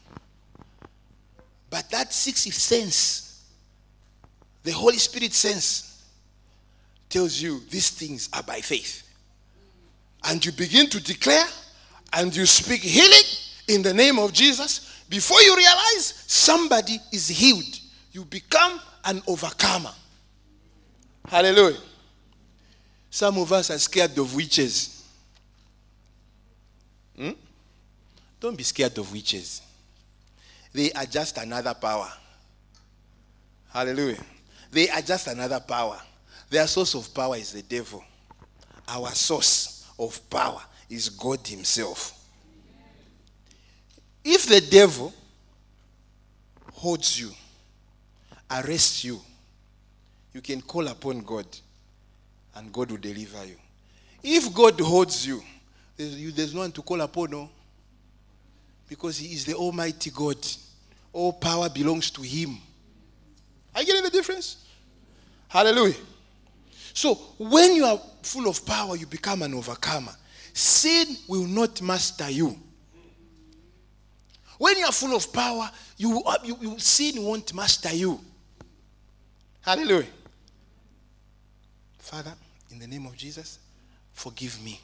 But 1.69 1.91
that 1.91 2.13
sixth 2.13 2.53
sense, 2.53 3.45
the 4.63 4.73
Holy 4.73 4.99
Spirit 4.99 5.33
sense, 5.33 6.07
tells 7.09 7.41
you 7.41 7.61
these 7.71 7.91
things 7.91 8.29
are 8.33 8.43
by 8.43 8.61
faith. 8.61 9.03
And 10.25 10.45
you 10.45 10.53
begin 10.53 10.89
to 10.89 11.03
declare 11.03 11.47
and 12.13 12.35
you 12.35 12.47
speak 12.47 12.81
healing 12.81 13.25
in 13.69 13.83
the 13.83 13.93
name 13.93 14.19
of 14.19 14.33
Jesus. 14.33 15.05
Before 15.09 15.41
you 15.43 15.55
realize 15.57 16.25
somebody 16.27 16.99
is 17.13 17.29
healed, 17.29 17.81
you 18.13 18.25
become 18.25 18.81
an 19.05 19.23
overcomer. 19.27 19.93
Hallelujah. 21.27 21.79
Some 23.11 23.39
of 23.39 23.53
us 23.53 23.71
are 23.71 23.79
scared 23.79 24.17
of 24.19 24.35
witches. 24.35 25.07
Hmm? 27.17 27.33
Don't 28.41 28.57
be 28.57 28.63
scared 28.63 28.97
of 28.99 29.13
witches. 29.13 29.63
They 30.73 30.91
are 30.93 31.05
just 31.05 31.37
another 31.39 31.75
power. 31.75 32.11
Hallelujah. 33.73 34.23
They 34.71 34.89
are 34.89 35.03
just 35.03 35.27
another 35.27 35.61
power. 35.61 36.01
Their 36.49 36.67
source 36.67 36.95
of 36.95 37.13
power 37.15 37.37
is 37.37 37.53
the 37.53 37.63
devil. 37.63 38.03
Our 38.89 39.11
source 39.11 39.91
of 39.99 40.19
power 40.29 40.63
is 40.89 41.09
God 41.09 41.47
Himself. 41.47 42.19
If 44.25 44.47
the 44.47 44.61
devil 44.61 45.13
holds 46.73 47.21
you, 47.21 47.31
arrests 48.53 49.05
you, 49.05 49.21
you 50.33 50.41
can 50.41 50.61
call 50.63 50.89
upon 50.89 51.21
God 51.21 51.47
and 52.55 52.73
God 52.73 52.91
will 52.91 52.99
deliver 52.99 53.45
you. 53.45 53.57
If 54.23 54.53
God 54.55 54.81
holds 54.81 55.27
you, 55.27 55.43
there's, 55.97 56.35
there's 56.35 56.55
no 56.55 56.61
one 56.61 56.73
to 56.73 56.83
call 56.83 57.01
upon, 57.01 57.31
no? 57.31 57.51
Because 58.89 59.19
He 59.19 59.35
is 59.35 59.45
the 59.45 59.55
Almighty 59.55 60.11
God. 60.11 60.37
All 61.13 61.33
power 61.33 61.69
belongs 61.69 62.11
to 62.13 62.23
Him. 62.23 62.57
Are 63.75 63.81
you 63.81 63.87
getting 63.87 64.05
the 64.05 64.11
difference? 64.11 64.65
Hallelujah. 65.49 65.97
So, 66.95 67.15
when 67.39 67.75
you 67.75 67.85
are 67.85 67.99
full 68.23 68.49
of 68.49 68.65
power, 68.65 68.97
you 68.97 69.07
become 69.07 69.43
an 69.43 69.55
overcomer. 69.55 70.13
Sin 70.53 71.17
will 71.29 71.47
not 71.47 71.81
master 71.81 72.31
you. 72.31 72.59
When 74.59 74.79
you 74.79 74.85
are 74.85 74.93
full 74.93 75.17
of 75.17 75.33
power, 75.33 75.71
you, 75.97 76.23
you, 76.45 76.57
you 76.61 76.79
sin 76.79 77.23
won't 77.23 77.53
master 77.55 77.93
you. 77.95 78.21
Hallelujah. 79.63 80.07
Father, 81.99 82.33
in 82.71 82.79
the 82.79 82.87
name 82.87 83.07
of 83.07 83.17
Jesus, 83.17 83.59
forgive 84.13 84.63
me. 84.63 84.81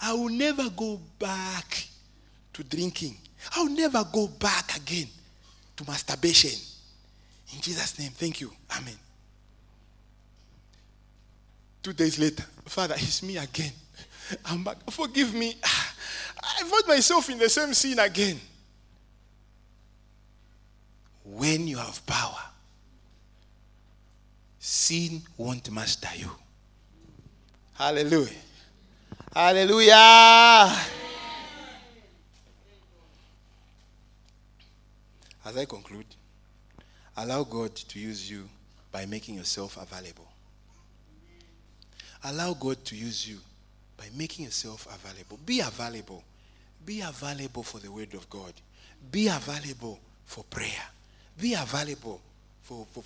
I 0.00 0.12
will 0.14 0.30
never 0.30 0.68
go 0.70 0.98
back 1.18 1.86
to 2.54 2.64
drinking. 2.64 3.16
I 3.54 3.62
will 3.62 3.70
never 3.70 4.04
go 4.12 4.26
back 4.28 4.76
again 4.76 5.06
to 5.76 5.84
masturbation. 5.86 6.58
In 7.54 7.60
Jesus' 7.60 7.98
name, 7.98 8.10
thank 8.10 8.40
you. 8.40 8.50
Amen. 8.76 8.96
Two 11.82 11.92
days 11.92 12.18
later, 12.18 12.44
Father, 12.64 12.94
it's 12.96 13.22
me 13.22 13.36
again. 13.36 13.72
I'm 14.46 14.64
back. 14.64 14.78
Forgive 14.90 15.34
me. 15.34 15.54
I 15.62 16.62
found 16.64 16.86
myself 16.88 17.28
in 17.28 17.38
the 17.38 17.48
same 17.48 17.74
sin 17.74 17.98
again. 17.98 18.40
When 21.24 21.66
you 21.68 21.76
have 21.76 22.04
power, 22.06 22.38
sin 24.62 25.20
won't 25.36 25.72
master 25.72 26.08
you. 26.16 26.30
Hallelujah. 27.74 28.30
Hallelujah. 29.34 30.72
As 35.44 35.56
I 35.56 35.64
conclude, 35.64 36.06
allow 37.16 37.42
God 37.42 37.74
to 37.74 37.98
use 37.98 38.30
you 38.30 38.48
by 38.92 39.04
making 39.04 39.34
yourself 39.34 39.76
available. 39.76 40.28
Allow 42.22 42.54
God 42.54 42.84
to 42.84 42.94
use 42.94 43.28
you 43.28 43.38
by 43.96 44.04
making 44.16 44.44
yourself 44.44 44.86
available. 44.86 45.40
Be 45.44 45.58
available. 45.58 46.22
Be 46.86 47.00
available 47.00 47.64
for 47.64 47.80
the 47.80 47.90
word 47.90 48.14
of 48.14 48.30
God. 48.30 48.52
Be 49.10 49.26
available 49.26 49.98
for 50.24 50.44
prayer. 50.44 50.86
Be 51.40 51.54
available 51.54 52.20
for, 52.62 52.86
for, 52.92 53.02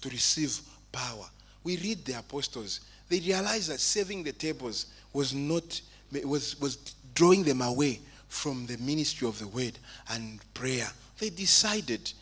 to 0.00 0.08
receive 0.08 0.60
power. 0.92 1.26
We 1.64 1.76
read 1.78 2.04
the 2.04 2.18
apostles. 2.18 2.80
They 3.08 3.20
realized 3.20 3.70
that 3.70 3.80
saving 3.80 4.22
the 4.22 4.32
tables 4.32 4.86
was 5.12 5.34
not 5.34 5.80
was, 6.24 6.60
was 6.60 6.94
drawing 7.14 7.42
them 7.42 7.62
away 7.62 8.00
from 8.28 8.66
the 8.66 8.76
ministry 8.78 9.26
of 9.26 9.38
the 9.38 9.48
word 9.48 9.78
and 10.10 10.40
prayer. 10.54 10.86
They 11.18 11.30
decided 11.30 12.12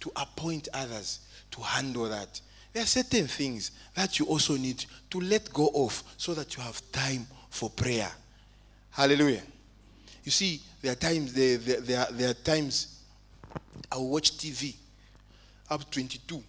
to 0.00 0.10
appoint 0.16 0.68
others 0.72 1.20
to 1.50 1.60
handle 1.60 2.08
that. 2.08 2.40
There 2.72 2.82
are 2.82 2.86
certain 2.86 3.26
things 3.26 3.72
that 3.94 4.18
you 4.18 4.26
also 4.26 4.56
need 4.56 4.84
to 5.10 5.20
let 5.20 5.52
go 5.52 5.70
of 5.74 6.02
so 6.16 6.34
that 6.34 6.56
you 6.56 6.62
have 6.62 6.80
time 6.92 7.26
for 7.50 7.70
prayer. 7.70 8.10
Hallelujah. 8.90 9.42
You 10.24 10.30
see, 10.30 10.60
there 10.82 10.92
are 10.92 10.96
times 10.96 11.32
there, 11.32 11.56
there, 11.56 11.80
there, 11.80 12.00
are, 12.00 12.12
there 12.12 12.30
are 12.30 12.34
times 12.34 13.00
I 13.90 13.98
watch 13.98 14.36
TV 14.36 14.74
up 15.70 15.90
22, 15.90 16.42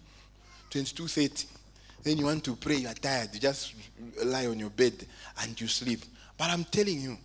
22, 0.70 1.08
30. 1.08 1.46
Then 2.02 2.18
you 2.18 2.26
want 2.26 2.44
to 2.44 2.56
pray, 2.56 2.76
you 2.76 2.88
are 2.88 2.94
tired, 2.94 3.30
you 3.34 3.40
just 3.40 3.74
lie 4.24 4.46
on 4.46 4.58
your 4.58 4.70
bed 4.70 4.94
and 5.42 5.60
you 5.60 5.66
sleep. 5.66 6.00
But 6.36 6.50
I'm 6.50 6.64
telling 6.64 7.00
you, 7.00 7.18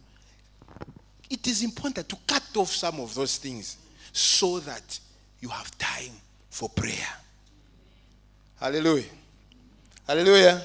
it 1.29 1.47
is 1.47 1.63
important 1.63 2.09
to 2.09 2.17
cut 2.27 2.43
off 2.57 2.69
some 2.69 2.99
of 2.99 3.13
those 3.15 3.37
things 3.37 3.77
so 4.11 4.59
that 4.59 4.99
you 5.39 5.49
have 5.49 5.77
time 5.77 6.11
for 6.49 6.69
prayer. 6.69 7.07
Hallelujah. 8.59 9.09
Hallelujah. 10.07 10.61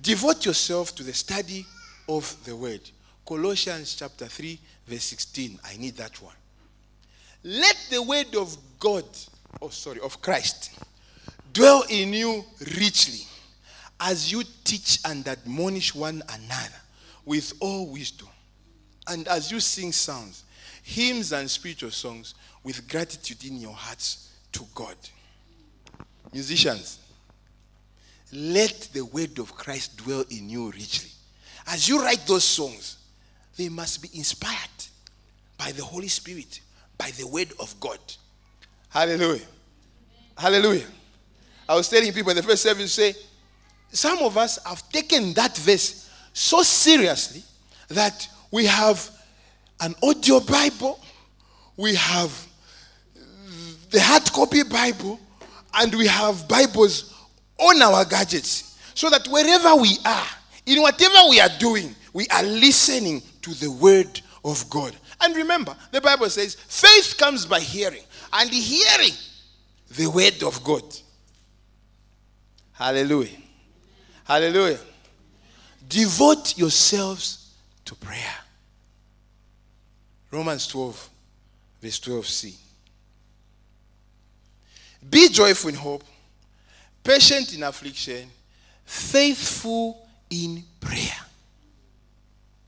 Devote 0.00 0.46
yourself 0.46 0.94
to 0.94 1.02
the 1.02 1.12
study 1.12 1.66
of 2.08 2.34
the 2.44 2.54
word. 2.54 2.80
Colossians 3.26 3.94
chapter 3.94 4.26
3, 4.26 4.58
verse 4.86 5.04
16. 5.04 5.58
I 5.64 5.76
need 5.76 5.96
that 5.96 6.20
one. 6.22 6.34
Let 7.44 7.76
the 7.90 8.02
word 8.02 8.34
of 8.36 8.56
God, 8.78 9.04
oh, 9.60 9.68
sorry, 9.68 10.00
of 10.00 10.20
Christ, 10.20 10.69
dwell 11.52 11.84
in 11.88 12.12
you 12.12 12.44
richly 12.78 13.26
as 14.00 14.32
you 14.32 14.42
teach 14.64 14.98
and 15.04 15.26
admonish 15.28 15.94
one 15.94 16.22
another 16.28 16.74
with 17.24 17.52
all 17.60 17.86
wisdom, 17.86 18.28
and 19.06 19.28
as 19.28 19.52
you 19.52 19.60
sing 19.60 19.92
psalms, 19.92 20.44
hymns, 20.82 21.32
and 21.32 21.50
spiritual 21.50 21.90
songs 21.90 22.34
with 22.64 22.88
gratitude 22.88 23.44
in 23.44 23.56
your 23.58 23.74
hearts 23.74 24.30
to 24.52 24.64
God. 24.74 24.96
Musicians, 26.32 26.98
let 28.32 28.88
the 28.92 29.04
word 29.04 29.38
of 29.38 29.54
Christ 29.54 29.96
dwell 29.98 30.24
in 30.30 30.48
you 30.48 30.70
richly. 30.70 31.10
As 31.66 31.88
you 31.88 32.02
write 32.02 32.26
those 32.26 32.44
songs, 32.44 32.96
they 33.56 33.68
must 33.68 34.02
be 34.02 34.08
inspired 34.16 34.56
by 35.58 35.72
the 35.72 35.84
Holy 35.84 36.08
Spirit, 36.08 36.60
by 36.96 37.10
the 37.18 37.26
word 37.26 37.52
of 37.58 37.78
God. 37.80 37.98
Hallelujah. 38.88 39.46
Hallelujah. 40.36 40.86
I 41.70 41.74
was 41.74 41.88
telling 41.88 42.12
people 42.12 42.30
in 42.30 42.36
the 42.36 42.42
first 42.42 42.64
service, 42.64 42.92
say, 42.92 43.14
some 43.92 44.18
of 44.18 44.36
us 44.36 44.58
have 44.64 44.88
taken 44.88 45.32
that 45.34 45.56
verse 45.56 46.10
so 46.32 46.64
seriously 46.64 47.44
that 47.86 48.28
we 48.50 48.66
have 48.66 49.08
an 49.78 49.94
audio 50.02 50.40
Bible, 50.40 50.98
we 51.76 51.94
have 51.94 52.48
the 53.88 54.00
hard 54.00 54.24
copy 54.32 54.64
Bible, 54.64 55.20
and 55.74 55.94
we 55.94 56.08
have 56.08 56.48
Bibles 56.48 57.14
on 57.56 57.80
our 57.80 58.04
gadgets 58.04 58.76
so 58.94 59.08
that 59.08 59.28
wherever 59.28 59.76
we 59.76 59.96
are, 60.04 60.26
in 60.66 60.82
whatever 60.82 61.30
we 61.30 61.38
are 61.38 61.56
doing, 61.60 61.94
we 62.12 62.26
are 62.32 62.42
listening 62.42 63.22
to 63.42 63.54
the 63.54 63.70
word 63.70 64.20
of 64.44 64.68
God. 64.68 64.96
And 65.20 65.36
remember, 65.36 65.76
the 65.92 66.00
Bible 66.00 66.30
says 66.30 66.56
faith 66.56 67.16
comes 67.16 67.46
by 67.46 67.60
hearing, 67.60 68.02
and 68.32 68.50
hearing 68.50 69.14
the 69.96 70.08
word 70.08 70.42
of 70.42 70.64
God. 70.64 70.82
Hallelujah. 72.80 73.36
Hallelujah. 74.24 74.78
Devote 75.86 76.56
yourselves 76.56 77.52
to 77.84 77.94
prayer. 77.94 78.34
Romans 80.30 80.66
12, 80.66 81.10
verse 81.82 82.00
12c. 82.00 82.56
Be 85.10 85.28
joyful 85.28 85.68
in 85.68 85.74
hope, 85.74 86.04
patient 87.04 87.54
in 87.54 87.64
affliction, 87.64 88.30
faithful 88.86 90.08
in 90.30 90.64
prayer. 90.80 91.20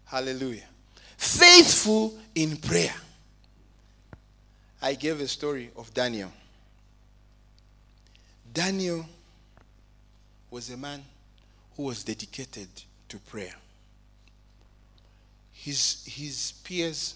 Hallelujah. 0.05 0.69
Faithful 1.17 2.13
in 2.35 2.59
prayer. 2.59 2.95
I 4.83 4.93
gave 4.93 5.23
a 5.23 5.29
story 5.29 5.71
of 5.75 5.95
Daniel. 5.95 6.31
Daniel 8.53 9.07
was 10.53 10.69
a 10.69 10.77
man 10.77 11.03
who 11.77 11.85
was 11.85 12.05
dedicated 12.05 12.69
to 13.09 13.19
prayer. 13.19 13.55
His, 15.51 16.05
his 16.07 16.53
peers, 16.63 17.15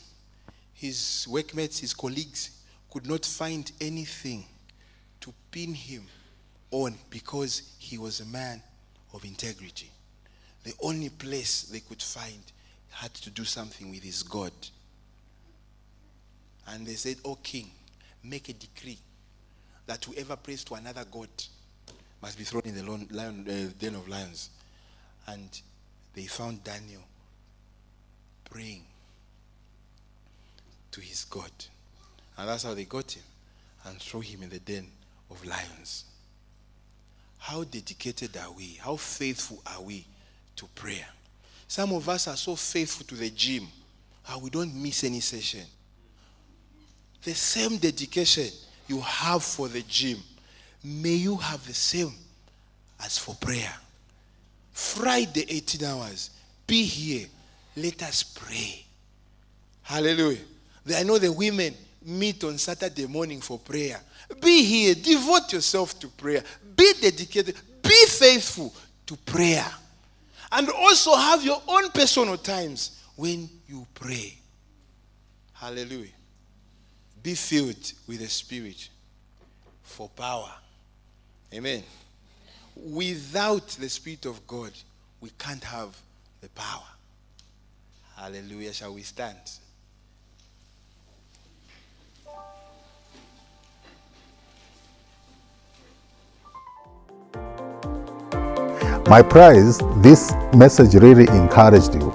his 0.72 1.26
workmates, 1.28 1.78
his 1.78 1.92
colleagues 1.92 2.62
could 2.90 3.06
not 3.06 3.26
find 3.26 3.70
anything 3.78 4.42
to 5.20 5.34
pin 5.50 5.74
him 5.74 6.06
on 6.70 6.94
because 7.10 7.74
he 7.78 7.98
was 7.98 8.20
a 8.20 8.24
man 8.24 8.62
of 9.12 9.22
integrity. 9.26 9.90
The 10.64 10.72
only 10.80 11.10
place 11.10 11.64
they 11.64 11.80
could 11.80 12.02
find 12.02 12.40
had 12.88 13.12
to 13.12 13.28
do 13.28 13.44
something 13.44 13.90
with 13.90 14.02
his 14.02 14.22
God. 14.22 14.52
And 16.68 16.86
they 16.86 16.94
said, 16.94 17.18
Oh, 17.22 17.34
king, 17.42 17.70
make 18.24 18.48
a 18.48 18.54
decree 18.54 18.98
that 19.84 20.02
whoever 20.06 20.36
prays 20.36 20.64
to 20.64 20.74
another 20.74 21.04
God 21.10 21.28
must 22.26 22.38
be 22.38 22.42
thrown 22.42 22.62
in 22.64 22.74
the 22.74 22.82
lion, 23.16 23.46
uh, 23.48 23.72
den 23.78 23.94
of 23.94 24.08
lions. 24.08 24.50
And 25.28 25.48
they 26.12 26.24
found 26.24 26.64
Daniel 26.64 27.02
praying 28.50 28.82
to 30.90 31.00
his 31.00 31.24
God. 31.26 31.52
And 32.36 32.48
that's 32.48 32.64
how 32.64 32.74
they 32.74 32.82
got 32.82 33.12
him 33.12 33.22
and 33.84 34.00
threw 34.00 34.22
him 34.22 34.42
in 34.42 34.50
the 34.50 34.58
den 34.58 34.88
of 35.30 35.46
lions. 35.46 36.06
How 37.38 37.62
dedicated 37.62 38.36
are 38.38 38.50
we? 38.50 38.76
How 38.82 38.96
faithful 38.96 39.62
are 39.64 39.82
we 39.82 40.04
to 40.56 40.66
prayer? 40.74 41.06
Some 41.68 41.92
of 41.92 42.08
us 42.08 42.26
are 42.26 42.36
so 42.36 42.56
faithful 42.56 43.06
to 43.06 43.14
the 43.14 43.30
gym, 43.30 43.68
how 44.24 44.40
we 44.40 44.50
don't 44.50 44.74
miss 44.74 45.04
any 45.04 45.20
session. 45.20 45.64
The 47.22 47.34
same 47.34 47.76
dedication 47.76 48.48
you 48.88 49.00
have 49.00 49.44
for 49.44 49.68
the 49.68 49.82
gym, 49.82 50.18
may 50.86 51.14
you 51.14 51.36
have 51.36 51.66
the 51.66 51.74
same 51.74 52.12
as 53.00 53.18
for 53.18 53.34
prayer. 53.34 53.72
Friday, 54.72 55.44
18 55.48 55.84
hours, 55.84 56.30
be 56.66 56.84
here. 56.84 57.26
Let 57.76 58.02
us 58.02 58.22
pray. 58.22 58.84
Hallelujah. 59.82 60.44
I 60.94 61.02
know 61.02 61.18
the 61.18 61.32
women 61.32 61.74
meet 62.04 62.44
on 62.44 62.58
Saturday 62.58 63.06
morning 63.06 63.40
for 63.40 63.58
prayer. 63.58 64.00
Be 64.40 64.64
here. 64.64 64.94
Devote 64.94 65.52
yourself 65.52 65.98
to 65.98 66.08
prayer. 66.08 66.42
Be 66.76 66.92
dedicated. 67.00 67.56
Be 67.82 68.06
faithful 68.06 68.72
to 69.06 69.16
prayer. 69.16 69.66
And 70.52 70.68
also 70.70 71.14
have 71.16 71.44
your 71.44 71.60
own 71.66 71.90
personal 71.90 72.36
times 72.36 73.02
when 73.16 73.48
you 73.68 73.86
pray. 73.94 74.38
Hallelujah. 75.54 76.12
Be 77.22 77.34
filled 77.34 77.92
with 78.06 78.20
the 78.20 78.28
Spirit 78.28 78.88
for 79.82 80.08
power. 80.10 80.52
Amen. 81.52 81.82
Without 82.74 83.68
the 83.68 83.88
Spirit 83.88 84.26
of 84.26 84.46
God, 84.46 84.72
we 85.20 85.30
can't 85.38 85.64
have 85.64 85.96
the 86.40 86.48
power. 86.50 86.82
Hallelujah. 88.16 88.72
Shall 88.72 88.94
we 88.94 89.02
stand? 89.02 89.38
My 99.08 99.22
prize, 99.22 99.78
this 99.98 100.32
message 100.52 100.94
really 100.94 101.28
encouraged 101.28 101.94
you. 101.94 102.12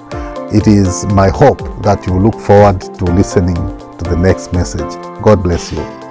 It 0.52 0.66
is 0.66 1.06
my 1.06 1.30
hope 1.30 1.82
that 1.82 2.06
you 2.06 2.18
look 2.18 2.38
forward 2.38 2.82
to 2.82 3.04
listening 3.06 3.54
to 3.54 4.04
the 4.04 4.16
next 4.16 4.52
message. 4.52 4.92
God 5.22 5.42
bless 5.42 5.72
you. 5.72 6.01